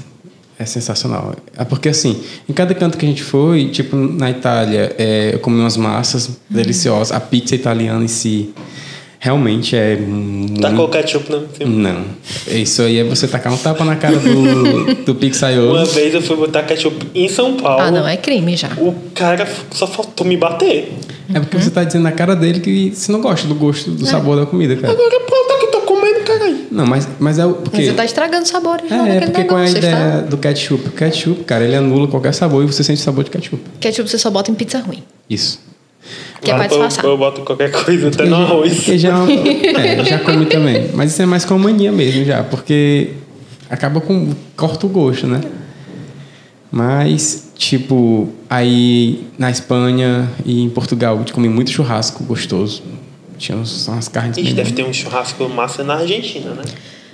[0.59, 1.35] é sensacional.
[1.57, 5.39] É porque, assim, em cada canto que a gente foi, tipo, na Itália, é, eu
[5.39, 7.11] comi umas massas deliciosas.
[7.11, 8.53] A pizza italiana em si
[9.19, 10.61] realmente é muito...
[10.61, 11.75] Tacou ketchup no filme.
[11.75, 12.03] Não.
[12.47, 15.85] Isso aí é você tacar um tapa na cara do, do Uma pizzaiolo.
[15.85, 17.81] vez eu fui botar ketchup em São Paulo.
[17.81, 18.69] Ah, não, é crime já.
[18.77, 20.93] O cara só faltou me bater.
[21.33, 24.05] É porque você tá dizendo na cara dele que você não gosta do gosto, do
[24.05, 24.93] sabor da comida, cara.
[24.93, 26.57] Agora pronto, aqui tô comendo, caralho.
[26.71, 27.53] Não, mas, mas é o...
[27.53, 27.77] Porque...
[27.77, 30.21] Mas você tá estragando o sabor já É, daquele porque qual é a ideia está...
[30.21, 30.87] do ketchup?
[30.87, 33.61] O ketchup, cara, ele anula qualquer sabor e você sente o sabor de ketchup.
[33.79, 35.03] Ketchup você só bota em pizza ruim.
[35.29, 35.59] Isso.
[36.41, 38.75] Que é pra eu, eu boto qualquer coisa, até no arroz.
[38.75, 40.89] Porque já, é, já comi também.
[40.93, 43.11] Mas isso é mais com mania mesmo já, porque
[43.69, 44.33] acaba com.
[44.55, 45.41] corta o gosto, né?
[46.71, 52.83] Mas, tipo, aí na Espanha e em Portugal eu comi muito churrasco gostoso.
[53.37, 56.63] Tinha uns- umas carnes Ixi, deve ter um churrasco massa na Argentina, né?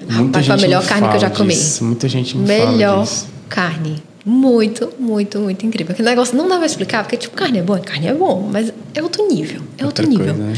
[0.10, 1.54] Muita Rapaz, foi a gente melhor me carne que eu já comi.
[1.54, 3.08] disso, Muita gente me fala Melhor
[3.48, 4.04] carne.
[4.26, 5.92] Muito, muito, muito incrível.
[5.94, 8.72] Aquele negócio não dá pra explicar, porque, tipo, carne é boa, carne é bom, mas
[8.94, 9.62] é outro nível.
[9.78, 10.34] É outro Outra nível.
[10.34, 10.54] coisa, né?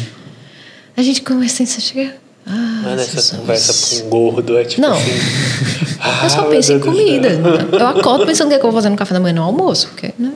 [0.95, 2.15] A gente come assim, você chega.
[2.45, 3.39] Ah, Não é nessa Jesus.
[3.39, 4.93] conversa com um gordo, é tipo Não.
[4.93, 5.09] assim.
[6.23, 7.29] Eu só ah, penso em comida.
[7.71, 9.41] Eu acordo pensando o que, é que eu vou fazer no café da manhã no
[9.41, 9.87] almoço.
[9.87, 10.31] Porque, né?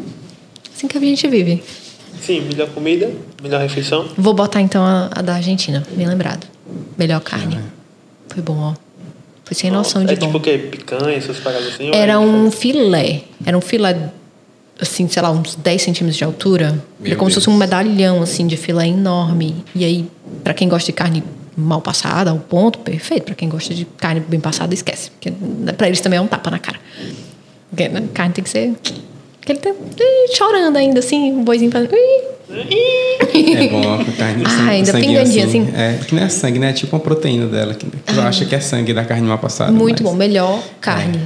[0.75, 1.63] Assim que a gente vive.
[2.19, 3.11] Sim, melhor comida,
[3.43, 4.07] melhor refeição.
[4.17, 6.47] Vou botar então a, a da Argentina, bem lembrado.
[6.97, 7.59] Melhor carne.
[8.27, 8.73] Foi bom, ó.
[9.49, 10.27] Foi sem noção de é bom.
[10.27, 10.59] tipo o quê?
[10.59, 11.89] Picanha, essas paradas assim?
[11.89, 13.21] ou Era é um filé.
[13.43, 14.11] Era um filé,
[14.79, 16.83] assim, sei lá, uns 10 centímetros de altura.
[16.99, 17.45] Meu Era como se Deus.
[17.45, 19.65] fosse um medalhão, assim, de filé enorme.
[19.73, 20.07] E aí,
[20.43, 21.23] pra quem gosta de carne
[21.57, 23.23] mal passada, ao ponto, perfeito.
[23.23, 25.09] Pra quem gosta de carne bem passada, esquece.
[25.09, 25.33] Porque
[25.75, 26.79] pra eles também é um tapa na cara.
[27.71, 28.75] Porque né, carne tem que ser...
[29.55, 31.91] Tem, ih, chorando ainda, assim, um boizinho fazendo...
[32.51, 35.69] É bom a carne Ah, sangue- ainda sanguinho pingandinho, assim.
[35.75, 36.69] É, que não é sangue, né?
[36.69, 37.73] É tipo uma proteína dela.
[37.73, 39.71] Que tu acha que é sangue da carne mal passada.
[39.71, 41.21] Muito mas- bom, melhor carne.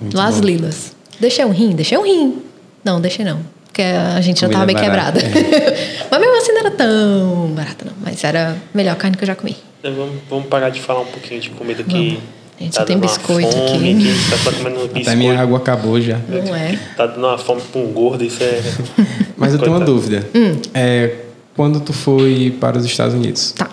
[0.00, 0.46] muito Las bom.
[0.46, 0.92] Lilas.
[1.20, 1.72] Deixei um rim?
[1.76, 2.42] Deixei um rim.
[2.82, 3.40] Não, deixei não.
[3.66, 5.76] Porque a gente já Comida tava bem barata, quebrada.
[6.10, 7.92] Mas mesmo assim não era tão barata, não.
[8.00, 9.56] Mas era a melhor carne que eu já comi.
[9.80, 11.92] Então, vamos, vamos parar de falar um pouquinho de comida que.
[12.10, 12.22] Vamos.
[12.58, 13.78] A gente tá só tem dando uma biscoito fome, aqui.
[13.78, 15.00] Que a gente tá só comendo biscoito.
[15.08, 16.18] Até minha água acabou já.
[16.28, 16.78] Não é?
[16.96, 18.62] Tá dando uma fome com um gordo, isso é.
[19.36, 20.26] Mas eu tenho uma dúvida.
[20.72, 21.16] É,
[21.56, 23.68] quando tu foi para os Estados Unidos, Tá.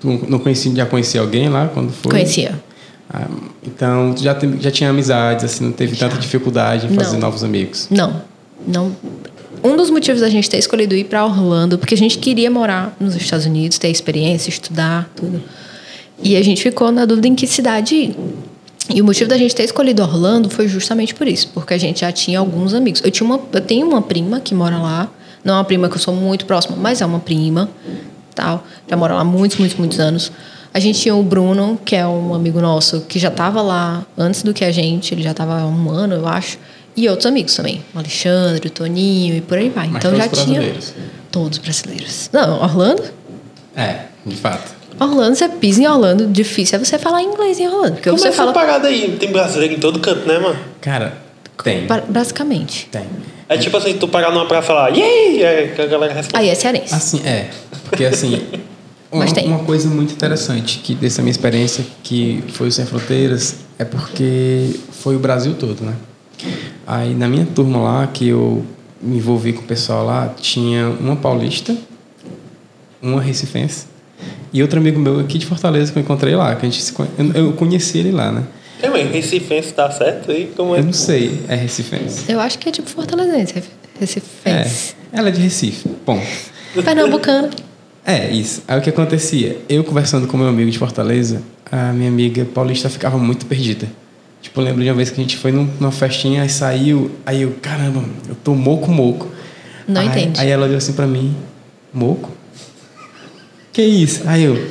[0.00, 2.10] tu não conhecia, já conhecia alguém lá quando foi?
[2.12, 2.60] Conhecia.
[3.08, 3.26] Ah,
[3.64, 7.20] então, tu já, tem- já tinha amizades, assim, não teve tanta dificuldade em fazer Não.
[7.20, 7.86] novos amigos.
[7.90, 8.22] Não.
[8.66, 8.96] Não.
[9.62, 12.94] Um dos motivos da gente ter escolhido ir para Orlando, porque a gente queria morar
[13.00, 15.42] nos Estados Unidos, ter experiência, estudar, tudo.
[16.22, 18.16] E a gente ficou na dúvida em que cidade ir.
[18.88, 22.00] E o motivo da gente ter escolhido Orlando foi justamente por isso, porque a gente
[22.00, 23.02] já tinha alguns amigos.
[23.04, 25.10] Eu, tinha uma, eu tenho uma prima que mora lá,
[25.44, 27.68] não é uma prima que eu sou muito próxima, mas é uma prima,
[28.34, 28.64] tal.
[28.88, 30.30] Já mora lá há muitos, muitos, muitos anos.
[30.72, 34.42] A gente tinha o Bruno, que é um amigo nosso, que já estava lá antes
[34.42, 36.58] do que a gente, ele já estava há um ano, eu acho.
[36.96, 39.88] E outros amigos também, o Alexandre, o Toninho e por aí vai.
[39.88, 40.94] Mas então já todos tinha brasileiros.
[41.30, 42.30] todos brasileiros.
[42.32, 43.02] Não, Orlando?
[43.74, 44.75] É, de fato.
[44.98, 47.92] Orlando, você pisa em Orlando, difícil é você falar inglês em Orlando.
[47.94, 48.52] Porque Como você é essa fala.
[48.52, 49.16] parada aí?
[49.18, 50.58] Tem brasileiro em todo canto, né, mano?
[50.80, 51.16] Cara,
[51.62, 51.86] tem.
[51.86, 52.88] ba- Basicamente.
[52.90, 53.04] Tem.
[53.48, 55.42] É tipo assim, tu parar numa praia e falar, yay!
[55.42, 56.36] É, que a galera responde.
[56.42, 56.94] Aí é cearense.
[56.94, 57.50] Assim, é.
[57.84, 58.42] Porque assim.
[59.08, 59.46] Uma, Mas tem.
[59.46, 64.74] uma coisa muito interessante que dessa minha experiência que foi o Sem Fronteiras é porque
[64.90, 65.94] foi o Brasil todo, né?
[66.84, 68.64] Aí na minha turma lá, que eu
[69.00, 71.74] me envolvi com o pessoal lá, tinha uma paulista,
[73.00, 73.86] uma recifense
[74.52, 76.92] e outro amigo meu aqui de Fortaleza que eu encontrei lá, que a gente se
[76.92, 78.42] conhe- eu, eu conheci ele lá, né?
[78.82, 80.52] É, mas Recifense tá certo aí?
[80.56, 80.80] Como é?
[80.80, 82.30] Eu não sei, é recifense.
[82.30, 83.62] Eu acho que é tipo fortalezense, É,
[84.00, 84.94] recifense.
[85.12, 86.26] ela é de Recife, ponto.
[86.84, 87.48] Pernambucano.
[88.04, 88.62] É, isso.
[88.68, 89.58] Aí o que acontecia?
[89.68, 91.42] Eu conversando com meu amigo de Fortaleza,
[91.72, 93.88] a minha amiga paulista ficava muito perdida.
[94.42, 97.10] Tipo, eu lembro de uma vez que a gente foi num- numa festinha, aí saiu,
[97.24, 99.28] aí eu, caramba, eu tô moco, moco.
[99.88, 100.38] Não aí, entende.
[100.40, 101.34] Aí ela olhou assim pra mim,
[101.92, 102.30] moco?
[103.76, 104.22] Que isso?
[104.24, 104.66] Aí eu,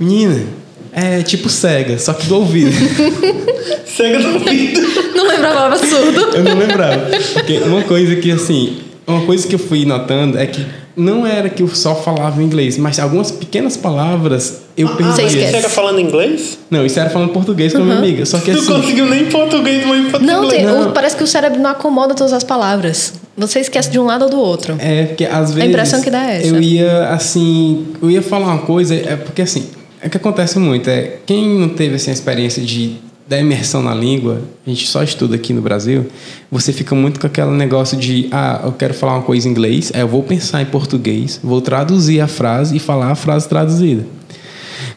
[0.00, 0.42] menina,
[0.90, 2.72] é tipo cega, só que do ouvido.
[3.84, 4.80] Cega do ouvido.
[5.14, 6.20] Não lembrava absurdo.
[6.34, 7.06] Eu não lembrava.
[7.34, 10.64] Porque uma coisa que, assim, uma coisa que eu fui notando é que
[10.96, 15.28] não era que eu só falava inglês, mas algumas pequenas palavras eu Ah, perdia.
[15.50, 16.58] Você era falando inglês?
[16.70, 18.24] Não, isso era falando português com a minha amiga.
[18.24, 18.72] Só que tu assim.
[18.72, 20.88] conseguiu nem português, mas em Não, tem, Não.
[20.88, 23.12] o- parece que o cérebro não acomoda todas as palavras.
[23.36, 24.76] Você esquece de um lado ou do outro.
[24.78, 25.68] É, porque às vezes.
[25.68, 26.46] impressão que dá é essa.
[26.46, 27.86] Eu ia, assim.
[28.00, 29.68] Eu ia falar uma coisa, é porque assim.
[30.00, 30.88] É que acontece muito.
[30.88, 32.96] É, quem não teve assim, a experiência de
[33.28, 36.06] da imersão na língua, a gente só estuda aqui no Brasil,
[36.50, 39.90] você fica muito com aquele negócio de, ah, eu quero falar uma coisa em inglês,
[39.92, 44.06] aí eu vou pensar em português, vou traduzir a frase e falar a frase traduzida.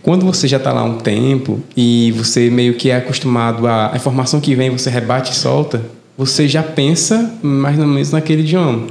[0.04, 3.96] Quando você já está lá um tempo e você meio que é acostumado a, a
[3.96, 5.82] informação que vem, você rebate e solta,
[6.20, 8.88] você já pensa mais ou menos naquele idioma,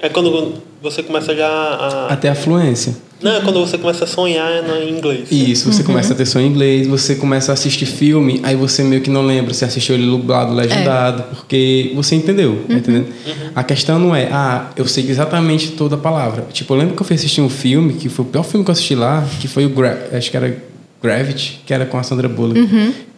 [0.00, 2.08] É quando você começa já a.
[2.12, 2.96] até a fluência.
[3.22, 5.30] Não, é quando você começa a sonhar no- em inglês.
[5.30, 8.82] Isso, você começa a ter som em inglês, você começa a assistir filme, aí você
[8.82, 13.06] meio que não lembra se assistiu ele dublado, legendado, porque você entendeu, tá entendendo?
[13.54, 16.46] A questão não é, ah, eu sei exatamente toda a palavra.
[16.52, 18.70] Tipo, eu lembro que eu fui assistir um filme, que foi o pior filme que
[18.70, 20.56] eu assisti lá, que foi o, Gra acho que era
[21.00, 22.58] Gravity, que era com a Sandra Bullock,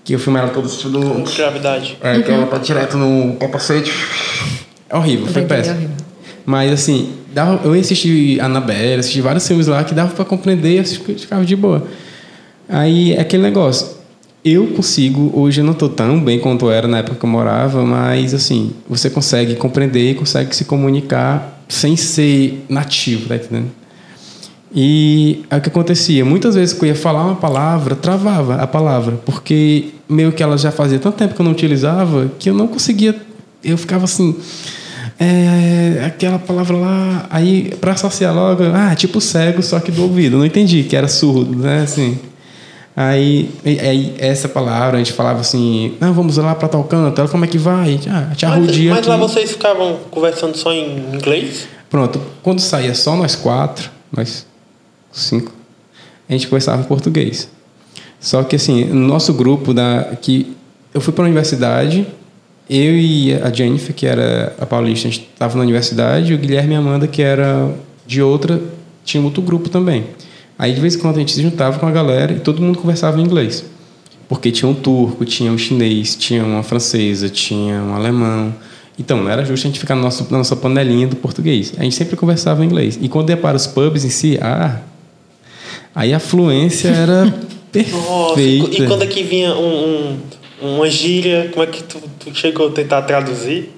[0.05, 1.01] que o filme era todo tudo...
[1.35, 1.99] Gravidade.
[2.03, 3.91] É, que ela tá direto no capacete.
[4.89, 5.77] É horrível, foi bem péssimo.
[5.77, 5.97] horrível.
[6.45, 10.85] Mas assim, dava, eu assisti Annabelle, assisti vários filmes lá que dava pra compreender e
[10.85, 11.87] ficava de boa.
[12.69, 13.95] Aí é aquele negócio.
[14.45, 17.31] Eu consigo, hoje eu não tô tão bem quanto eu era na época que eu
[17.31, 23.71] morava, mas assim, você consegue compreender e consegue se comunicar sem ser nativo, tá entendendo?
[24.75, 26.25] E é o que acontecia.
[26.25, 30.57] Muitas vezes que eu ia falar uma palavra, travava a palavra, porque meio que ela
[30.57, 33.15] já fazia tanto tempo que eu não utilizava que eu não conseguia.
[33.63, 34.37] Eu ficava assim.
[35.19, 40.35] É, aquela palavra lá, aí para associar logo, ah, tipo cego, só que do ouvido.
[40.35, 41.83] Eu não entendi que era surdo, né?
[41.83, 42.19] Assim.
[42.97, 47.29] Aí, aí, essa palavra, a gente falava assim, não, vamos lá para tal canto, ela
[47.29, 47.99] como é que vai?
[48.09, 51.67] Ah, te arrudia Mas, mas lá vocês ficavam conversando só em inglês?
[51.91, 54.47] Pronto, quando saía só nós quatro, nós
[55.11, 55.53] cinco,
[56.29, 57.49] a gente conversava em português.
[58.25, 60.57] Só que assim, no nosso grupo, da, que
[60.95, 62.07] eu fui para a universidade,
[62.71, 66.39] eu e a Jennifer, que era a paulista, a gente estava na universidade, e o
[66.39, 67.71] Guilherme e a Amanda, que era
[68.07, 68.63] de outra,
[69.05, 70.07] tinha outro grupo também.
[70.59, 72.79] Aí de vez em quando a gente se juntava com a galera e todo mundo
[72.79, 73.63] conversava em inglês.
[74.27, 78.55] Porque tinha um turco, tinha um chinês, tinha uma francesa, tinha um alemão.
[78.99, 81.75] Então, não era justo a gente ficar no nosso, na nossa panelinha do português.
[81.77, 82.99] A gente sempre conversava em inglês.
[83.03, 84.81] E quando ia para os pubs em si, ah,
[85.95, 87.31] aí a fluência era
[87.83, 87.97] perfeita.
[87.97, 90.17] Nossa, e quando é que vinha um,
[90.63, 93.71] um, uma gíria, como é que tu, tu chegou a tentar traduzir?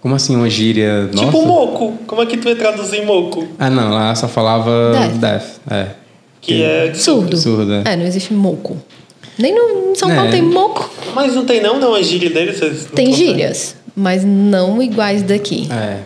[0.00, 1.24] Como assim, uma gíria nossa?
[1.24, 1.94] Tipo moco.
[2.06, 3.46] Como é que tu ia traduzir moco?
[3.58, 5.14] Ah, não, lá só falava Death.
[5.14, 5.44] death.
[5.70, 5.86] É.
[6.40, 7.36] Que é Surdo.
[7.36, 7.82] Surdo, é.
[7.84, 8.76] É, não existe moco.
[9.38, 10.30] Nem no, em São Paulo É.
[10.30, 10.88] tem moco.
[11.14, 12.86] Mas não tem não, não, a gíria deles?
[12.94, 15.66] Tem gírias, mas não iguais daqui.
[15.72, 15.98] É.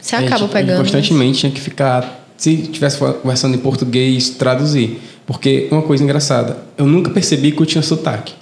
[0.00, 0.78] Você A gente- acaba a gente pegando.
[0.78, 5.00] Constantemente tinha que ficar, se tivesse conversando em português, traduzir.
[5.30, 8.34] Porque uma coisa engraçada, eu nunca percebi que eu tinha sotaque.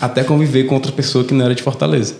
[0.00, 2.16] até conviver com outra pessoa que não era de Fortaleza.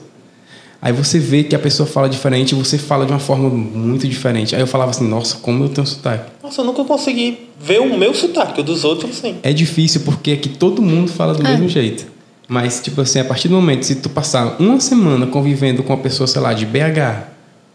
[0.80, 4.06] Aí você vê que a pessoa fala diferente e você fala de uma forma muito
[4.06, 4.54] diferente.
[4.54, 6.30] Aí eu falava assim, nossa, como eu tenho sotaque.
[6.40, 9.34] Nossa, eu nunca consegui ver o meu sotaque, o dos outros sim.
[9.42, 11.50] É difícil porque aqui todo mundo fala do É.
[11.50, 12.06] mesmo jeito.
[12.46, 16.00] Mas, tipo assim, a partir do momento, se tu passar uma semana convivendo com uma
[16.02, 17.26] pessoa, sei lá, de BH,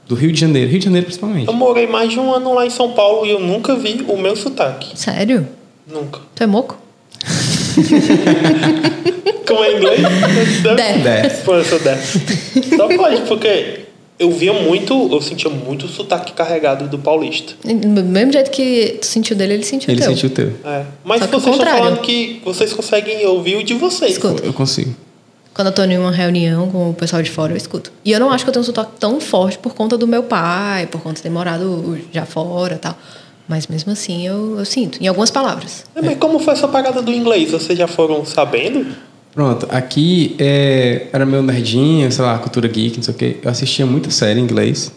[0.07, 1.47] do Rio de Janeiro, Rio de Janeiro principalmente.
[1.47, 4.15] Eu morei mais de um ano lá em São Paulo e eu nunca vi o
[4.17, 4.97] meu sotaque.
[4.97, 5.45] Sério?
[5.88, 6.19] Nunca.
[6.35, 6.77] Tu é moco?
[9.47, 10.01] Como é em inglês?
[10.61, 11.03] Death.
[11.03, 11.43] Death.
[11.45, 12.19] Pô, eu sou dessa.
[12.76, 13.81] Só pode, porque
[14.19, 17.53] eu via muito, eu sentia muito o sotaque carregado do paulista.
[17.64, 20.09] Do mesmo jeito que tu sentiu dele, ele sentiu Ele teu.
[20.09, 20.53] sentiu o teu.
[20.65, 20.84] É.
[21.03, 24.14] Mas Só vocês estão falando que vocês conseguem ouvir o de vocês.
[24.14, 24.45] Escuta.
[24.45, 24.93] Eu consigo.
[25.53, 27.91] Quando eu tô em uma reunião com o pessoal de fora, eu escuto.
[28.05, 30.23] E eu não acho que eu tenho um sotaque tão forte por conta do meu
[30.23, 32.95] pai, por conta de ter morado já fora e tal.
[33.47, 35.85] Mas mesmo assim eu, eu sinto, em algumas palavras.
[35.95, 37.51] É, mas como foi essa parada do inglês?
[37.51, 38.85] Vocês já foram sabendo?
[39.33, 43.37] Pronto, aqui é, era meu nerdinho, sei lá, cultura geek, não sei o quê.
[43.43, 44.91] Eu assistia muita série em inglês.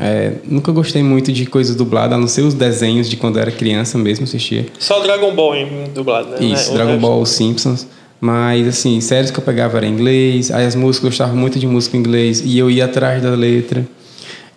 [0.00, 3.42] É, nunca gostei muito de coisas dubladas, a não ser os desenhos de quando eu
[3.42, 4.66] era criança mesmo, assistia.
[4.78, 6.38] Só Dragon Ball em dublado, né?
[6.40, 7.86] Isso, O Dragon resto- Ball, Simpsons.
[8.20, 10.50] Mas, assim, séries que eu pegava era em inglês.
[10.50, 12.42] Aí as músicas, eu gostava muito de música em inglês.
[12.44, 13.86] E eu ia atrás da letra.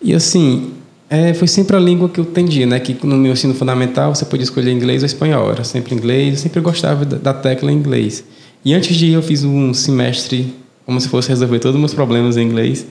[0.02, 0.72] E, assim,
[1.12, 2.78] é, foi sempre a língua que eu entendia, né?
[2.78, 5.50] Que no meu ensino fundamental você podia escolher inglês ou espanhol.
[5.50, 6.34] Era sempre inglês.
[6.34, 8.22] Eu sempre gostava da, da tecla em inglês.
[8.64, 10.54] E antes de ir, eu fiz um semestre
[10.86, 12.86] como se fosse resolver todos os meus problemas em inglês.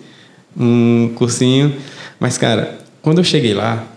[0.59, 1.73] Um cursinho.
[2.19, 3.87] Mas, cara, quando eu cheguei lá,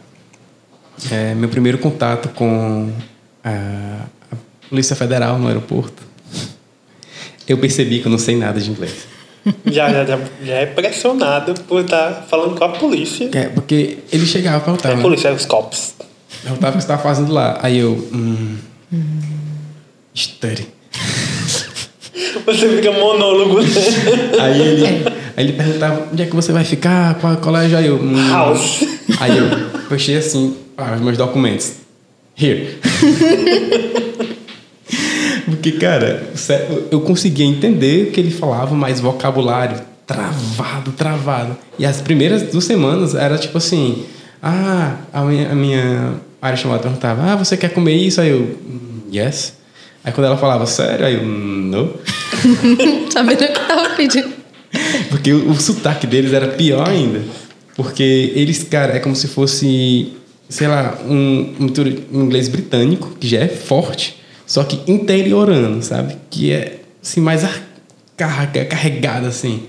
[1.11, 2.93] é, meu primeiro contato com
[3.43, 4.37] a, a
[4.69, 6.01] Polícia Federal no aeroporto,
[7.49, 9.12] eu percebi que eu não sei nada de inglês.
[9.67, 13.29] Já, já, já, já é pressionado por estar falando com a polícia.
[13.33, 15.03] É, porque ele chegava e É perguntava, a né?
[15.03, 15.95] polícia, é os cops.
[16.43, 17.59] perguntava o que você estava fazendo lá.
[17.63, 18.57] Aí eu, hum,
[20.17, 20.69] study.
[22.47, 23.59] Você fica monólogo.
[24.41, 27.15] Aí ele, aí ele perguntava, onde é que você vai ficar?
[27.17, 27.77] Qual colégio?
[27.79, 28.85] Aí eu, hum, House.
[29.21, 29.47] Aí eu
[29.89, 31.73] puxei assim, ah, os meus documentos.
[32.41, 32.79] Here.
[35.47, 36.31] Porque, cara,
[36.91, 41.57] eu conseguia entender o que ele falava, mas vocabulário travado, travado.
[41.79, 44.05] E as primeiras duas semanas era tipo assim:
[44.43, 48.21] ah, a minha, a minha área chamada perguntava, ah, você quer comer isso?
[48.21, 49.55] Aí eu, "Hum, yes.
[50.05, 51.95] Aí quando ela falava sério, aí eu, "Hum, não.
[53.11, 54.31] Sabendo o que eu tava pedindo.
[55.11, 57.21] Porque o, o sotaque deles era pior ainda.
[57.77, 60.13] Porque eles, cara, é como se fosse,
[60.49, 64.17] sei lá, um, um inglês britânico, que já é forte,
[64.53, 66.15] só que interiorano, sabe?
[66.29, 67.63] Que é, assim, mais ar-
[68.15, 69.63] carga, carregado, assim.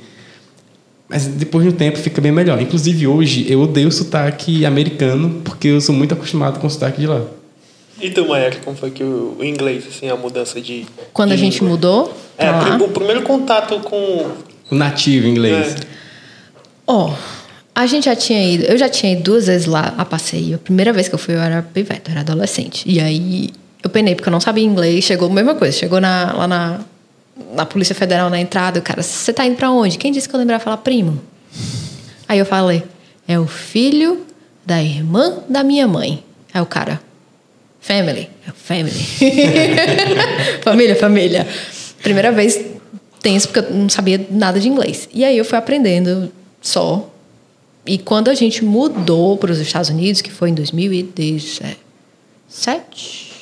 [1.07, 2.61] Mas depois de um tempo fica bem melhor.
[2.61, 6.99] Inclusive hoje eu odeio o sotaque americano, porque eu sou muito acostumado com o sotaque
[6.99, 7.21] de lá.
[8.01, 10.85] E tu, Maia, como foi que o, o inglês, assim, a mudança de.
[11.13, 11.69] Quando a de gente língua?
[11.69, 14.31] mudou É, pra lá, o primeiro contato com.
[14.69, 15.75] O nativo inglês.
[15.75, 15.75] É.
[16.85, 17.13] Ó,
[17.73, 20.55] a gente já tinha ido, eu já tinha ido duas vezes lá a passeio.
[20.55, 22.83] A primeira vez que eu fui, eu era pivete, eu era adolescente.
[22.85, 23.49] E aí
[23.83, 25.77] eu penei, porque eu não sabia inglês, chegou a mesma coisa.
[25.77, 26.79] Chegou na- lá na,
[27.53, 29.97] na Polícia Federal na entrada, o cara, você tá indo pra onde?
[29.97, 31.21] Quem disse que eu lembrava falar primo?
[32.27, 32.83] Aí eu falei,
[33.27, 34.25] é o filho
[34.65, 36.23] da irmã da minha mãe.
[36.53, 37.01] Aí o cara,
[37.81, 38.91] family, family.
[40.63, 41.45] família, família.
[42.01, 42.59] Primeira vez
[43.21, 45.09] tenso, porque eu não sabia nada de inglês.
[45.13, 46.31] E aí eu fui aprendendo
[46.61, 47.09] só.
[47.85, 53.32] E quando a gente mudou para os Estados Unidos, que foi em 2017,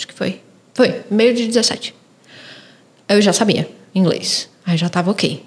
[0.00, 0.40] acho que foi.
[0.72, 1.94] Foi, meio de 17.
[3.08, 4.48] eu já sabia inglês.
[4.64, 5.44] Aí já tava ok.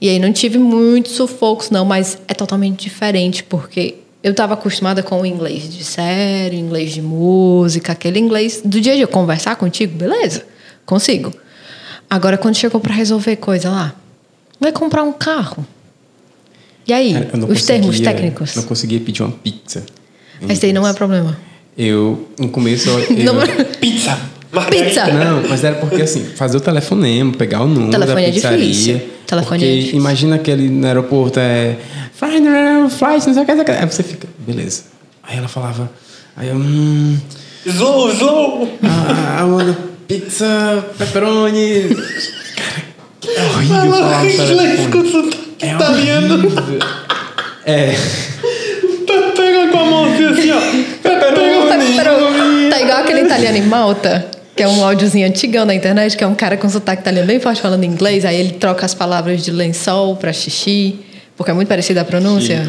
[0.00, 5.02] E aí não tive muitos sufocos, não, mas é totalmente diferente, porque eu estava acostumada
[5.02, 9.06] com o inglês de série, inglês de música, aquele inglês do dia a dia.
[9.06, 10.44] Conversar contigo, beleza,
[10.84, 11.32] consigo.
[12.10, 13.94] Agora, quando chegou para resolver coisa lá,
[14.60, 15.66] vai comprar um carro.
[16.86, 18.54] E aí, não os termos técnicos?
[18.56, 19.86] Não conseguia pedir uma pizza.
[20.42, 21.38] em Esse aí não é problema.
[21.76, 23.42] Eu, no começo, eu, eu- Não-
[23.80, 24.18] Pizza!
[24.52, 24.84] Margarita.
[24.84, 25.06] Pizza!
[25.12, 28.58] Não, mas era porque assim, fazer o telefonema, pegar o número Telefone da é pizzaria.
[28.58, 29.00] difícil.
[29.26, 29.98] Telefone porque é difícil.
[29.98, 31.76] imagina aquele no aeroporto, é.
[32.14, 33.70] Final flight, não sei o que, não sei o que.
[33.72, 34.82] Aí você fica, beleza.
[35.24, 35.90] Aí ela falava,
[36.36, 37.18] aí eu, hum.
[37.66, 38.78] Slow, slow!
[38.84, 39.74] Ah, I want a
[40.06, 41.88] pizza, pepperoni.
[42.54, 42.82] Cara,
[43.36, 46.34] é horrível falar Fala no inglês com sotaque É italiano.
[46.34, 46.78] horrível.
[47.66, 47.94] É.
[49.36, 50.93] Pega com a mão assim ó.
[52.70, 54.26] Tá igual aquele italiano em Malta,
[54.56, 57.40] que é um áudiozinho antigão na internet, que é um cara com sotaque italiano bem
[57.40, 61.00] forte falando inglês, aí ele troca as palavras de lençol pra xixi,
[61.36, 62.62] porque é muito parecida a pronúncia.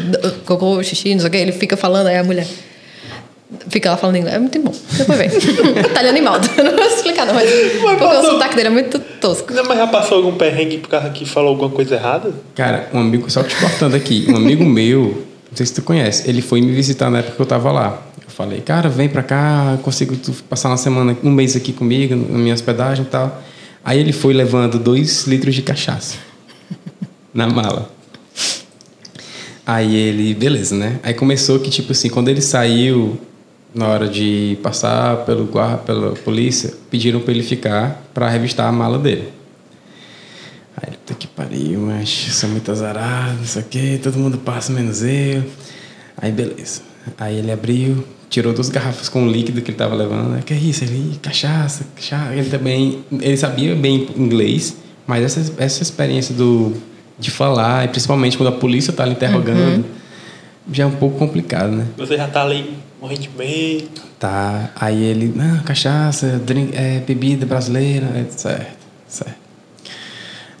[0.44, 2.46] Cocô, xixi, não sei o que, ele fica falando, aí a mulher
[3.68, 4.34] fica lá falando inglês.
[4.34, 4.72] É muito bom.
[4.92, 5.28] Depois vem.
[5.80, 6.62] italiano em Malta.
[6.62, 7.50] Não vou explicar, não, mas.
[7.50, 8.32] Porque o passou.
[8.32, 9.52] sotaque dele é muito tosco.
[9.52, 12.32] Não, mas já passou algum perrengue por causa que falou alguma coisa errada?
[12.54, 16.28] Cara, um amigo, só te cortando aqui, um amigo meu, não sei se tu conhece,
[16.28, 18.02] ele foi me visitar na época que eu tava lá.
[18.36, 22.52] Falei, cara, vem pra cá, consigo passar uma semana, um mês aqui comigo, na minha
[22.52, 23.42] hospedagem e tal.
[23.82, 26.18] Aí ele foi levando dois litros de cachaça
[27.32, 27.90] na mala.
[29.64, 31.00] Aí ele, beleza, né?
[31.02, 33.18] Aí começou que, tipo assim, quando ele saiu,
[33.74, 38.72] na hora de passar pelo guarda, pela polícia, pediram pra ele ficar pra revistar a
[38.72, 39.32] mala dele.
[40.76, 44.36] Aí ele, puta que pariu, mas sou muito azarado, não sei o quê, todo mundo
[44.36, 45.42] passa menos eu.
[46.18, 46.82] Aí beleza.
[47.16, 50.34] Aí ele abriu, tirou duas garrafas com o líquido que ele tava levando.
[50.34, 50.84] Aí, que é isso?
[50.84, 52.34] Ele, "Ih, cachaça, cachaça.
[52.34, 54.76] Ele também, ele sabia bem inglês,
[55.06, 56.72] mas essa, essa experiência do,
[57.18, 59.84] de falar, e principalmente quando a polícia tá lhe interrogando,
[60.72, 61.86] já é um pouco complicado, né?
[61.96, 64.06] Você já tá ali morrendo de medo.
[64.18, 68.76] Tá, aí ele, não, cachaça, drink, é, bebida brasileira, é, certo,
[69.06, 69.45] certo.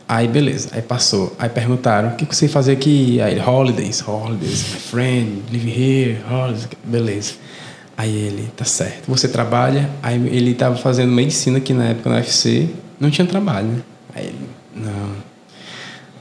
[0.08, 1.34] Aí beleza, aí passou.
[1.36, 3.20] Aí perguntaram, o que você fazia aqui?
[3.20, 7.34] Aí holidays, holidays, my friend, live here, holidays, beleza.
[7.96, 9.08] Aí ele, tá certo.
[9.08, 9.90] Você trabalha?
[10.02, 12.68] Aí ele tava fazendo medicina aqui na época na UFC,
[13.00, 13.82] não tinha trabalho, né?
[14.14, 15.16] Aí ele, não.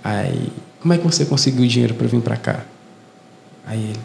[0.04, 0.52] Aí,
[0.82, 2.66] como é que você conseguiu dinheiro para vir para cá?
[3.68, 4.00] Aí ele,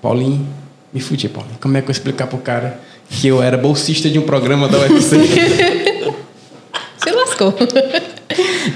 [0.00, 0.46] Paulinho,
[0.92, 1.56] me fudi, Paulinho.
[1.60, 2.80] Como é que eu explicar pro cara
[3.10, 5.16] que eu era bolsista de um programa da UFC?
[7.02, 7.54] Se lascou.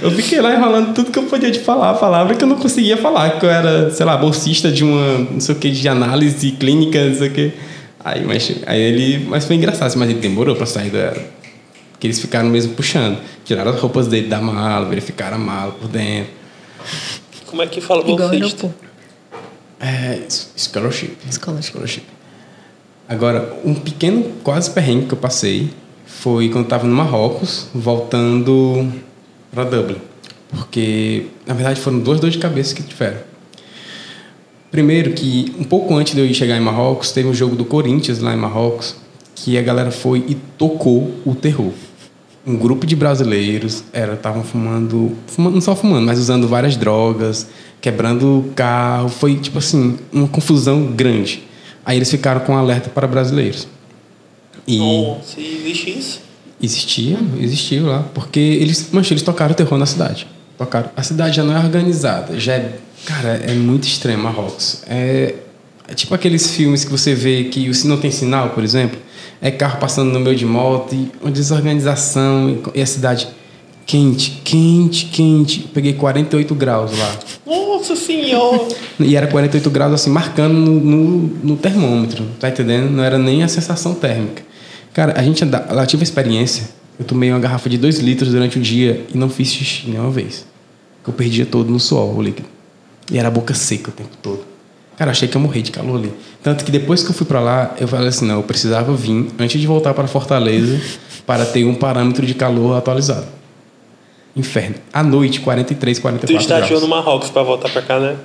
[0.01, 2.57] Eu fiquei lá enrolando tudo que eu podia de falar, a palavra que eu não
[2.57, 5.89] conseguia falar, que eu era, sei lá, bolsista de uma, não sei o que, de
[5.89, 7.53] análise clínica, não sei o que.
[8.05, 11.13] Aí, mas, aí ele, mas foi engraçado, mas ele demorou para sair da.
[12.01, 13.19] Que eles ficaram mesmo puxando.
[13.45, 16.33] Tiraram as roupas dele da mala, verificaram a mala por dentro.
[17.47, 18.75] Como é que fala Igual bolsista?
[19.79, 20.21] É,
[20.57, 21.17] scholarship.
[21.31, 22.03] Scholarship.
[23.09, 25.71] Agora, um pequeno quase perrengue que eu passei
[26.07, 28.91] foi quando eu estava no Marrocos, voltando
[29.53, 29.99] para Dublin.
[30.51, 33.19] Porque, na verdade, foram duas dores de cabeça que tiveram.
[34.71, 38.19] Primeiro, que um pouco antes de eu chegar em Marrocos, teve um jogo do Corinthians
[38.21, 38.97] lá em Marrocos,
[39.35, 41.73] que a galera foi e tocou o terror.
[42.47, 47.47] Um grupo de brasileiros estavam fumando, fumando, não só fumando, mas usando várias drogas,
[47.81, 49.09] quebrando carro.
[49.09, 51.45] Foi, tipo assim, uma confusão grande.
[51.85, 53.69] Aí eles ficaram com um alerta para brasileiros.
[54.67, 56.21] E Nossa, existe isso?
[56.63, 60.27] Existia, existiu lá, porque eles, mancha, eles tocaram o terror na cidade.
[60.57, 60.91] Tocaram.
[60.97, 64.83] A cidade já não é organizada, já é, cara, é muito extremo Marrocos.
[64.87, 65.35] É,
[65.89, 68.99] é tipo aqueles filmes que você vê que o não tem sinal, por exemplo,
[69.41, 73.29] é carro passando no meio de moto e uma desorganização e a cidade
[73.85, 75.61] quente, quente, quente.
[75.75, 77.19] Peguei 48 graus lá.
[77.45, 78.69] Nossa senhora!
[79.01, 82.89] E era 48 graus, assim, marcando no, no, no termômetro, tá entendendo?
[82.89, 84.45] Não era nem a sensação térmica.
[84.93, 86.69] Cara, a gente anda, lá tive a experiência.
[86.99, 90.11] Eu tomei uma garrafa de 2 litros durante o dia e não fiz xixi nenhuma
[90.11, 90.47] vez.
[91.07, 92.49] Eu perdia todo no suor, o líquido.
[93.11, 94.45] E era a boca seca o tempo todo.
[94.97, 96.13] Cara, achei que eu morri de calor ali.
[96.43, 99.29] Tanto que depois que eu fui pra lá, eu falei assim: não, eu precisava vir
[99.39, 100.81] antes de voltar para Fortaleza
[101.27, 103.27] para ter um parâmetro de calor atualizado.
[104.35, 104.77] Inferno.
[104.93, 106.83] À noite, 43, Tu 44 estagiou graus.
[106.83, 108.17] no Marrocos pra voltar pra cá, né?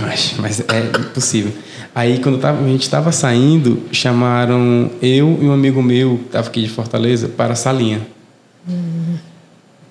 [0.00, 1.52] Mas, mas é impossível.
[1.94, 6.48] Aí, quando tava, a gente estava saindo, chamaram eu e um amigo meu, que estava
[6.48, 8.04] aqui de Fortaleza, para a salinha.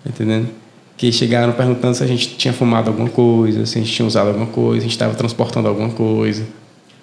[0.06, 0.50] Entendendo?
[0.98, 4.28] Que chegaram perguntando se a gente tinha fumado alguma coisa, se a gente tinha usado
[4.28, 6.46] alguma coisa, se a gente estava transportando alguma coisa.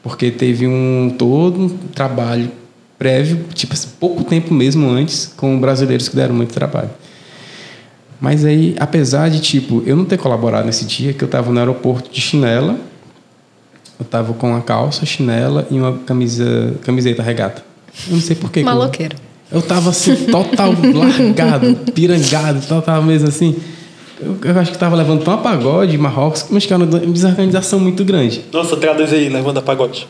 [0.02, 2.50] Porque teve um todo um trabalho
[2.98, 6.90] prévio, tipo assim, pouco tempo mesmo antes, com brasileiros que deram muito trabalho.
[8.20, 11.58] Mas aí, apesar de, tipo, eu não ter colaborado nesse dia, que eu tava no
[11.58, 12.76] aeroporto de chinela,
[13.98, 17.64] eu tava com uma calça, chinela e uma camisa, camiseta regata.
[18.06, 18.62] Eu não sei porquê.
[18.62, 19.16] Maloqueiro.
[19.50, 23.56] Eu, eu tava assim, total largado, pirangado, total mesmo assim.
[24.20, 27.80] Eu, eu acho que tava levando pra uma pagode, Marrocos, mas que era uma desorganização
[27.80, 28.44] muito grande.
[28.52, 30.06] Nossa, traduz aí, levando a pagode.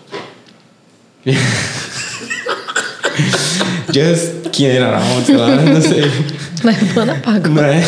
[3.92, 6.02] Just kidding around, sei lá, não sei.
[6.64, 7.48] Levando a pagode.
[7.54, 7.82] Não é?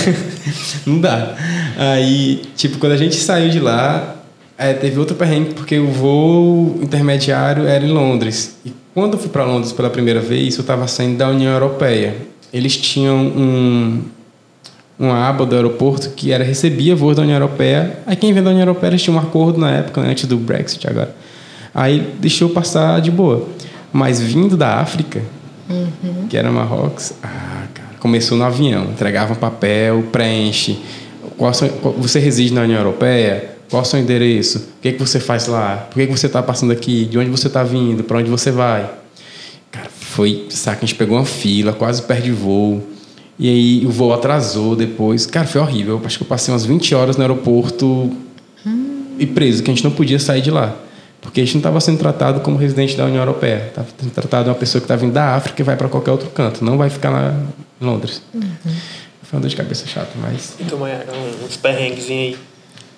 [0.86, 1.34] Não dá.
[1.76, 4.16] Aí, tipo, quando a gente saiu de lá,
[4.56, 8.56] é, teve outro perrengue, porque o voo intermediário era em Londres.
[8.64, 12.16] E quando eu fui para Londres pela primeira vez, eu estava saindo da União Europeia.
[12.52, 14.02] Eles tinham um,
[14.98, 17.98] uma aba do aeroporto que era recebia voos da União Europeia.
[18.06, 20.36] Aí quem vem da União Europeia, eles tinham um acordo na época, né, antes do
[20.36, 21.14] Brexit agora.
[21.74, 23.48] Aí deixou passar de boa.
[23.92, 25.22] Mas vindo da África,
[26.28, 27.61] que era Marrocos, ah,
[28.02, 28.84] começou no avião.
[28.90, 30.78] Entregava um papel, preenche.
[31.38, 33.52] Qual qual- você reside na União Europeia?
[33.70, 34.58] Qual o seu endereço?
[34.58, 35.86] O que, é que você faz lá?
[35.88, 37.04] Por que, que você está passando aqui?
[37.06, 38.02] De onde você está vindo?
[38.04, 38.90] Para onde você vai?
[39.70, 42.82] Cara, foi, saca, a gente pegou uma fila, quase perde voo.
[43.38, 45.24] E aí o voo atrasou depois.
[45.24, 45.98] Cara, foi horrível.
[45.98, 48.10] Eu Acho que eu passei umas 20 horas no aeroporto
[49.18, 50.76] e preso, que a gente não podia sair de lá.
[51.22, 53.66] Porque a gente não estava sendo tratado como residente da União Europeia.
[53.68, 56.28] Estava sendo tratado uma pessoa que está vindo da África e vai para qualquer outro
[56.30, 56.62] canto.
[56.64, 57.34] Não vai ficar lá
[57.80, 58.20] em Londres.
[59.22, 60.54] Foi uma dor de cabeça chata, mas...
[60.60, 62.38] Então, Mayara, um- uns perrenguezinhos aí.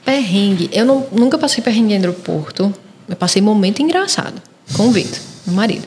[0.05, 0.69] Perrengue.
[0.73, 2.75] Eu não, nunca passei perrengue em aeroporto.
[3.09, 4.41] Eu passei momento engraçado
[4.75, 5.87] com o Vitor, meu marido.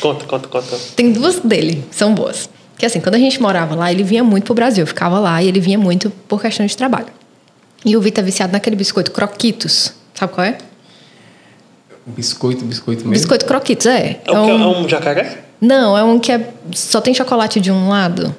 [0.00, 0.76] Conta, conta, conta.
[0.96, 2.50] Tem duas dele, que são boas.
[2.76, 4.82] Que assim, quando a gente morava lá, ele vinha muito pro Brasil.
[4.82, 7.06] Eu ficava lá e ele vinha muito por questão de trabalho.
[7.84, 9.92] E o Vitor é viciado naquele biscoito Croquitos.
[10.14, 10.58] Sabe qual é?
[12.06, 13.12] Biscoito, biscoito mesmo.
[13.12, 14.20] Biscoito Croquitos, é.
[14.26, 15.38] É, o que, é um jacaré?
[15.60, 16.50] Não, é um que é...
[16.74, 18.34] só tem chocolate de um lado.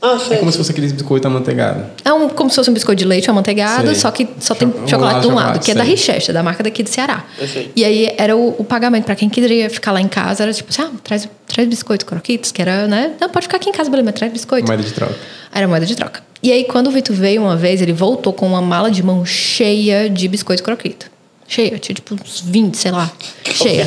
[0.00, 0.38] Ah, É sei.
[0.38, 1.84] como se fosse aqueles biscoito amanteigado.
[2.04, 3.94] É um, como se fosse um biscoito de leite amanteigado, Sei.
[3.96, 5.82] só que só tem Cho- um chocolate lado de um chocolate, lado, que é da.
[5.82, 7.24] Richester, da marca daqui do Ceará.
[7.38, 7.72] Eu sei.
[7.74, 10.70] E aí era o, o pagamento para quem queria ficar lá em casa, era tipo
[10.70, 13.12] assim, ah, traz, traz biscoito croquitos, que era, né?
[13.20, 14.68] Não, pode ficar aqui em casa, beleza, mas traz biscoito.
[14.68, 15.14] Moeda de troca.
[15.52, 16.22] Era moeda de troca.
[16.40, 19.24] E aí, quando o Vitor veio uma vez, ele voltou com uma mala de mão
[19.26, 21.10] cheia de biscoito croquito.
[21.48, 23.10] Cheia, tinha tipo uns 20, sei lá.
[23.42, 23.86] Cheia.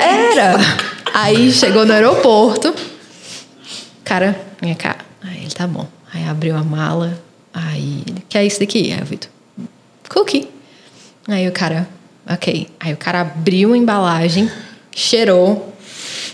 [0.00, 0.54] Era!
[1.12, 2.72] Aí chegou no aeroporto.
[4.04, 4.98] Cara, minha cara.
[5.20, 5.88] Aí ele tá bom.
[6.14, 7.20] Aí abriu a mala.
[7.52, 8.92] Aí ele, que é isso daqui?
[8.92, 9.28] Aí o Vitor,
[10.08, 10.48] cookie.
[11.26, 11.88] Aí o cara,
[12.30, 12.68] ok.
[12.78, 14.48] Aí o cara abriu a embalagem,
[14.94, 15.74] cheirou.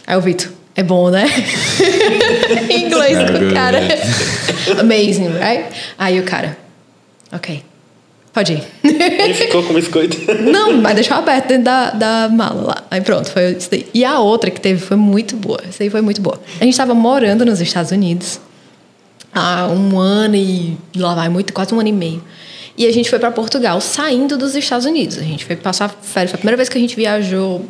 [0.06, 1.24] Aí o Vitor, é bom, né?
[2.68, 3.80] em inglês com o cara.
[4.78, 5.74] Amazing, right?
[5.96, 6.58] Aí o cara,
[7.32, 7.62] ok.
[8.34, 8.62] Pode ir.
[8.82, 10.16] Ele ficou com biscoito.
[10.42, 12.84] Não, mas deixou aberto dentro da, da mala lá.
[12.90, 13.86] Aí pronto, foi isso daí.
[13.94, 15.60] E a outra que teve foi muito boa.
[15.68, 16.40] Essa aí foi muito boa.
[16.60, 18.40] A gente estava morando nos Estados Unidos
[19.32, 22.22] há um ano e lá vai muito, quase um ano e meio.
[22.76, 25.16] E a gente foi para Portugal saindo dos Estados Unidos.
[25.18, 26.32] A gente foi passar férias.
[26.32, 27.64] Foi a primeira vez que a gente viajou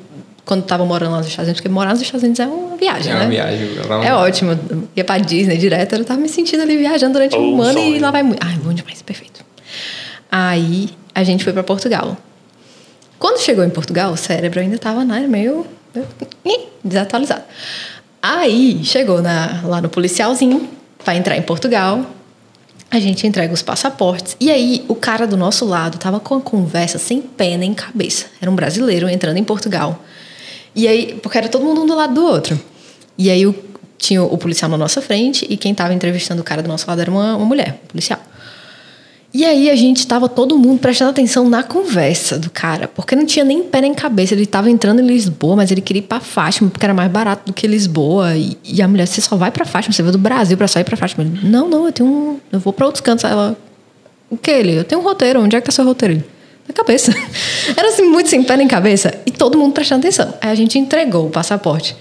[0.46, 3.12] quando estava morando lá nos Estados Unidos, porque morar nos Estados Unidos é uma viagem,
[3.12, 3.20] É né?
[3.22, 3.68] uma viagem.
[3.86, 4.04] pra lá.
[4.06, 4.58] É ótimo.
[4.96, 7.96] Ia pra Disney direto, eu tava me sentindo ali viajando durante um Oh, ano sonho.
[7.96, 8.42] e lá vai muito.
[8.42, 9.33] Ai, bom demais, perfeito.
[10.36, 12.16] Aí a gente foi pra Portugal.
[13.20, 15.64] Quando chegou em Portugal, o cérebro ainda tava né, meio,
[16.82, 17.44] desatualizado.
[18.20, 20.68] Aí chegou na- lá no policialzinho
[21.04, 22.04] pra entrar em Portugal.
[22.90, 24.36] A gente entrega os passaportes.
[24.40, 28.26] E aí, o cara do nosso lado tava com a conversa sem pé nem cabeça.
[28.40, 30.02] Era um brasileiro entrando em Portugal.
[30.74, 32.60] E aí, porque era todo mundo um do lado do outro.
[33.16, 33.54] E aí, o-
[33.98, 37.00] tinha o policial na nossa frente e quem tava entrevistando o cara do nosso lado
[37.00, 38.20] era uma, uma mulher, um policial.
[39.34, 43.26] E aí, a gente tava todo mundo prestando atenção na conversa do cara, porque não
[43.26, 44.32] tinha nem pé nem cabeça.
[44.32, 47.46] Ele tava entrando em Lisboa, mas ele queria ir pra Fátima, porque era mais barato
[47.46, 48.36] do que Lisboa.
[48.36, 50.78] E, e a mulher, você só vai pra Fátima, você veio do Brasil pra só
[50.78, 51.24] ir pra Fátima.
[51.24, 52.40] Ele, não, não, eu tenho um.
[52.52, 53.24] Eu vou pra outros cantos.
[53.24, 53.56] Ela,
[54.30, 54.78] o que ele?
[54.78, 56.22] Eu tenho um roteiro, onde é que tá seu roteiro?
[56.68, 57.12] Na cabeça.
[57.76, 59.20] Era assim, muito sem pé nem cabeça.
[59.26, 60.32] E todo mundo prestando atenção.
[60.40, 61.96] Aí a gente entregou o passaporte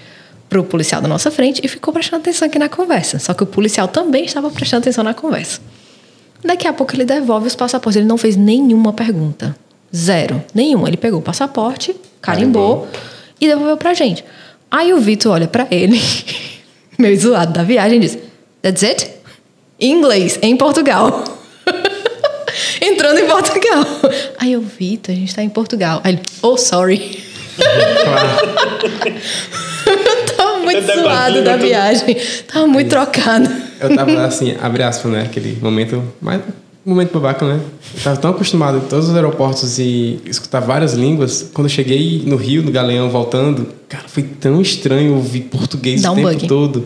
[0.47, 3.17] pro policial da nossa frente e ficou prestando atenção aqui na conversa.
[3.17, 5.59] Só que o policial também estava prestando atenção na conversa.
[6.43, 7.97] Daqui a pouco ele devolve os passaportes.
[7.97, 9.55] Ele não fez nenhuma pergunta.
[9.95, 10.43] Zero.
[10.53, 10.87] Nenhuma.
[10.87, 12.87] Ele pegou o passaporte, carimbou
[13.39, 14.23] e devolveu pra gente.
[14.69, 16.01] Aí o Vitor olha pra ele,
[16.97, 18.17] meio zoado da viagem, e diz:
[18.61, 19.09] That's it?
[19.79, 21.23] Em inglês, em Portugal.
[22.81, 23.85] Entrando em Portugal.
[24.39, 26.01] Aí eu, Vitor, a gente tá em Portugal.
[26.03, 27.23] Aí ele, oh, sorry.
[27.57, 28.25] Tava
[30.81, 31.61] muito zoado imagino da tudo.
[31.65, 32.17] viagem.
[32.51, 33.49] Tava muito trocado.
[33.79, 35.23] Eu tava assim, abre aspas, né?
[35.23, 36.41] Aquele momento, mais
[36.85, 37.59] momento babaca, né?
[37.95, 41.49] Eu tava tão acostumado em todos os aeroportos e escutar várias línguas.
[41.53, 46.11] Quando eu cheguei no Rio, no Galeão, voltando, cara, foi tão estranho ouvir português Dá
[46.11, 46.47] o um tempo bug.
[46.47, 46.85] todo.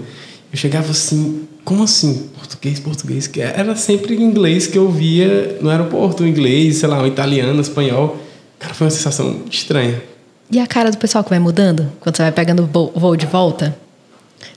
[0.51, 2.29] Eu chegava assim, como assim?
[2.35, 3.29] Português, português?
[3.37, 8.17] Era sempre inglês que eu via no aeroporto, inglês, sei lá, um italiano, espanhol.
[8.59, 10.01] Cara, foi uma sensação estranha.
[10.51, 13.25] E a cara do pessoal que vai mudando quando você vai pegando o voo- de
[13.25, 13.75] volta?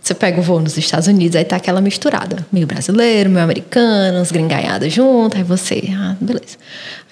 [0.02, 2.44] Você pega o voo nos Estados Unidos, aí tá aquela misturada.
[2.50, 6.56] Meio brasileiro, meio americano, uns gringaiados junto, aí você, ah, beleza.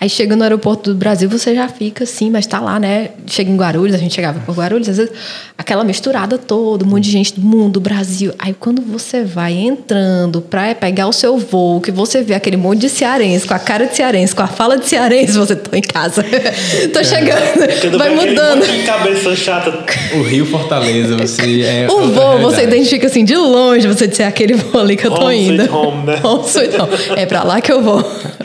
[0.00, 3.10] Aí chega no aeroporto do Brasil, você já fica assim, mas tá lá, né?
[3.26, 5.12] Chega em Guarulhos, a gente chegava por Guarulhos, às vezes,
[5.56, 8.32] aquela misturada toda, um monte de gente do mundo, do Brasil.
[8.38, 12.82] Aí quando você vai entrando pra pegar o seu voo, que você vê aquele monte
[12.82, 15.82] de cearense, com a cara de cearense, com a fala de cearense, você tô em
[15.82, 16.22] casa.
[16.94, 18.58] tô chegando, Quando vai mudando.
[18.60, 19.84] monte de cabeça chata.
[20.14, 21.88] O Rio Fortaleza, você é.
[21.90, 22.76] O voo, você realidade.
[22.82, 25.62] identifica assim de longe, você disser aquele voo ali que eu tô Home indo.
[25.62, 26.20] sweet home, né?
[26.22, 26.92] Home sweet home.
[27.16, 27.98] É pra lá que eu vou.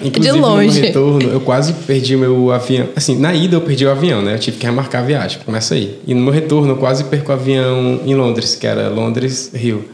[0.03, 0.81] Inclusive, de no longe.
[0.81, 2.87] retorno, eu quase perdi o meu avião.
[2.95, 4.35] Assim, na ida eu perdi o avião, né?
[4.35, 5.39] Eu tive que remarcar a viagem.
[5.45, 5.99] Começa aí.
[6.05, 9.85] E no meu retorno, eu quase perco o avião em Londres, que era Londres-Rio.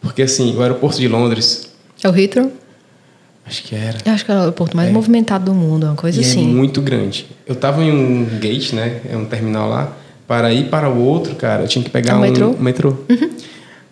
[0.00, 1.68] Porque, assim, o aeroporto de Londres,
[2.02, 2.52] É o Heathrow?
[3.44, 3.98] acho que era.
[4.04, 4.92] Eu acho que é o aeroporto mais É.
[4.92, 6.44] movimentado do mundo, uma coisa E é assim.
[6.46, 7.26] muito grande.
[7.46, 9.00] Eu tava em um gate, né?
[9.10, 9.92] É um terminal lá.
[10.28, 12.88] Para ir para o outro, cara, eu tinha que pegar É um um metrô?
[13.08, 13.30] Uhum.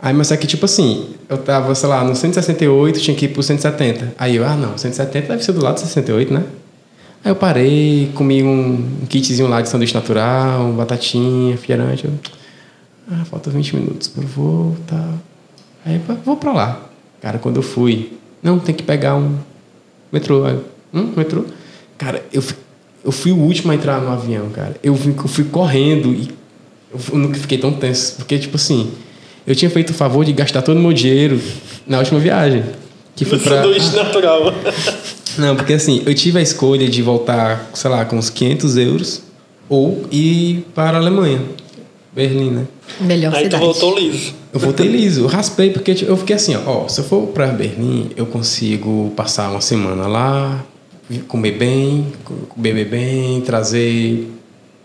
[0.05, 3.29] Aí, mas é que, tipo assim, eu tava, sei lá, no 168, tinha que ir
[3.29, 4.13] pro 170.
[4.19, 6.45] Aí eu, ah, não, 170 deve ser do lado do 68, né?
[7.25, 12.05] Aí eu parei, comi um, kitzinho lá de sanduíche natural, batatinha, refrigerante.
[12.05, 12.13] Eu,
[13.13, 15.15] ah, falta 20 minutos pro voo, tá.
[15.87, 16.83] Aí eu, vou pra lá.
[17.23, 18.13] Cara, quando eu fui,
[18.43, 19.39] não, tem que pegar um
[20.13, 20.45] metrô.
[20.45, 20.61] Aí,
[20.93, 21.47] hum, metrô?
[21.97, 22.45] Cara, eu,
[23.03, 24.77] eu fui o último a entrar no avião, cara.
[24.83, 26.29] Eu, eu fui correndo e
[26.93, 28.17] eu, eu nunca fiquei tão tenso.
[28.17, 28.93] Porque, tipo assim,
[29.47, 31.41] eu tinha feito o favor de gastar todo o meu dinheiro
[31.87, 32.65] na última viagem.
[33.15, 33.63] Que foi pra...
[33.63, 34.53] sanduíche natural.
[35.39, 39.23] Não, porque assim, eu tive a escolha de voltar, sei lá, com uns 500 euros
[39.69, 41.41] ou ir para a Alemanha,
[42.15, 42.67] Berlim, né?
[43.01, 43.65] Melhor Aí tu cidade.
[43.65, 44.35] voltou liso.
[44.53, 47.27] Eu voltei liso, eu raspei porque tipo, eu fiquei assim, ó, ó, se eu for
[47.29, 50.65] para Berlim, eu consigo passar uma semana lá,
[51.27, 52.07] comer bem,
[52.57, 54.29] beber bem, trazer,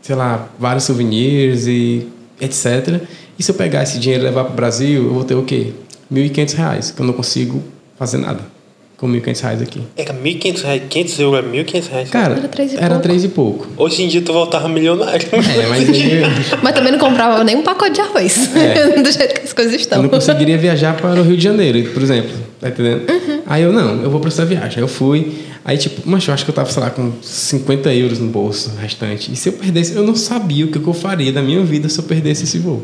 [0.02, 2.08] sei lá, vários souvenirs e
[2.42, 3.02] etc.
[3.40, 5.44] E se eu pegar esse dinheiro e levar para o Brasil, eu vou ter o
[5.44, 5.72] quê?
[6.14, 7.64] 1.500 reais, que eu não consigo
[7.98, 8.60] fazer nada
[9.00, 9.82] com 1.500 reais aqui.
[9.96, 10.82] Era 1.500 reais.
[10.90, 12.10] 500 euros é 1.500 reais.
[12.10, 13.68] Cara, Era três e era e pouco.
[13.78, 15.26] Hoje em dia tu voltava milionário.
[15.32, 16.22] É, mas aí
[16.62, 18.54] Mas também não comprava nem um pacote de arroz.
[18.56, 19.00] É.
[19.02, 20.04] Do jeito que as coisas eu estão.
[20.04, 22.32] não conseguiria viajar para o Rio de Janeiro, por exemplo.
[22.60, 23.06] Tá entendendo?
[23.46, 24.78] Aí eu, não, eu vou para essa viagem.
[24.78, 25.32] Aí eu fui.
[25.64, 28.72] Aí, tipo, mas eu acho que eu tava, sei lá, com 50 euros no bolso
[28.82, 29.32] restante.
[29.32, 32.00] E se eu perdesse, eu não sabia o que eu faria da minha vida se
[32.00, 32.84] eu perdesse esse voo.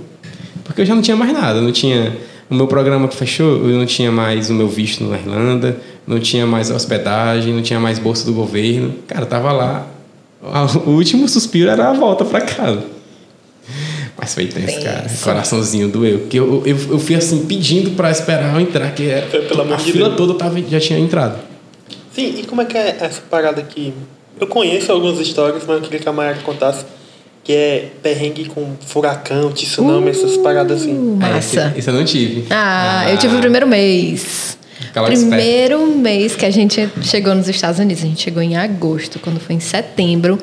[0.76, 1.62] Porque eu já não tinha mais nada.
[1.62, 2.18] Não tinha.
[2.50, 6.20] O meu programa que fechou, eu não tinha mais o meu visto na Irlanda, não
[6.20, 8.94] tinha mais hospedagem, não tinha mais bolsa do governo.
[9.08, 9.88] Cara, eu tava lá.
[10.86, 12.84] O último suspiro era a volta para casa.
[14.18, 15.10] Mas foi tenso, cara.
[15.24, 16.20] Coraçãozinho doeu.
[16.20, 19.62] Porque eu, eu, eu fui assim, pedindo pra esperar eu entrar, que era, Foi pelo
[19.62, 20.18] amor a fila Deus.
[20.18, 21.40] toda tava, já tinha entrado.
[22.14, 23.94] Sim, e como é que é essa parada aqui?
[24.40, 26.86] Eu conheço algumas histórias, mas eu queria que a Mayara contasse.
[27.46, 30.94] Que é perrengue com furacão, tsunami, essas paradas assim.
[30.94, 31.68] Uh, Massa.
[31.68, 32.46] Esse, esse eu não tive.
[32.50, 34.58] Ah, eu tive o primeiro mês.
[34.90, 38.04] Aquela primeiro mês que a gente chegou nos Estados Unidos.
[38.04, 40.40] A gente chegou em agosto, quando foi em setembro.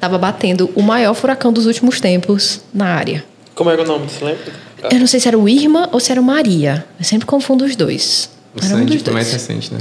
[0.00, 3.24] Tava batendo o maior furacão dos últimos tempos na área.
[3.54, 4.52] Como era o nome, você lembra?
[4.90, 6.84] Eu não sei se era o Irma ou se era o Maria.
[6.98, 8.30] Eu sempre confundo os dois.
[8.54, 9.46] O era um Sandy dos foi mais dois.
[9.46, 9.80] recente, né?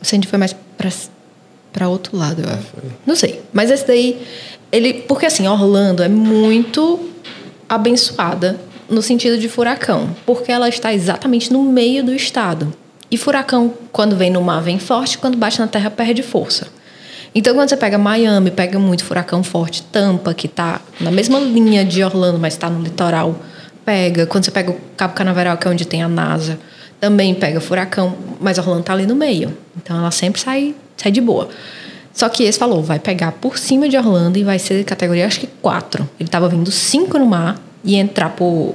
[0.00, 0.90] O Sandy foi mais pra,
[1.72, 2.62] pra outro lado, eu acho.
[2.62, 2.90] foi.
[3.06, 3.40] Não sei.
[3.52, 4.20] Mas esse daí,
[4.76, 4.92] ele.
[4.92, 7.00] Porque assim, Orlando é muito
[7.68, 10.10] abençoada no sentido de furacão.
[10.24, 12.72] Porque ela está exatamente no meio do estado.
[13.10, 16.68] E furacão, quando vem no mar, vem forte, quando bate na terra, perde força.
[17.34, 21.84] Então, quando você pega Miami, pega muito furacão forte, Tampa, que tá na mesma linha
[21.84, 23.38] de Orlando, mas está no litoral,
[23.84, 24.26] pega.
[24.26, 26.58] Quando você pega o Cabo Canaveral, que é onde tem a NASA,
[26.98, 29.56] também pega furacão, mas Orlando tá ali no meio.
[29.76, 31.48] Então, ela sempre sai, sai de boa.
[32.16, 35.38] Só que esse falou, vai pegar por cima de Orlando e vai ser categoria, acho
[35.38, 36.08] que 4.
[36.18, 38.74] Ele tava vindo 5 no mar e entrar por,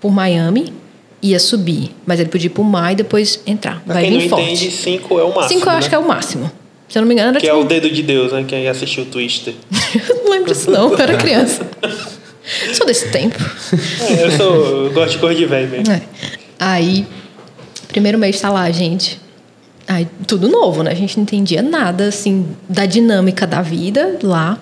[0.00, 0.72] por Miami,
[1.20, 1.94] ia subir.
[2.06, 3.82] Mas ele podia ir pro mar e depois entrar.
[3.84, 4.44] Pra vai quem não vir forte.
[4.44, 5.48] entende, 5 é o máximo.
[5.60, 5.88] 5 eu acho né?
[5.90, 6.50] que é o máximo.
[6.88, 7.62] Se eu não me engano, era Que é tipo...
[7.62, 8.42] o dedo de Deus, né?
[8.48, 9.52] Quem assistiu o Twister.
[10.24, 11.66] não lembro disso não, eu era criança.
[12.72, 13.38] Sou desse tempo.
[14.00, 14.86] É, eu sou.
[14.86, 15.92] Eu gosto de cor de velho mesmo.
[15.92, 16.02] É.
[16.58, 17.06] Aí,
[17.86, 19.20] primeiro mês tá lá, gente.
[19.86, 20.92] Aí, tudo novo, né?
[20.92, 24.58] A gente não entendia nada, assim, da dinâmica da vida lá.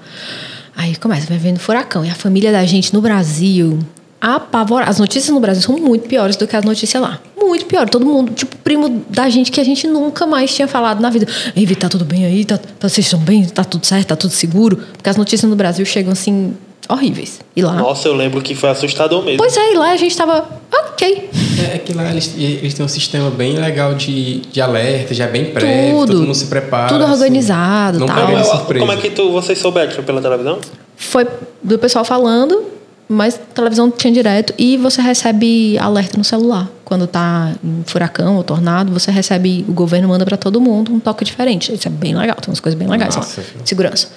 [0.77, 2.05] Aí começa, vai vendo furacão.
[2.05, 3.79] E a família da gente no Brasil,
[4.21, 4.91] apavorada.
[4.91, 7.21] As notícias no Brasil são muito piores do que as notícias lá.
[7.39, 7.89] Muito pior.
[7.89, 11.27] Todo mundo, tipo, primo da gente que a gente nunca mais tinha falado na vida.
[11.57, 12.45] Ei, tá tudo bem aí?
[12.45, 13.45] Tá, vocês estão bem?
[13.47, 14.09] Tá tudo certo?
[14.09, 14.77] Tá tudo seguro?
[14.93, 16.55] Porque as notícias no Brasil chegam, assim,
[16.93, 17.41] horríveis.
[17.55, 17.75] E lá.
[17.75, 19.39] Nossa, eu lembro que foi assustador mesmo.
[19.39, 20.47] Pois é, e lá a gente tava.
[20.73, 21.31] Ok.
[21.73, 25.47] É que lá eles, eles têm um sistema bem legal de, de alerta, já bem
[25.47, 26.13] prévio, Tudo.
[26.13, 26.89] todo mundo se prepara.
[26.89, 27.13] Tudo assim.
[27.15, 28.27] organizado, Não tal.
[28.27, 28.81] pega surpresa.
[28.87, 29.93] Como é que tu, vocês souberam?
[29.93, 30.59] Foi pela televisão?
[30.97, 31.27] Foi
[31.63, 32.65] do pessoal falando,
[33.09, 36.69] mas televisão tinha direto e você recebe alerta no celular.
[36.85, 40.99] Quando tá em furacão ou tornado, você recebe, o governo manda para todo mundo um
[41.01, 41.73] toque diferente.
[41.73, 43.47] Isso é bem legal, tem umas coisas bem legais Nossa, lá.
[43.65, 44.09] Segurança.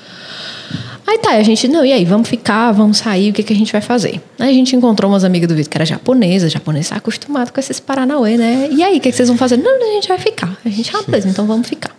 [1.06, 3.56] Aí tá, a gente, não, e aí, vamos ficar, vamos sair, o que, que a
[3.56, 4.22] gente vai fazer?
[4.40, 7.60] Aí a gente encontrou umas amigas do Vitor que era japonesa, japonesa tá acostumado com
[7.60, 8.70] esses Paranauê, né?
[8.72, 9.58] E aí, o que, que vocês vão fazer?
[9.58, 10.58] Não, a gente vai ficar.
[10.64, 11.92] A gente, ah, beleza, então vamos ficar.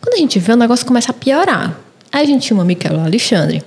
[0.00, 1.78] Quando a gente vê, o negócio começa a piorar.
[2.10, 3.62] Aí a gente tinha um amigo que era o Alexandre.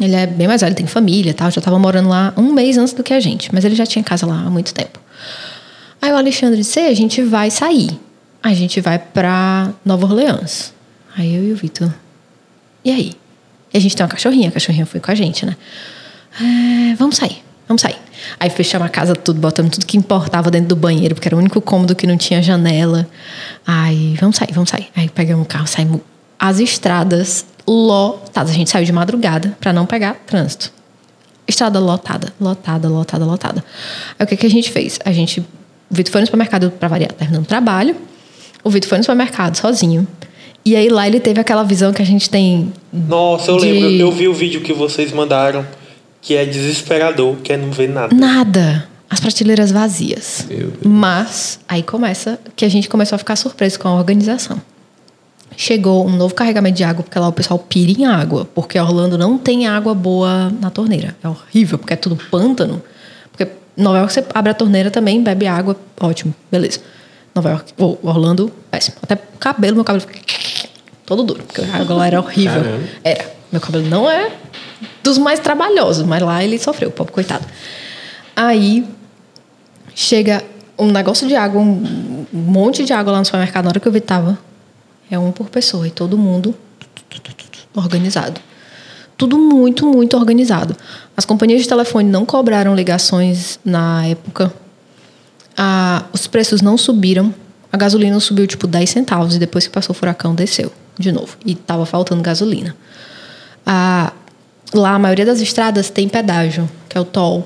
[0.00, 2.92] Ele é bem mais velho, tem família tal, já estava morando lá um mês antes
[2.92, 4.98] do que a gente, mas ele já tinha casa lá há muito tempo.
[6.00, 7.90] Aí o Alexandre disse: "Ei, a gente vai sair.
[8.42, 10.72] A gente vai pra Nova Orleans.
[11.16, 11.92] Aí eu e o Vitor.
[12.84, 13.12] E aí?
[13.72, 15.56] E a gente tem uma cachorrinha, a cachorrinha foi com a gente, né?
[16.40, 17.96] "É, vamos sair, vamos sair.
[18.38, 21.38] Aí fechamos a casa tudo, botamos tudo que importava dentro do banheiro, porque era o
[21.38, 23.08] único cômodo que não tinha janela.
[23.66, 24.88] Aí, vamos sair, vamos sair.
[24.94, 26.00] Aí pegamos o carro, saímos.
[26.38, 28.50] As estradas lotadas.
[28.50, 30.72] A gente saiu de madrugada para não pegar trânsito.
[31.46, 33.64] Estrada lotada, lotada, lotada, lotada.
[34.18, 34.98] Aí o que, que a gente fez?
[35.04, 35.40] A gente.
[35.40, 37.96] O Vitor foi no supermercado para variar, terminando o trabalho.
[38.62, 40.06] O Vitor foi no supermercado sozinho.
[40.64, 43.90] E aí lá ele teve aquela visão que a gente tem Nossa, eu De- lembro.
[43.90, 45.66] Eu vi o vídeo que vocês mandaram,
[46.20, 48.14] que é desesperador, que é não ver nada.
[48.14, 48.88] Nada.
[49.08, 50.46] As prateleiras vazias.
[50.48, 50.72] Meu Deus.
[50.84, 54.60] Mas aí começa que a gente começou a ficar surpreso com a organização.
[55.56, 59.18] Chegou um novo carregamento de água, porque lá o pessoal pira em água, porque Orlando
[59.18, 61.16] não tem água boa na torneira.
[61.22, 62.80] É horrível, porque é tudo pântano.
[63.32, 66.80] Porque Nova York você abre a torneira também, bebe água, ótimo, beleza.
[67.34, 68.96] Nova York, ou Orlando, péssimo.
[69.02, 70.18] Até o cabelo, meu cabelo fica
[71.10, 72.62] todo duro, porque a água lá era horrível.
[72.62, 72.84] Caramba.
[73.02, 73.30] Era.
[73.50, 74.30] Meu cabelo não é
[75.02, 77.44] dos mais trabalhosos, mas lá ele sofreu, pobre coitado.
[78.36, 78.86] Aí
[79.92, 80.44] chega
[80.78, 83.88] um negócio de água, um um monte de água lá no supermercado, na hora que
[83.88, 84.38] eu vi tava,
[85.10, 86.54] é um por pessoa, e todo mundo
[87.74, 88.40] organizado.
[89.16, 90.76] Tudo muito, muito organizado.
[91.16, 94.52] As companhias de telefone não cobraram ligações na época.
[95.56, 97.34] Ah, os preços não subiram.
[97.72, 101.36] A gasolina subiu tipo 10 centavos e depois que passou o furacão desceu de novo.
[101.44, 102.76] E tava faltando gasolina.
[103.66, 104.12] Ah,
[104.72, 107.44] lá a maioria das estradas tem pedágio, que é o toll.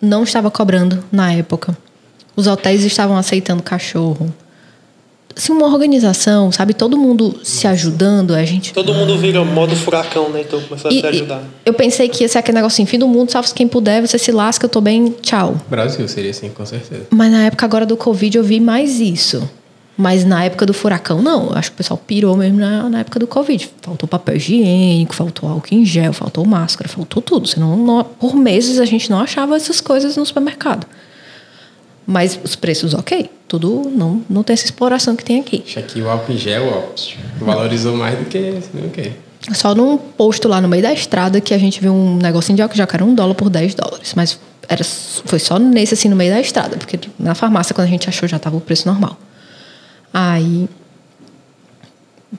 [0.00, 1.76] Não estava cobrando na época.
[2.36, 4.32] Os hotéis estavam aceitando cachorro.
[5.36, 6.74] Assim, uma organização, sabe?
[6.74, 8.34] Todo mundo se ajudando.
[8.34, 10.40] A gente Todo mundo vira modo furacão, né?
[10.40, 11.42] Então começou a e, se ajudar.
[11.64, 14.18] eu pensei que ia ser aquele negócio assim, fim do mundo, salve quem puder, você
[14.18, 15.56] se lasca, eu tô bem, tchau.
[15.68, 17.06] Brasil seria assim, com certeza.
[17.10, 19.48] Mas na época agora do Covid eu vi mais isso.
[20.00, 21.48] Mas na época do furacão, não.
[21.50, 23.68] Eu acho que o pessoal pirou mesmo na, na época do Covid.
[23.82, 27.48] Faltou papel higiênico, faltou álcool em gel, faltou máscara, faltou tudo.
[27.48, 30.86] Senão, não- por meses a gente não achava essas coisas no supermercado.
[32.06, 33.28] Mas os preços, ok.
[33.48, 35.64] Tudo não, não tem essa exploração que tem aqui.
[35.66, 38.38] Acho que o álcool em gel ó, valorizou mais do que
[38.74, 39.12] o quê?
[39.52, 42.62] Só num posto lá no meio da estrada que a gente viu um negocinho de
[42.62, 44.12] álcool já que era um dólar por 10 dólares.
[44.14, 44.38] Mas
[44.68, 48.08] era, foi só nesse assim no meio da estrada, porque na farmácia, quando a gente
[48.08, 49.16] achou, já estava o preço normal.
[50.12, 50.68] Aí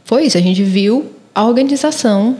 [0.05, 2.37] foi isso, a gente viu a organização.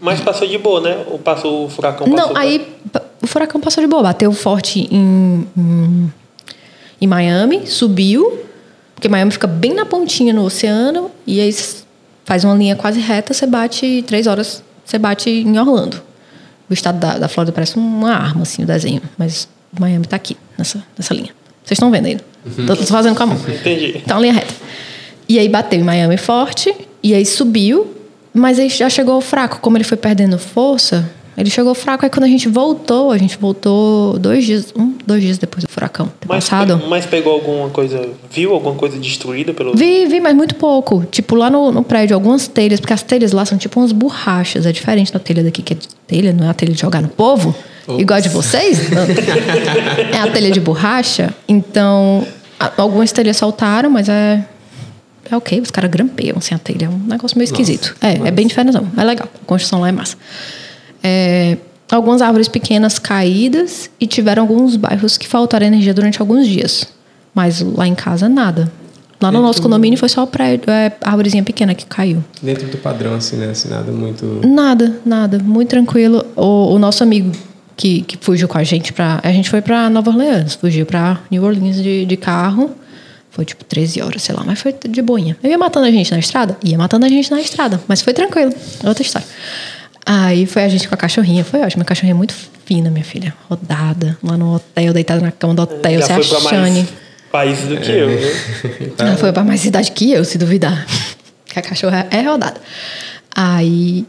[0.00, 1.04] Mas passou de boa, né?
[1.08, 2.60] Ou passou o furacão passou Não, aí
[2.92, 6.12] pa- o furacão passou de boa, bateu forte em, em,
[7.00, 8.44] em Miami, subiu,
[8.94, 11.50] porque Miami fica bem na pontinha no oceano, e aí
[12.24, 16.00] faz uma linha quase reta, você bate três horas, você bate em Orlando.
[16.70, 19.48] O estado da, da Flórida parece uma arma, assim, o desenho, mas
[19.78, 21.34] Miami tá aqui, nessa, nessa linha.
[21.68, 22.16] Vocês estão vendo aí?
[22.66, 23.38] Tô, tô fazendo com a mão.
[23.46, 24.00] Entendi.
[24.02, 24.54] Então, linha reta.
[25.28, 27.92] E aí bateu em Miami forte, e aí subiu,
[28.32, 29.60] mas aí já chegou fraco.
[29.60, 32.06] Como ele foi perdendo força, ele chegou fraco.
[32.06, 35.68] Aí quando a gente voltou, a gente voltou dois dias, um, dois dias depois do
[35.68, 36.82] furacão ter Mas, passado.
[36.88, 39.76] mas pegou alguma coisa, viu alguma coisa destruída pelo.
[39.76, 41.04] Vi, vi, mas muito pouco.
[41.10, 44.64] Tipo, lá no, no prédio, algumas telhas, porque as telhas lá são tipo umas borrachas.
[44.64, 45.76] É diferente da telha daqui, que é
[46.06, 47.54] telha, não é a telha de jogar no povo.
[47.88, 48.00] Ops.
[48.02, 48.78] Igual a de vocês.
[50.12, 51.34] é a telha de borracha.
[51.48, 52.26] Então,
[52.60, 54.44] a- algumas telhas saltaram, mas é.
[55.30, 56.86] É ok, os caras grampeiam assim a telha.
[56.86, 57.94] É um negócio meio esquisito.
[58.00, 58.76] é, é bem diferente.
[58.96, 59.28] É legal.
[59.42, 60.16] A construção lá é massa.
[61.02, 61.58] É,
[61.90, 66.86] algumas árvores pequenas caídas e tiveram alguns bairros que faltaram energia durante alguns dias.
[67.34, 68.72] Mas lá em casa, nada.
[69.20, 72.22] Lá no nosso condomínio foi só prédio, é, a árvorezinha pequena que caiu.
[72.40, 73.50] Dentro do padrão, assim, né?
[73.50, 74.40] Assim, nada muito.
[74.46, 75.38] Nada, nada.
[75.40, 76.24] Muito tranquilo.
[76.36, 77.32] O, o nosso amigo
[77.78, 79.20] que, que fugiu com a gente pra.
[79.22, 82.72] A gente foi pra Nova Orleans, fugiu pra New Orleans de, de carro.
[83.30, 85.36] Foi tipo 13 horas, sei lá, mas foi de boinha.
[85.40, 86.58] Eu ia matando a gente na estrada?
[86.64, 88.52] Ia matando a gente na estrada, mas foi tranquilo.
[88.82, 89.26] É Outra história.
[90.04, 91.82] Aí foi a gente com a cachorrinha, foi ótimo.
[91.82, 92.34] A cachorrinha é muito
[92.66, 93.32] fina, minha filha.
[93.48, 96.80] Rodada, lá no hotel, deitada na cama do hotel, Já pra achane.
[96.80, 96.88] mais
[97.30, 98.16] países do que eu, né?
[98.98, 100.84] Ela foi pra mais cidade que eu, se duvidar.
[101.48, 102.60] Que a cachorra é rodada.
[103.34, 104.04] Aí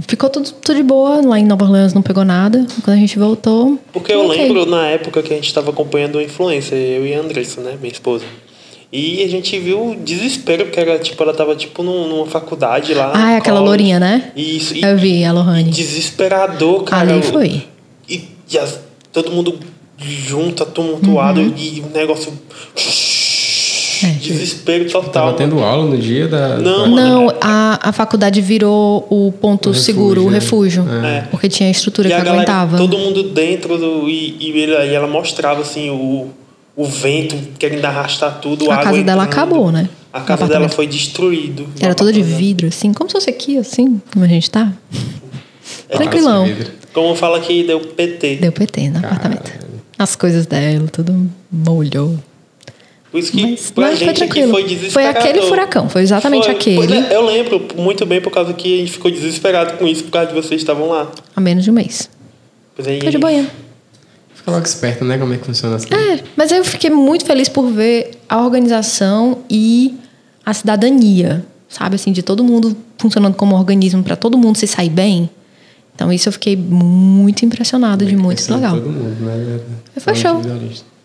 [0.00, 1.20] ficou tudo, tudo de boa.
[1.26, 2.66] Lá em Nova Orleans não pegou nada.
[2.82, 3.78] Quando a gente voltou.
[3.92, 4.36] Porque eu ok.
[4.38, 7.76] lembro na época que a gente estava acompanhando o influencer, eu e a Andressa, né,
[7.80, 8.24] minha esposa.
[8.92, 12.94] E a gente viu o desespero, porque era, tipo, ela tava tipo num- numa faculdade
[12.94, 13.10] lá.
[13.12, 13.68] Ah, é aquela college.
[13.68, 14.30] lourinha, né?
[14.36, 14.72] Isso.
[14.76, 15.70] E, Eu vi a Lohane.
[15.70, 17.12] desesperador, cara.
[17.14, 17.64] Ali foi.
[18.08, 18.22] E,
[18.52, 18.78] e as-
[19.12, 19.58] todo mundo
[19.98, 21.54] junto, tumultuado, Uhum.
[21.56, 22.32] e o negócio.
[24.04, 24.12] É.
[24.20, 25.10] Desespero total.
[25.12, 26.56] Tava tendo aula no dia da.
[26.58, 30.38] Não, da- Não, a, a faculdade virou o ponto O refúgio, seguro, o né?
[30.38, 30.84] refúgio.
[31.04, 31.22] É.
[31.30, 32.76] Porque tinha estrutura E que a galera, aguentava.
[32.76, 34.08] todo mundo dentro do.
[34.08, 36.28] E, e, ele- e ela mostrava assim o,
[36.76, 38.70] o vento querendo arrastar tudo.
[38.70, 39.32] A água casa dela entrando.
[39.44, 39.88] acabou, né?
[40.12, 41.66] A casa dela foi destruído.
[41.80, 44.72] Era toda de vidro, assim, como se fosse aqui, assim, como a gente tá.
[45.88, 46.46] É, Tranquilão.
[46.92, 48.36] Como fala que deu PT.
[48.36, 49.50] Deu PT no apartamento.
[49.98, 52.16] As coisas dela, tudo molhou.
[53.14, 54.50] Por isso que Mas, pra mas foi gente aqui tranquilo.
[54.50, 55.22] foi Foi desesperador.
[55.22, 56.54] aquele furacão, foi exatamente Foi.
[56.56, 56.76] aquele.
[56.78, 60.02] Pois é, Eu lembro muito bem por causa que a gente ficou desesperado com isso,
[60.02, 61.08] por causa de vocês estavam lá.
[61.36, 62.10] Há menos de um mês.
[62.74, 63.48] Pois aí, Foi de boinha.
[64.34, 65.16] Fica logo esperto, né?
[65.16, 66.20] Como é que funciona as coisas.
[66.20, 69.94] É, mas eu fiquei muito feliz por ver a organização e
[70.44, 71.94] a cidadania, sabe?
[71.94, 75.30] Assim, de todo mundo funcionando como organismo para todo mundo se sair bem.
[75.94, 78.74] Então, isso eu fiquei muito impressionada de muito legal.
[78.74, 79.60] Todo mundo, né?
[79.98, 80.42] Foi Todo show.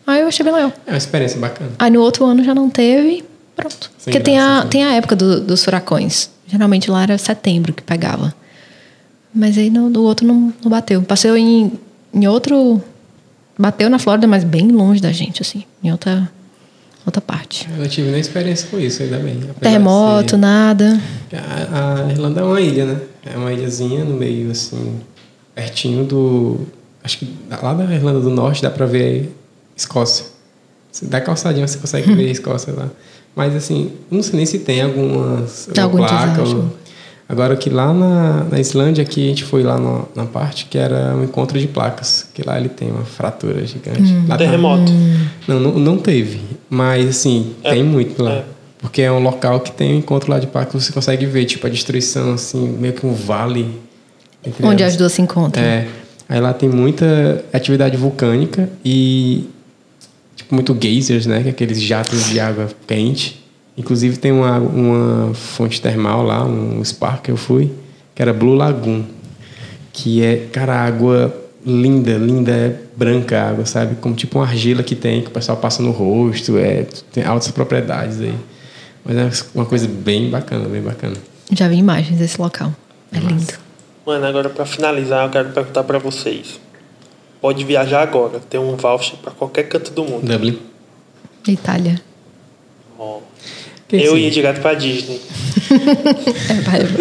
[0.10, 0.74] Aí eu achei bem legal.
[0.88, 1.72] É uma experiência bacana.
[1.78, 3.24] Aí no outro ano já não teve,
[3.56, 3.92] pronto.
[3.98, 4.68] Sem Porque tem, a, né?
[4.70, 6.30] tem a época do- dos furacões.
[6.48, 8.34] Geralmente lá era setembro que pegava.
[9.34, 11.02] Mas aí no, no outro não, não bateu.
[11.04, 11.72] Passou em,
[12.14, 12.82] em outro.
[13.58, 15.64] Bateu na Flórida, mas bem longe da gente, assim.
[15.84, 16.28] Em outra,
[17.06, 17.68] outra parte.
[17.72, 19.40] Eu não tive nem experiência com isso, ainda bem.
[19.62, 21.00] Terremoto, ser- nada.
[21.72, 23.02] A, a Irlanda é uma ilha, né?
[23.32, 25.00] É uma ilhazinha no meio, assim,
[25.54, 26.62] pertinho do.
[27.04, 29.36] Acho que lá da Irlanda do Norte dá pra ver
[29.80, 30.26] Escócia.
[30.92, 32.90] Se dá calçadinha, você consegue ver a Escócia lá.
[33.36, 36.42] Mas, assim, não sei nem se tem algumas Algum alguma placa.
[36.44, 36.66] Ou...
[37.28, 40.78] Agora que lá na, na Islândia, aqui a gente foi lá no- na parte que
[40.80, 42.28] era um encontro de placas.
[42.34, 44.02] Que lá ele tem uma fratura gigante.
[44.28, 44.92] Lá tá- Terremoto.
[45.48, 46.42] não, não, não teve.
[46.70, 48.32] Mas, assim, É, tem muito lá.
[48.32, 48.46] é.
[48.80, 51.68] Porque é um local que tem um encontro lá de placas, você consegue ver, tipo,
[51.68, 53.78] a destruição, assim, meio que um vale.
[54.44, 54.94] entre Onde elas.
[54.94, 55.62] as duas se encontram.
[55.62, 55.86] É.
[56.28, 59.50] Aí lá tem muita atividade vulcânica e,
[60.40, 61.42] tipo, muito geysers, né?
[61.42, 63.40] Que é aqueles jatos de água quente.
[63.78, 67.72] Inclusive tem uma, uma fonte termal lá, um spa que eu fui,
[68.16, 69.04] que era Blue Lagoon.
[69.94, 71.34] Que é, cara, água
[71.66, 73.96] linda, linda, é branca a água, sabe?
[73.96, 77.52] Como tipo uma argila que tem, que o pessoal passa no rosto, é, tem altas
[77.52, 78.36] propriedades aí.
[79.04, 81.16] Mas é uma coisa bem bacana, bem bacana.
[81.52, 82.74] Já vi imagens desse local.
[83.12, 83.54] É lindo.
[84.06, 86.60] Mano, agora pra finalizar, eu quero perguntar pra vocês.
[87.42, 90.26] Pode viajar agora, tem um voucher pra qualquer canto do mundo.
[90.28, 90.60] Dublin.
[91.48, 92.02] Itália.
[93.88, 95.20] Quem eu ia direto pra Disney.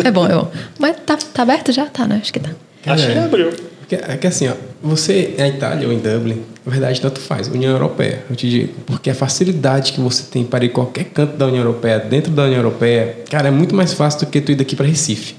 [0.05, 0.51] É, é bom, é bom.
[0.79, 1.87] Mas tá, tá aberto já?
[1.87, 2.19] Tá, né?
[2.21, 2.51] Acho que tá.
[2.87, 3.19] Acho que É.
[3.19, 3.51] abriu.
[3.81, 4.53] Porque é que assim, ó,
[4.83, 7.49] você na Itália ou em Dublin, na verdade, tanto faz.
[7.49, 8.75] União Europeia, eu te digo.
[8.87, 12.31] Porque a facilidade que você tem para ir em qualquer canto da União Europeia, dentro
[12.31, 15.35] da União Europeia, cara, é muito mais fácil do que tu ir daqui para Recife.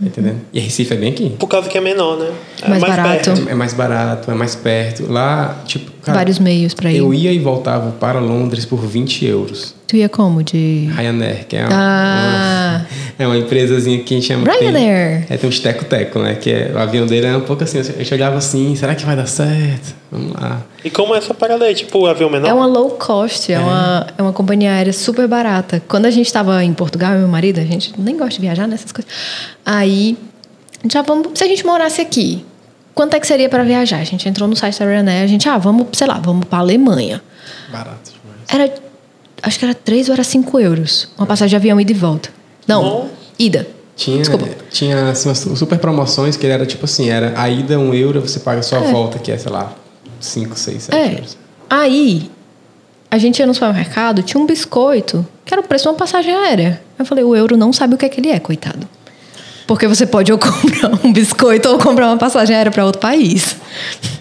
[0.00, 0.40] Tá entendendo?
[0.52, 1.30] E Recife é bem aqui.
[1.38, 2.30] Por causa que é menor, né?
[2.62, 3.30] É Mais barato.
[3.32, 3.48] perto.
[3.48, 5.10] É mais barato, é mais perto.
[5.10, 6.98] Lá, tipo, cara, Vários meios pra ir.
[6.98, 9.74] eu ia e voltava para Londres por 20 euros.
[9.86, 10.42] Tu ia como?
[10.42, 10.88] De.
[10.96, 12.80] Ryanair, que é uma, Ah.
[12.80, 12.86] uma-
[13.18, 14.44] é uma empresazinha que a gente chama.
[14.44, 15.26] tem- Ryanair.
[15.28, 16.34] é, tem uns teco-teco, né?
[16.36, 17.78] Que é, o avião dele é um pouco assim.
[17.80, 19.94] A gente olhava assim, será que vai dar certo?
[20.12, 20.62] Vamos lá.
[20.84, 21.74] E como é essa parada aí?
[21.74, 22.48] Tipo, avião menor?
[22.48, 25.82] É uma low cost, é, Uma, é uma companhia aérea super barata.
[25.88, 28.40] Quando a gente estava em Portugal, eu e meu marido, a gente nem gosta de
[28.40, 29.10] viajar nessas coisas.
[29.66, 30.16] Aí,
[30.90, 31.28] já vamos.
[31.34, 32.44] Se a gente morasse aqui,
[32.94, 33.98] quanto é que seria para viajar?
[33.98, 36.58] A gente entrou no site da Ryanair, a gente, ah, vamos, sei lá, vamos para
[36.58, 37.22] Alemanha.
[37.70, 38.70] Barato demais.
[38.70, 38.74] Era,
[39.42, 41.08] acho que era 3 ou era 5 euros.
[41.16, 42.30] Uma passagem de avião ida e volta.
[42.66, 43.10] Não, Nossa.
[43.38, 43.66] ida.
[43.96, 44.48] Tinha, Desculpa.
[44.70, 48.40] tinha assim, super promoções que ele era tipo assim: era a ida um euro, você
[48.40, 49.74] paga só a volta, que é, sei lá,
[50.18, 51.12] 5, 6, 7 É.
[51.14, 51.36] euros.
[51.68, 52.30] Aí,
[53.10, 56.34] a gente ia no supermercado, tinha um biscoito, que era o preço de uma passagem
[56.34, 56.80] aérea.
[56.98, 58.88] Eu falei, o euro não sabe o que é que ele é, coitado.
[59.70, 63.54] Porque você pode ou comprar um biscoito ou comprar uma passagem aérea para outro país.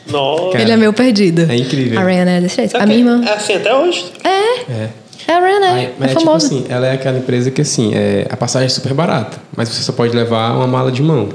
[0.05, 0.59] Nossa.
[0.59, 1.51] Ele é meio perdido.
[1.51, 1.99] é incrível.
[1.99, 2.73] A Ryanair é desse jeito.
[2.73, 3.25] Sabe A minha irmã...
[3.25, 4.05] É assim até hoje?
[4.23, 4.29] É,
[4.71, 4.89] É.
[5.27, 5.73] é a Ryanair.
[5.73, 6.45] Aí, é mas é tipo famosa.
[6.45, 9.81] assim, ela é aquela empresa que assim, é, a passagem é super barata, mas você
[9.81, 11.29] só pode levar uma mala de mão.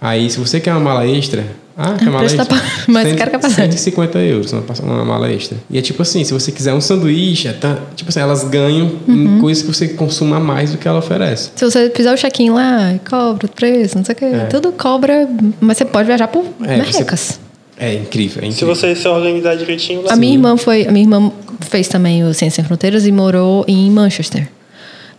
[0.00, 1.44] Aí, se você quer uma mala extra,
[1.76, 2.46] Ah, que É a mala extra.
[2.86, 3.70] mais cara que a passagem.
[3.72, 5.56] 150 euros uma, uma mala extra.
[5.70, 8.90] E é tipo assim, se você quiser um sanduíche, é tá- tipo assim, elas ganham
[9.08, 9.36] Uhum.
[9.36, 11.50] em coisas que você consuma mais do que ela oferece.
[11.56, 14.26] Se você fizer o check-in lá, cobra o preço, não sei o quê.
[14.50, 15.28] Tudo cobra,
[15.60, 17.36] mas você pode viajar por É, você-.
[17.78, 18.74] É incrível, é Se incrível.
[18.74, 20.86] você se organizar direitinho, vai A minha irmã foi.
[20.86, 24.48] A minha irmã fez também o Ciência Sem Fronteiras e morou em Manchester.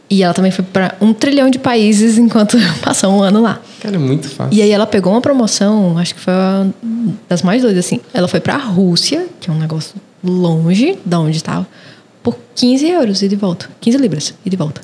[0.10, 3.60] E ela também foi para um trilhão de países enquanto passou um ano lá.
[3.84, 4.58] Cara, é muito fácil.
[4.58, 6.74] E aí ela pegou uma promoção, acho que foi uma
[7.28, 8.00] das mais doidas, assim.
[8.14, 11.68] Ela foi pra Rússia, que é um negócio longe da onde estava,
[12.24, 13.70] por 15 euros e de volta.
[13.82, 14.82] 15 libras e de volta.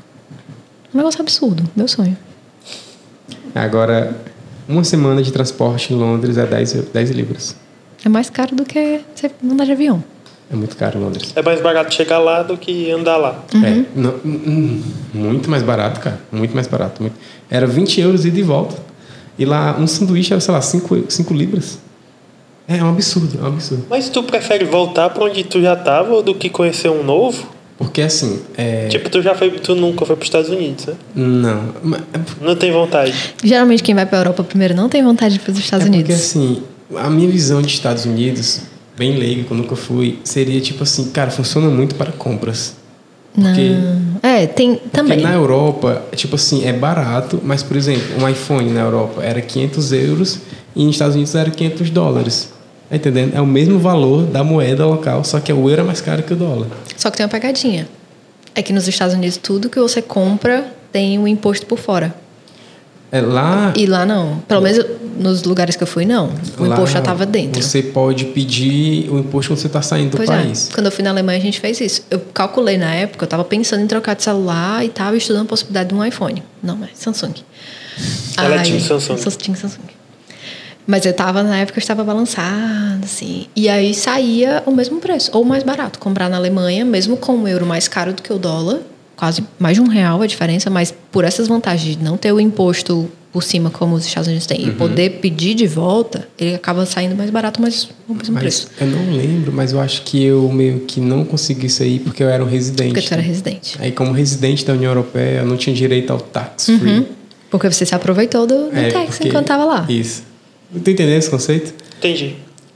[0.94, 2.18] Um negócio absurdo, meu sonho.
[3.56, 4.16] Agora,
[4.68, 7.56] uma semana de transporte em Londres é 10, eu- 10 libras.
[8.04, 10.04] É mais caro do que você andar de avião.
[10.52, 11.32] É muito caro Londres.
[11.36, 13.44] É mais barato chegar lá do que andar lá.
[13.64, 14.82] É, não, hum, hum,
[15.14, 16.20] muito mais barato, cara.
[16.32, 17.02] Muito mais barato.
[17.02, 17.16] muito.
[17.50, 18.89] Era 20 euros e de volta.
[19.40, 21.80] E lá, um sanduíche era, sei lá, 5, 5 libras.
[22.68, 23.86] É, um absurdo, é um absurdo.
[23.90, 27.48] Mas tu prefere voltar pra onde tu já tava do que conhecer um novo?
[27.78, 28.88] Porque assim, é...
[28.90, 30.94] Tipo, tu já foi, tu nunca foi pros Estados Unidos, né?
[31.16, 33.14] Não, mas é Não tem vontade.
[33.42, 35.90] Geralmente quem vai pra Europa primeiro não tem vontade de ir para os Estados é
[35.90, 36.22] porque Unidos.
[36.22, 36.62] assim,
[36.98, 38.62] a minha visão de Estados Unidos,
[38.98, 42.76] bem leiga, que eu nunca fui, seria tipo assim, cara, funciona muito para compras.
[43.42, 44.30] Porque, Não.
[44.30, 45.22] É, tem porque também.
[45.22, 49.92] na Europa, tipo assim, é barato, mas por exemplo, um iPhone na Europa era 500
[49.94, 50.40] euros
[50.76, 52.52] e nos Estados Unidos era 500 dólares.
[52.90, 53.36] Tá entendendo?
[53.36, 56.34] É o mesmo valor da moeda local, só que o euro é mais caro que
[56.34, 56.68] o dólar.
[56.98, 57.88] Só que tem uma pegadinha.
[58.56, 62.16] É que nos Estados Unidos tudo que você compra tem um imposto por fora.
[63.12, 63.74] É lá.
[63.76, 64.38] E lá não.
[64.48, 64.86] Pelo menos
[65.18, 66.32] nos lugares que eu fui, não.
[66.58, 67.62] O lá imposto já estava dentro.
[67.62, 70.70] Você pode pedir o imposto quando você está saindo do Pois país.
[70.70, 70.74] é.
[70.74, 72.04] Quando eu fui na Alemanha, a gente fez isso.
[72.10, 75.50] Eu calculei na época, eu estava pensando em trocar de celular e estava estudando a
[75.50, 76.44] possibilidade de um iPhone.
[76.62, 77.34] Não, mas Samsung.
[78.38, 79.16] Ela é Aí- time Samsung.
[79.38, 79.82] Time Samsung.
[80.88, 83.46] Mas eu tava, na época, eu estava balançada, assim.
[83.56, 86.00] E aí saía o mesmo preço, ou mais barato.
[86.00, 88.80] Comprar na Alemanha, mesmo com um euro mais caro do que o dólar,
[89.20, 92.40] quase mais de um real a diferença, mas por essas vantagens de não ter o
[92.40, 94.68] imposto por cima como os Estados Unidos têm Uhum.
[94.70, 98.68] e poder pedir de volta, ele acaba saindo mais barato, mas o mesmo Mas preço.
[98.82, 102.24] eu não lembro, mas eu acho que eu meio que não consegui isso aí porque
[102.24, 102.94] eu era um residente.
[102.94, 103.78] Porque tu era residente.
[103.80, 107.06] Aí, como residente da União Europeia, eu não tinha direito ao tax free.
[107.52, 109.86] Porque você se aproveitou do, do É, tax porque- enquanto tava lá.
[109.90, 110.24] Isso.
[110.84, 111.74] Tu entendeu esse conceito?
[112.00, 112.36] Entendi.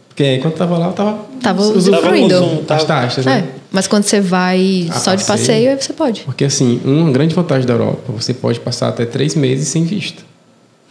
[0.09, 1.25] Porque enquanto tava lá, eu tava.
[1.41, 2.63] Tava usufruindo.
[2.67, 3.47] Tava as taxas, É, né?
[3.73, 5.47] Mas quando você vai A só de passeio.
[5.47, 6.21] passeio, aí você pode.
[6.21, 10.23] Porque, assim, uma grande vantagem da Europa, você pode passar até três meses sem visto.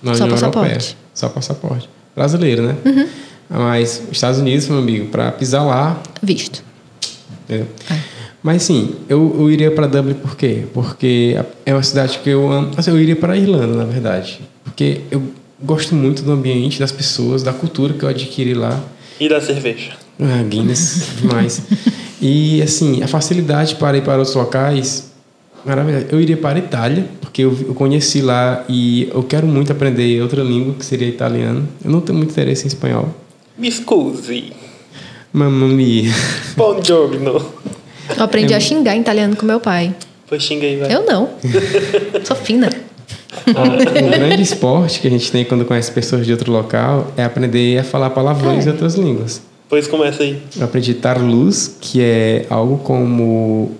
[0.03, 0.59] Na Só União passaporte.
[0.59, 0.73] Uhum.
[0.75, 0.97] Europeia.
[1.15, 1.89] Só passaporte.
[2.15, 2.77] Brasileiro, né?
[3.49, 6.63] Mas os Estados Unidos, meu amigo, para pisar lá, Visto.
[7.45, 7.69] Entendeu?
[7.89, 7.97] É.
[8.43, 10.65] Mas sim, eu, eu iria para Dublin por quê?
[10.75, 12.73] Porque é uma cidade que eu amo.
[12.77, 14.41] Assim, eu iria para Irlanda, na verdade.
[14.65, 15.23] Porque eu
[15.63, 18.81] gosto muito do ambiente, das pessoas, da cultura que eu adquiri lá.
[19.21, 19.93] E da cerveja.
[20.21, 21.63] Ah, Guinness, demais.
[22.23, 25.11] E assim, a facilidade para ir para outros locais,
[25.65, 26.07] maravilhosa.
[26.13, 30.23] Eu iria para a Itália, porque eu, eu conheci lá e eu quero muito aprender
[30.23, 31.69] outra língua, que seria italiano.
[31.85, 33.09] Eu não tenho muito interesse em espanhol.
[33.59, 34.53] Me scusi.
[35.33, 36.13] Mamma mia.
[36.57, 37.31] Buongiorno.
[38.09, 39.93] Eu É aprendi a xingar em italiano com meu pai.
[40.29, 40.95] Pois xinga aí, vai.
[40.95, 41.31] Eu não.
[42.25, 42.71] Sou fina.
[43.49, 47.79] Um grande esporte que a gente tem quando conhece pessoas de outro local é aprender
[47.79, 48.63] a falar palavrões É.
[48.63, 49.41] de outras línguas.
[49.73, 50.39] Pois começa aí.
[50.55, 53.73] Eu aprendi tarluz, que é algo como.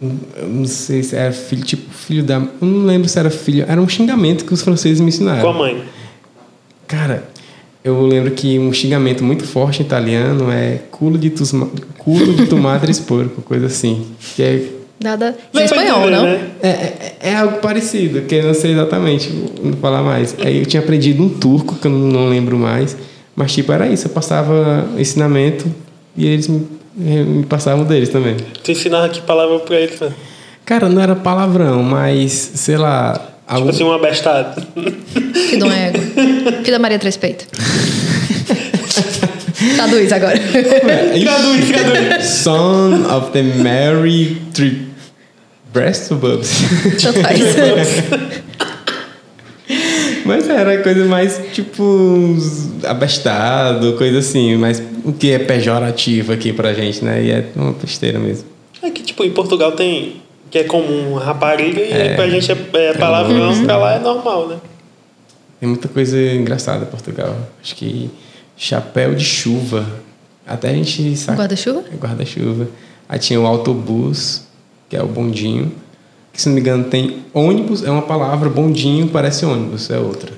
[0.00, 2.36] Eu não sei se era filho, tipo filho da.
[2.36, 3.66] Eu não lembro se era filho.
[3.68, 5.42] Era um xingamento que os franceses me ensinaram.
[5.42, 5.84] Com a mãe.
[6.86, 7.28] Cara,
[7.84, 11.52] eu lembro que um xingamento muito forte em italiano é culo de, tus,
[11.98, 14.06] culo de tu madre porco, coisa assim.
[14.34, 14.68] Que é
[14.98, 15.36] Nada.
[15.52, 16.22] Em espanhol, entender, não?
[16.22, 16.50] né?
[16.62, 19.28] É, é, é algo parecido, que eu não sei exatamente,
[19.62, 20.34] não vou falar mais.
[20.38, 22.96] Aí eu tinha aprendido um turco, que eu não lembro mais,
[23.36, 25.72] mas tipo, era isso, eu passava ensinamento
[26.16, 26.66] e eles me,
[26.96, 28.36] me passavam deles também.
[28.62, 30.12] Tu ensinava que palavra pra eles, né?
[30.64, 33.12] Cara, não era palavrão, mas, sei lá...
[33.12, 33.68] Tipo Algum...
[33.68, 34.62] assim, uma bestada.
[35.50, 36.00] Filho uma égua.
[36.00, 37.46] Filho da Maria Três Peitos.
[39.76, 40.38] Traduz agora.
[40.38, 42.26] traduz, traduz.
[42.26, 44.88] Son of the Mary Three
[45.72, 46.50] Breast Bubs.
[47.02, 47.40] Tanto faz.
[50.24, 52.36] Mas era coisa mais tipo
[52.86, 57.22] abestado, coisa assim, mas o que é pejorativo aqui pra gente, né?
[57.22, 58.46] E é uma besteira mesmo.
[58.82, 60.22] É que, tipo, em Portugal tem...
[60.50, 62.14] Que é comum rapariga e É.
[62.14, 64.56] pra gente é, é palavrão, pra lá é normal, né?
[65.58, 67.36] Tem muita coisa engraçada em Portugal.
[67.60, 68.08] Acho que
[68.56, 69.84] chapéu de chuva.
[70.46, 71.38] Até a gente sabe.
[71.38, 71.84] Guarda-chuva?
[71.92, 72.68] É guarda-chuva.
[73.08, 74.42] Aí tinha o autobus,
[74.88, 75.72] que é o bondinho.
[76.34, 80.32] Que se não me engano tem ônibus, é uma palavra, bondinho parece ônibus, é outra.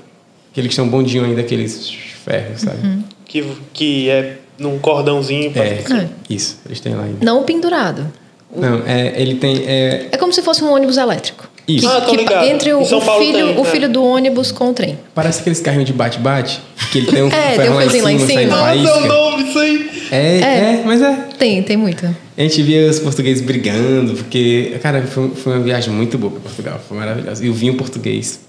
[0.51, 1.89] Aqueles que são bondinho ainda, aqueles
[2.23, 2.77] ferros, sabe?
[3.25, 3.43] que,
[3.73, 5.51] que é num cordãozinho.
[5.55, 6.07] É, É.
[6.29, 7.17] isso, eles têm lá ainda.
[7.25, 8.07] Não pendurado.
[8.55, 9.63] Não, é, ele tem.
[9.67, 11.49] É, É como se fosse um ônibus elétrico.
[11.67, 11.85] Isso.
[11.87, 12.45] Que, Ah, tô que ligado.
[12.45, 13.65] entre o, o filho, tem, o é.
[13.65, 14.97] filho do ônibus com o trem.
[15.13, 16.61] parece aqueles carrinhos de bate-bate,
[16.91, 18.55] que ele tem um É, ferro tem um lá, em fiozinho lá em cima, cima.
[18.55, 19.89] Nossa, é o nome, isso aí.
[20.11, 21.26] É, é, mas é.
[21.37, 22.05] Tem, tem muito.
[22.05, 26.41] A gente via os portugueses brigando, porque, cara, foi, foi uma viagem muito boa para
[26.41, 27.45] Portugal, foi maravilhosa.
[27.45, 28.39] E o vinho português,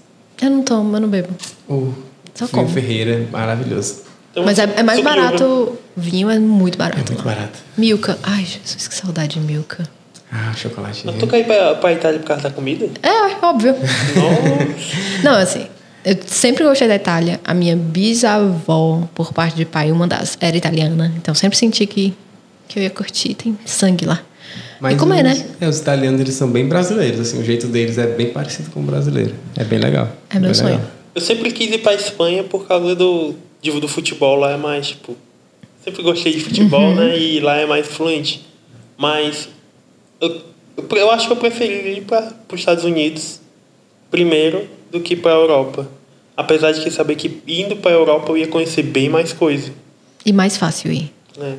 [0.41, 1.29] Eu não tomo, eu não bebo.
[1.67, 1.93] o
[2.33, 2.69] Só vinho como.
[2.69, 4.03] Ferreira, maravilhoso.
[4.31, 5.25] Então, Mas é, é mais suco de uva.
[5.27, 5.77] barato.
[5.97, 6.99] Vinho é muito barato.
[7.01, 7.59] É muito barato.
[7.77, 8.17] Milka.
[8.23, 9.83] Ai, Jesus, que saudade de Milka.
[10.31, 11.01] Ah, chocolate.
[11.05, 12.87] Mas tu quer ir pra, pra Itália por causa da comida?
[13.01, 13.75] É, óbvio.
[14.15, 15.23] Nossa.
[15.23, 15.65] Não, assim,
[16.05, 17.39] eu sempre gostei da Itália.
[17.43, 21.11] A minha bisavó, por parte de pai, uma das, era italiana.
[21.17, 22.13] Então sempre senti que,
[22.69, 23.33] que eu ia curtir.
[23.33, 24.23] Tem sangue lá.
[24.89, 25.45] e comer, os, né?
[25.59, 28.79] É, os italianos, eles são bem brasileiros, assim, o jeito deles é bem parecido com
[28.79, 29.35] o brasileiro.
[29.57, 30.07] É bem legal.
[30.29, 30.75] É meu bem sonho.
[30.75, 30.87] legal.
[31.13, 35.17] Eu sempre quis ir pra Espanha por causa do, do futebol lá é mais, tipo.
[35.83, 37.17] Sempre gostei de futebol, né?
[37.17, 38.45] E lá é mais fluente.
[38.97, 39.49] Mas
[40.21, 40.41] eu,
[40.95, 43.39] eu, acho que eu preferiria ir para os Estados Unidos
[44.11, 45.89] primeiro do que para a Europa.
[46.35, 49.71] Apesar de que saber que indo para a Europa eu ia conhecer bem mais coisa.
[50.25, 51.11] E mais fácil ir.
[51.37, 51.57] Né?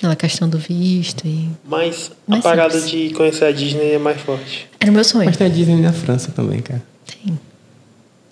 [0.00, 1.46] Aquela questão do visto e...
[1.68, 2.90] Mas a Mais parada simples.
[2.90, 4.66] de conhecer a Disney é mais forte.
[4.80, 5.26] Era o meu sonho.
[5.26, 6.82] Mas tem a Disney na França também, cara.
[7.06, 7.38] Tem.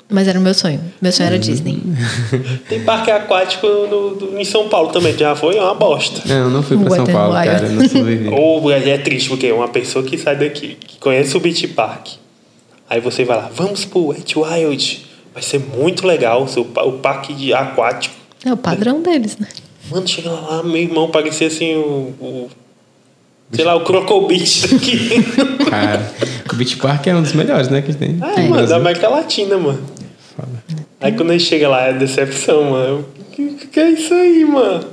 [0.09, 0.81] Mas era o meu sonho.
[1.03, 1.78] Meu sonho era Disney.
[2.70, 5.15] Tem parque aquático no, do- em São Paulo também.
[5.19, 6.23] Já foi É uma bosta.
[6.27, 7.47] Não, não fui pra São Paulo, Wild.
[7.51, 7.66] cara.
[7.66, 8.28] eu Não sobrevivi.
[8.32, 12.12] Ou é triste, porque uma pessoa que sai daqui, que conhece o Beach Park,
[12.89, 15.05] aí você vai lá, vamos pro Wet Wild.
[15.35, 18.15] Vai ser muito legal o, o parque de aquático.
[18.43, 19.47] É o padrão deles, né?
[19.90, 22.15] Mano, chega lá, meu irmão, parecia assim o.
[22.20, 22.51] o
[23.52, 25.23] sei lá, o Croco Beach daqui.
[25.70, 26.12] Cara,
[26.52, 28.19] o Beach Park é um dos melhores, né, que tem.
[28.23, 28.77] É, Tem no mano, da.
[28.77, 29.81] América Latina, mano.
[30.36, 30.62] Foda.
[31.01, 33.05] Aí quando a gente chega lá, é decepção, mano.
[33.32, 34.85] Que, que é isso aí, mano?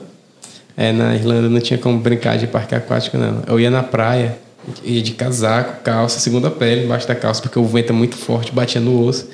[0.78, 3.44] É, na Irlanda não tinha como brincar de parque aquático, não.
[3.48, 4.38] Eu ia na praia,
[4.84, 8.52] ia de casaco, calça, segunda pele embaixo da calça, porque o vento é muito forte,
[8.52, 9.30] batia no osso.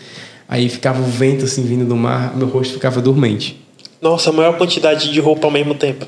[0.48, 3.61] Aí ficava o vento assim vindo do mar, meu rosto ficava dormente.
[4.02, 6.06] Nossa, a maior quantidade de roupa ao mesmo tempo.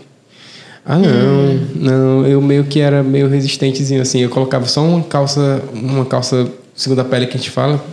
[0.85, 4.19] Ah, não, não, eu meio que era meio resistentezinho assim.
[4.19, 7.83] Eu colocava só uma calça, uma calça segunda pele que a gente fala,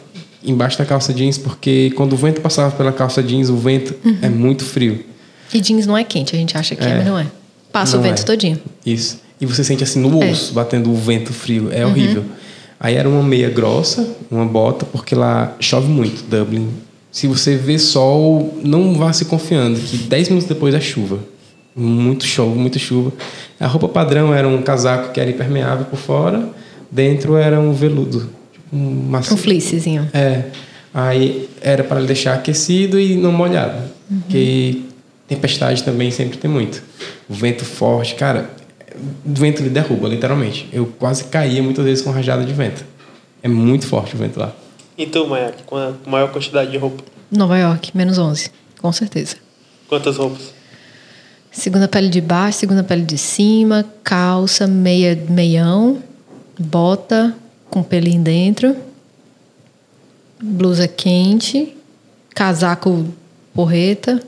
[0.45, 4.29] embaixo da calça jeans, porque quando o vento passava pela calça jeans, o vento é
[4.29, 5.05] muito frio.
[5.53, 6.97] E jeans não é quente, a gente acha que é, É.
[6.97, 7.27] mas não é.
[7.73, 8.25] Passa Não o vento é.
[8.25, 8.59] todinho.
[8.85, 9.21] Isso.
[9.41, 10.31] E você sente assim no É.
[10.33, 11.69] osso, batendo o vento frio.
[11.71, 12.25] É horrível.
[12.81, 16.69] Aí era uma meia grossa, uma bota, porque lá chove muito, Dublin.
[17.11, 21.19] Se você vê sol, não vá se confiando, que 10 minutos depois é chuva.
[21.75, 23.13] Muito chove, muita chuva.
[23.59, 26.49] A roupa padrão era um casaco que era impermeável por fora,
[26.91, 28.31] dentro era um veludo.
[28.53, 29.35] Tipo um macio.
[29.35, 30.09] Um fleecezinho.
[30.13, 30.45] É.
[30.93, 33.83] Aí era para deixar aquecido e não molhado.
[34.09, 34.83] Porque
[35.29, 36.83] tempestade também sempre tem muito.
[37.29, 38.51] O vento forte, cara,
[39.25, 40.69] o vento lhe derruba, literalmente.
[40.73, 42.85] Eu quase caía muitas vezes com rajada de vento.
[43.43, 44.55] É muito forte o vento lá.
[45.01, 47.03] E tu, Maia, com a maior quantidade de roupa?
[47.31, 48.51] Nova York, menos 11.
[48.83, 49.37] Com certeza.
[49.89, 50.53] Quantas roupas?
[51.51, 56.03] Segunda pele de baixo, segunda pele de cima, calça, meia, meião,
[56.59, 57.35] bota
[57.71, 58.77] com pelinho dentro,
[60.39, 61.75] blusa quente,
[62.35, 63.07] casaco
[63.55, 64.23] porreta,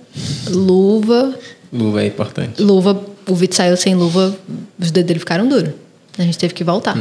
[0.49, 1.39] luva.
[1.71, 2.63] Luva é importante.
[2.63, 4.35] Luva, o Vitor saiu sem luva,
[4.79, 5.75] os dedos dele ficaram duros.
[6.19, 6.97] A gente teve que voltar.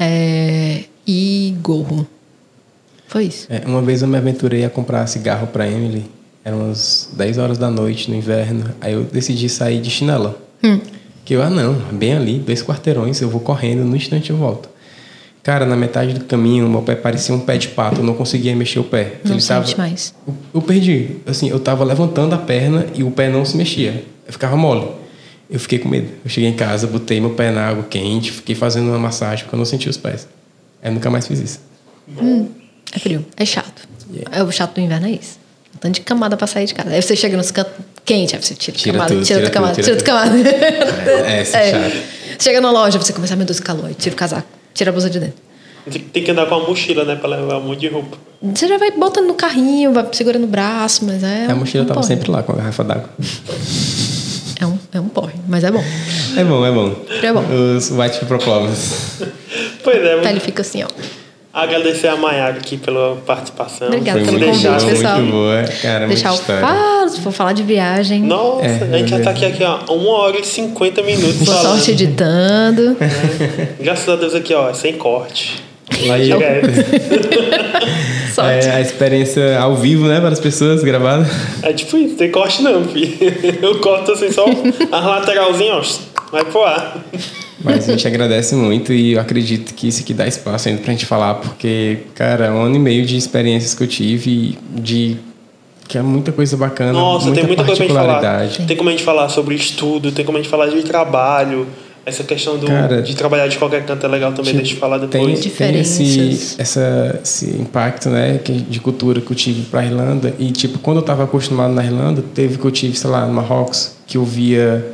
[0.00, 2.08] É, e gorro.
[3.12, 3.46] Foi isso.
[3.50, 6.06] É, uma vez eu me aventurei a comprar cigarro para Emily.
[6.42, 8.74] Eram umas 10 horas da noite no inverno.
[8.80, 10.40] Aí eu decidi sair de chinela.
[11.22, 14.70] Que eu, ah não, bem ali, dois quarteirões, eu vou correndo, no instante eu volto.
[15.42, 18.56] Cara, na metade do caminho, meu pé parecia um pé de pato, eu não conseguia
[18.56, 19.20] mexer o pé.
[19.24, 20.14] Não Ele sente mais.
[20.26, 21.16] Eu, eu perdi.
[21.26, 24.04] Assim, eu tava levantando a perna e o pé não se mexia.
[24.26, 24.88] Eu ficava mole.
[25.50, 26.08] Eu fiquei com medo.
[26.24, 29.54] Eu cheguei em casa, botei meu pé na água quente, fiquei fazendo uma massagem porque
[29.54, 30.26] eu não sentia os pés.
[30.82, 31.60] Aí eu nunca mais fiz isso.
[32.92, 33.24] É frio.
[33.36, 33.88] É chato.
[34.30, 35.38] É o chato do inverno é isso.
[35.74, 36.90] Um tanto de camada pra sair de casa.
[36.90, 37.72] Aí você chega nos cantos
[38.04, 41.22] quente, aí você tira, Tira camada, tudo, tira, tira outra camada, tudo, tira outra camada.
[41.30, 41.96] É, isso é chato.
[42.38, 43.86] Chega na loja, você começa, meu Deus, que calor.
[43.86, 45.52] Aí Tira o casaco, tira a blusa de dentro.
[46.12, 47.16] Tem que andar com uma mochila, né?
[47.16, 48.16] Pra levar um monte de roupa.
[48.40, 51.46] Você já vai botando no carrinho, vai segurando o braço, mas é.
[51.46, 52.14] a mochila um tava porre.
[52.14, 53.10] sempre lá com a garrafa d'água.
[54.60, 55.82] É um, é um porre, mas é bom.
[56.36, 56.94] É bom, é bom.
[57.20, 57.44] É bom.
[57.76, 59.18] Os white problems.
[59.82, 60.88] Pois é, A pele fica assim, ó.
[61.52, 63.88] Agradecer a Maiara aqui pela participação.
[63.88, 65.18] Obrigada Foi pelo muito convite, boa, pessoal.
[65.18, 65.62] muito boa.
[65.82, 66.66] Cara, Deixar muita o história.
[66.66, 68.22] falo, se for falar de viagem.
[68.22, 71.36] Nossa, É, a gente já é tá aqui, aqui, ó, uma hora e 50 minutos
[71.36, 71.74] Boa falando.
[71.76, 72.96] sorte editando.
[73.80, 75.62] Graças a Deus aqui, ó, sem corte.
[76.06, 76.66] Vai aí, direto.
[78.38, 81.28] É a experiência ao vivo, né, para as pessoas gravada.
[81.62, 83.14] É tipo isso, tem corte não, filho.
[83.60, 84.46] Eu corto assim só
[84.90, 85.82] a lateralzinha, ó,
[86.32, 86.96] vai pro ar.
[87.62, 90.92] Mas a gente agradece muito e eu acredito que isso aqui dá espaço ainda pra
[90.92, 95.16] gente falar, porque, cara, um ano e meio de experiências que eu tive, de
[95.86, 96.92] que é muita coisa bacana.
[96.92, 98.48] Nossa, muita tem muita coisa pra gente falar.
[98.66, 101.66] Tem como a gente falar sobre estudo, tem como a gente falar de trabalho.
[102.04, 104.98] Essa questão do, Cara, de trabalhar de qualquer canto é legal também, deixa eu falar
[104.98, 105.24] Tem, depois.
[105.24, 106.58] tem esse, Diferenças.
[106.58, 110.34] essa, esse impacto né, de cultura que eu tive para a Irlanda.
[110.36, 113.32] E, tipo, quando eu estava acostumado na Irlanda, teve que eu tive, sei lá, no
[113.32, 114.84] Marrocos, que eu via.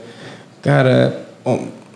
[0.61, 1.19] Cara,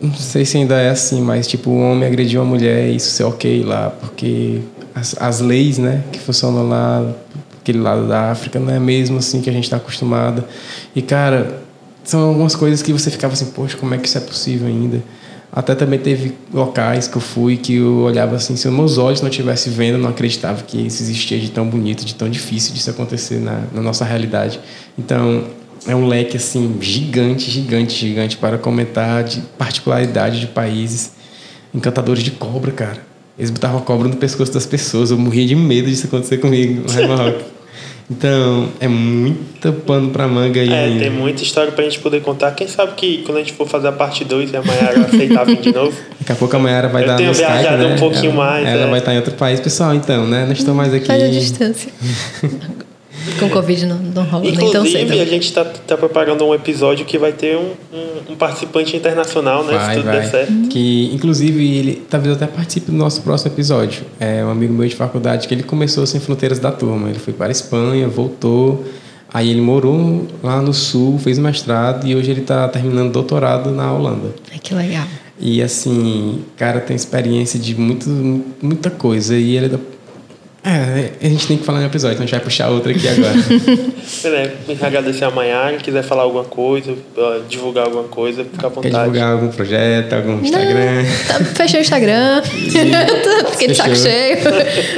[0.03, 3.11] não sei se ainda é assim, mas, tipo, o homem agrediu a mulher e isso
[3.11, 4.61] ser ok lá, porque
[4.95, 7.15] as, as leis né, que funcionam lá,
[7.61, 10.45] aquele lado da África, não é mesmo assim que a gente está acostumado.
[10.95, 11.62] E, cara,
[12.03, 15.01] são algumas coisas que você ficava assim, poxa, como é que isso é possível ainda?
[15.53, 19.20] Até também teve locais que eu fui que eu olhava assim, se os meus olhos
[19.20, 22.74] não estivessem vendo, eu não acreditava que isso existia de tão bonito, de tão difícil
[22.74, 24.59] disso acontecer na, na nossa realidade.
[24.99, 25.45] Então,
[25.87, 31.13] é um leque assim gigante, gigante, gigante para comentar de particularidade de países.
[31.75, 32.99] Encantadores de cobra, cara.
[33.39, 35.11] Eles botavam a cobra no pescoço das pessoas.
[35.11, 37.45] Eu morria de medo disso acontecer comigo no Rock.
[38.11, 40.69] Então, é muita pano pra manga aí.
[40.71, 41.01] É, ainda.
[41.01, 42.51] tem muita história pra gente poder contar.
[42.51, 45.45] Quem sabe que quando a gente for fazer a parte 2 e a Mayara aceitar
[45.47, 45.97] vir de novo.
[46.21, 47.95] Daqui a pouco a Mayara vai Eu dar tenho no Skype, viajado né?
[47.95, 48.91] um pouquinho ela, mais, Ela é.
[48.91, 49.61] vai estar em outro país.
[49.61, 50.45] Pessoal, então, né?
[50.45, 51.07] Nós estamos mais aqui...
[51.07, 51.91] Faz a distância.
[53.39, 55.20] Com Covid não, não rola nem tão Inclusive, cedo.
[55.20, 59.65] a gente está tá preparando um episódio que vai ter um, um, um participante internacional,
[59.65, 59.73] né?
[59.73, 60.20] se Vai, tudo vai.
[60.20, 60.53] der certo.
[60.69, 64.05] Que, inclusive, ele talvez até participe do nosso próximo episódio.
[64.19, 67.09] É um amigo meu de faculdade que ele começou sem fronteiras da turma.
[67.09, 68.85] Ele foi para a Espanha, voltou.
[69.35, 73.70] Aí ele morou lá no sul, fez o mestrado e hoje ele está terminando doutorado
[73.70, 74.28] na Holanda.
[74.53, 75.07] Ai, que legal.
[75.40, 78.09] E assim, cara, tem experiência de muito,
[78.62, 79.35] muita coisa.
[79.35, 79.78] E ele é da...
[80.64, 83.09] É, a gente tem que falar no episódio, então a gente vai puxar outra aqui
[83.09, 83.32] agora.
[84.24, 86.94] É, agradecer a Mayara, quiser falar alguma coisa,
[87.48, 88.94] divulgar alguma coisa, fica à Quer vontade.
[88.97, 91.02] divulgar algum projeto, algum Instagram?
[91.02, 92.43] Não, tá, fechei o Instagram.
[92.43, 94.05] Fiquei de saco Fechou.
[94.10, 94.36] cheio.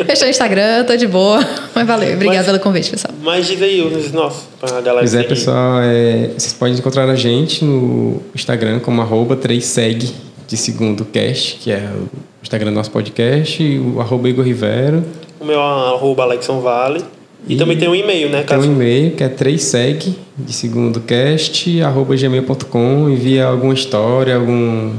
[0.06, 1.40] Fechei o Instagram, tô de boa.
[1.74, 2.14] Mas valeu.
[2.14, 3.14] Obrigada Mas- pelo convite, pessoal.
[3.22, 7.16] Mas diz aí os nossos, pra galera Pois é, pessoal, é, vocês podem encontrar a
[7.16, 10.10] gente no Instagram como arroba 3seg
[10.46, 12.08] de segundo cast, que é o
[12.42, 15.02] Instagram do nosso podcast, e o arroba Igor Rivero.
[15.40, 17.00] O meu é arroba Alexson Vale.
[17.46, 18.42] E, E também tem um e-mail, né?
[18.42, 24.92] Tem um e-mail que é 3seg de segundo cast, arroba gmail.com, envia alguma história, algum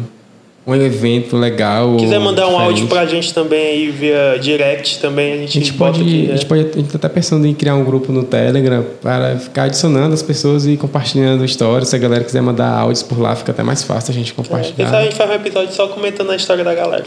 [0.68, 1.96] um evento legal.
[1.98, 2.90] quiser mandar um áudio diferente.
[2.90, 6.28] pra gente também aí via direct também, a gente, A gente pode, aqui.
[6.30, 6.36] a é.
[6.38, 9.64] gente pode, a gente tá até pensando em criar um grupo no Telegram para ficar
[9.66, 11.90] adicionando as pessoas e compartilhando histórias.
[11.90, 14.36] Se a galera quiser mandar áudios por lá, fica até mais fácil a gente É,
[14.36, 14.88] compartilhar.
[14.90, 17.06] sabe a gente faz um episódio só comentando a história da galera.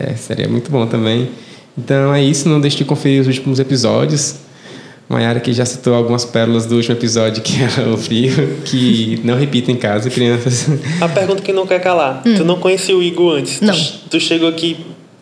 [0.00, 1.28] É, seria muito bom também.
[1.76, 4.36] Então é isso, não deixe de conferir os últimos episódios.
[5.08, 9.36] Maiara que já citou algumas pérolas do último episódio, que era o frio, que não
[9.36, 10.66] repita em casa, crianças.
[11.00, 12.22] A pergunta que não quer calar.
[12.22, 13.58] Tu não conhecia o Igor antes?
[13.58, 13.74] Tu- Não.
[14.08, 14.78] Tu, chegou aqui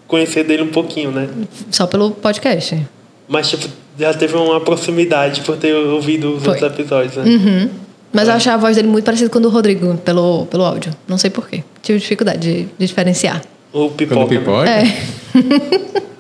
[0.07, 1.29] conhecer dele um pouquinho, né?
[1.71, 2.79] Só pelo podcast.
[3.27, 3.67] Mas, tipo,
[3.99, 6.55] já teve uma proximidade por ter ouvido os Foi.
[6.55, 7.25] outros episódios, né?
[7.25, 7.69] Uhum.
[8.13, 10.93] Mas eu achava a voz dele muito parecida com a do Rodrigo, pelo, pelo áudio.
[11.09, 11.65] Não sei porquê.
[11.83, 13.43] Tive dificuldade de, de diferenciar.
[13.73, 14.27] O Quando Pipoca.
[14.27, 14.39] né?
[14.39, 14.71] pipoca?
[14.71, 16.03] É,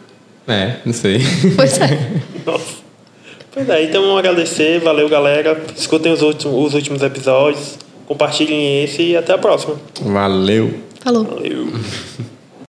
[0.53, 1.20] É, não sei.
[1.57, 1.99] pois é.
[2.45, 2.83] Nossa.
[3.53, 4.81] Pois é, então vamos agradecer.
[4.81, 5.62] Valeu, galera.
[5.77, 7.79] Escutem os últimos, os últimos episódios.
[8.07, 9.77] Compartilhem esse e até a próxima.
[10.01, 10.74] Valeu!
[11.01, 11.24] Falou.
[11.24, 11.69] Valeu.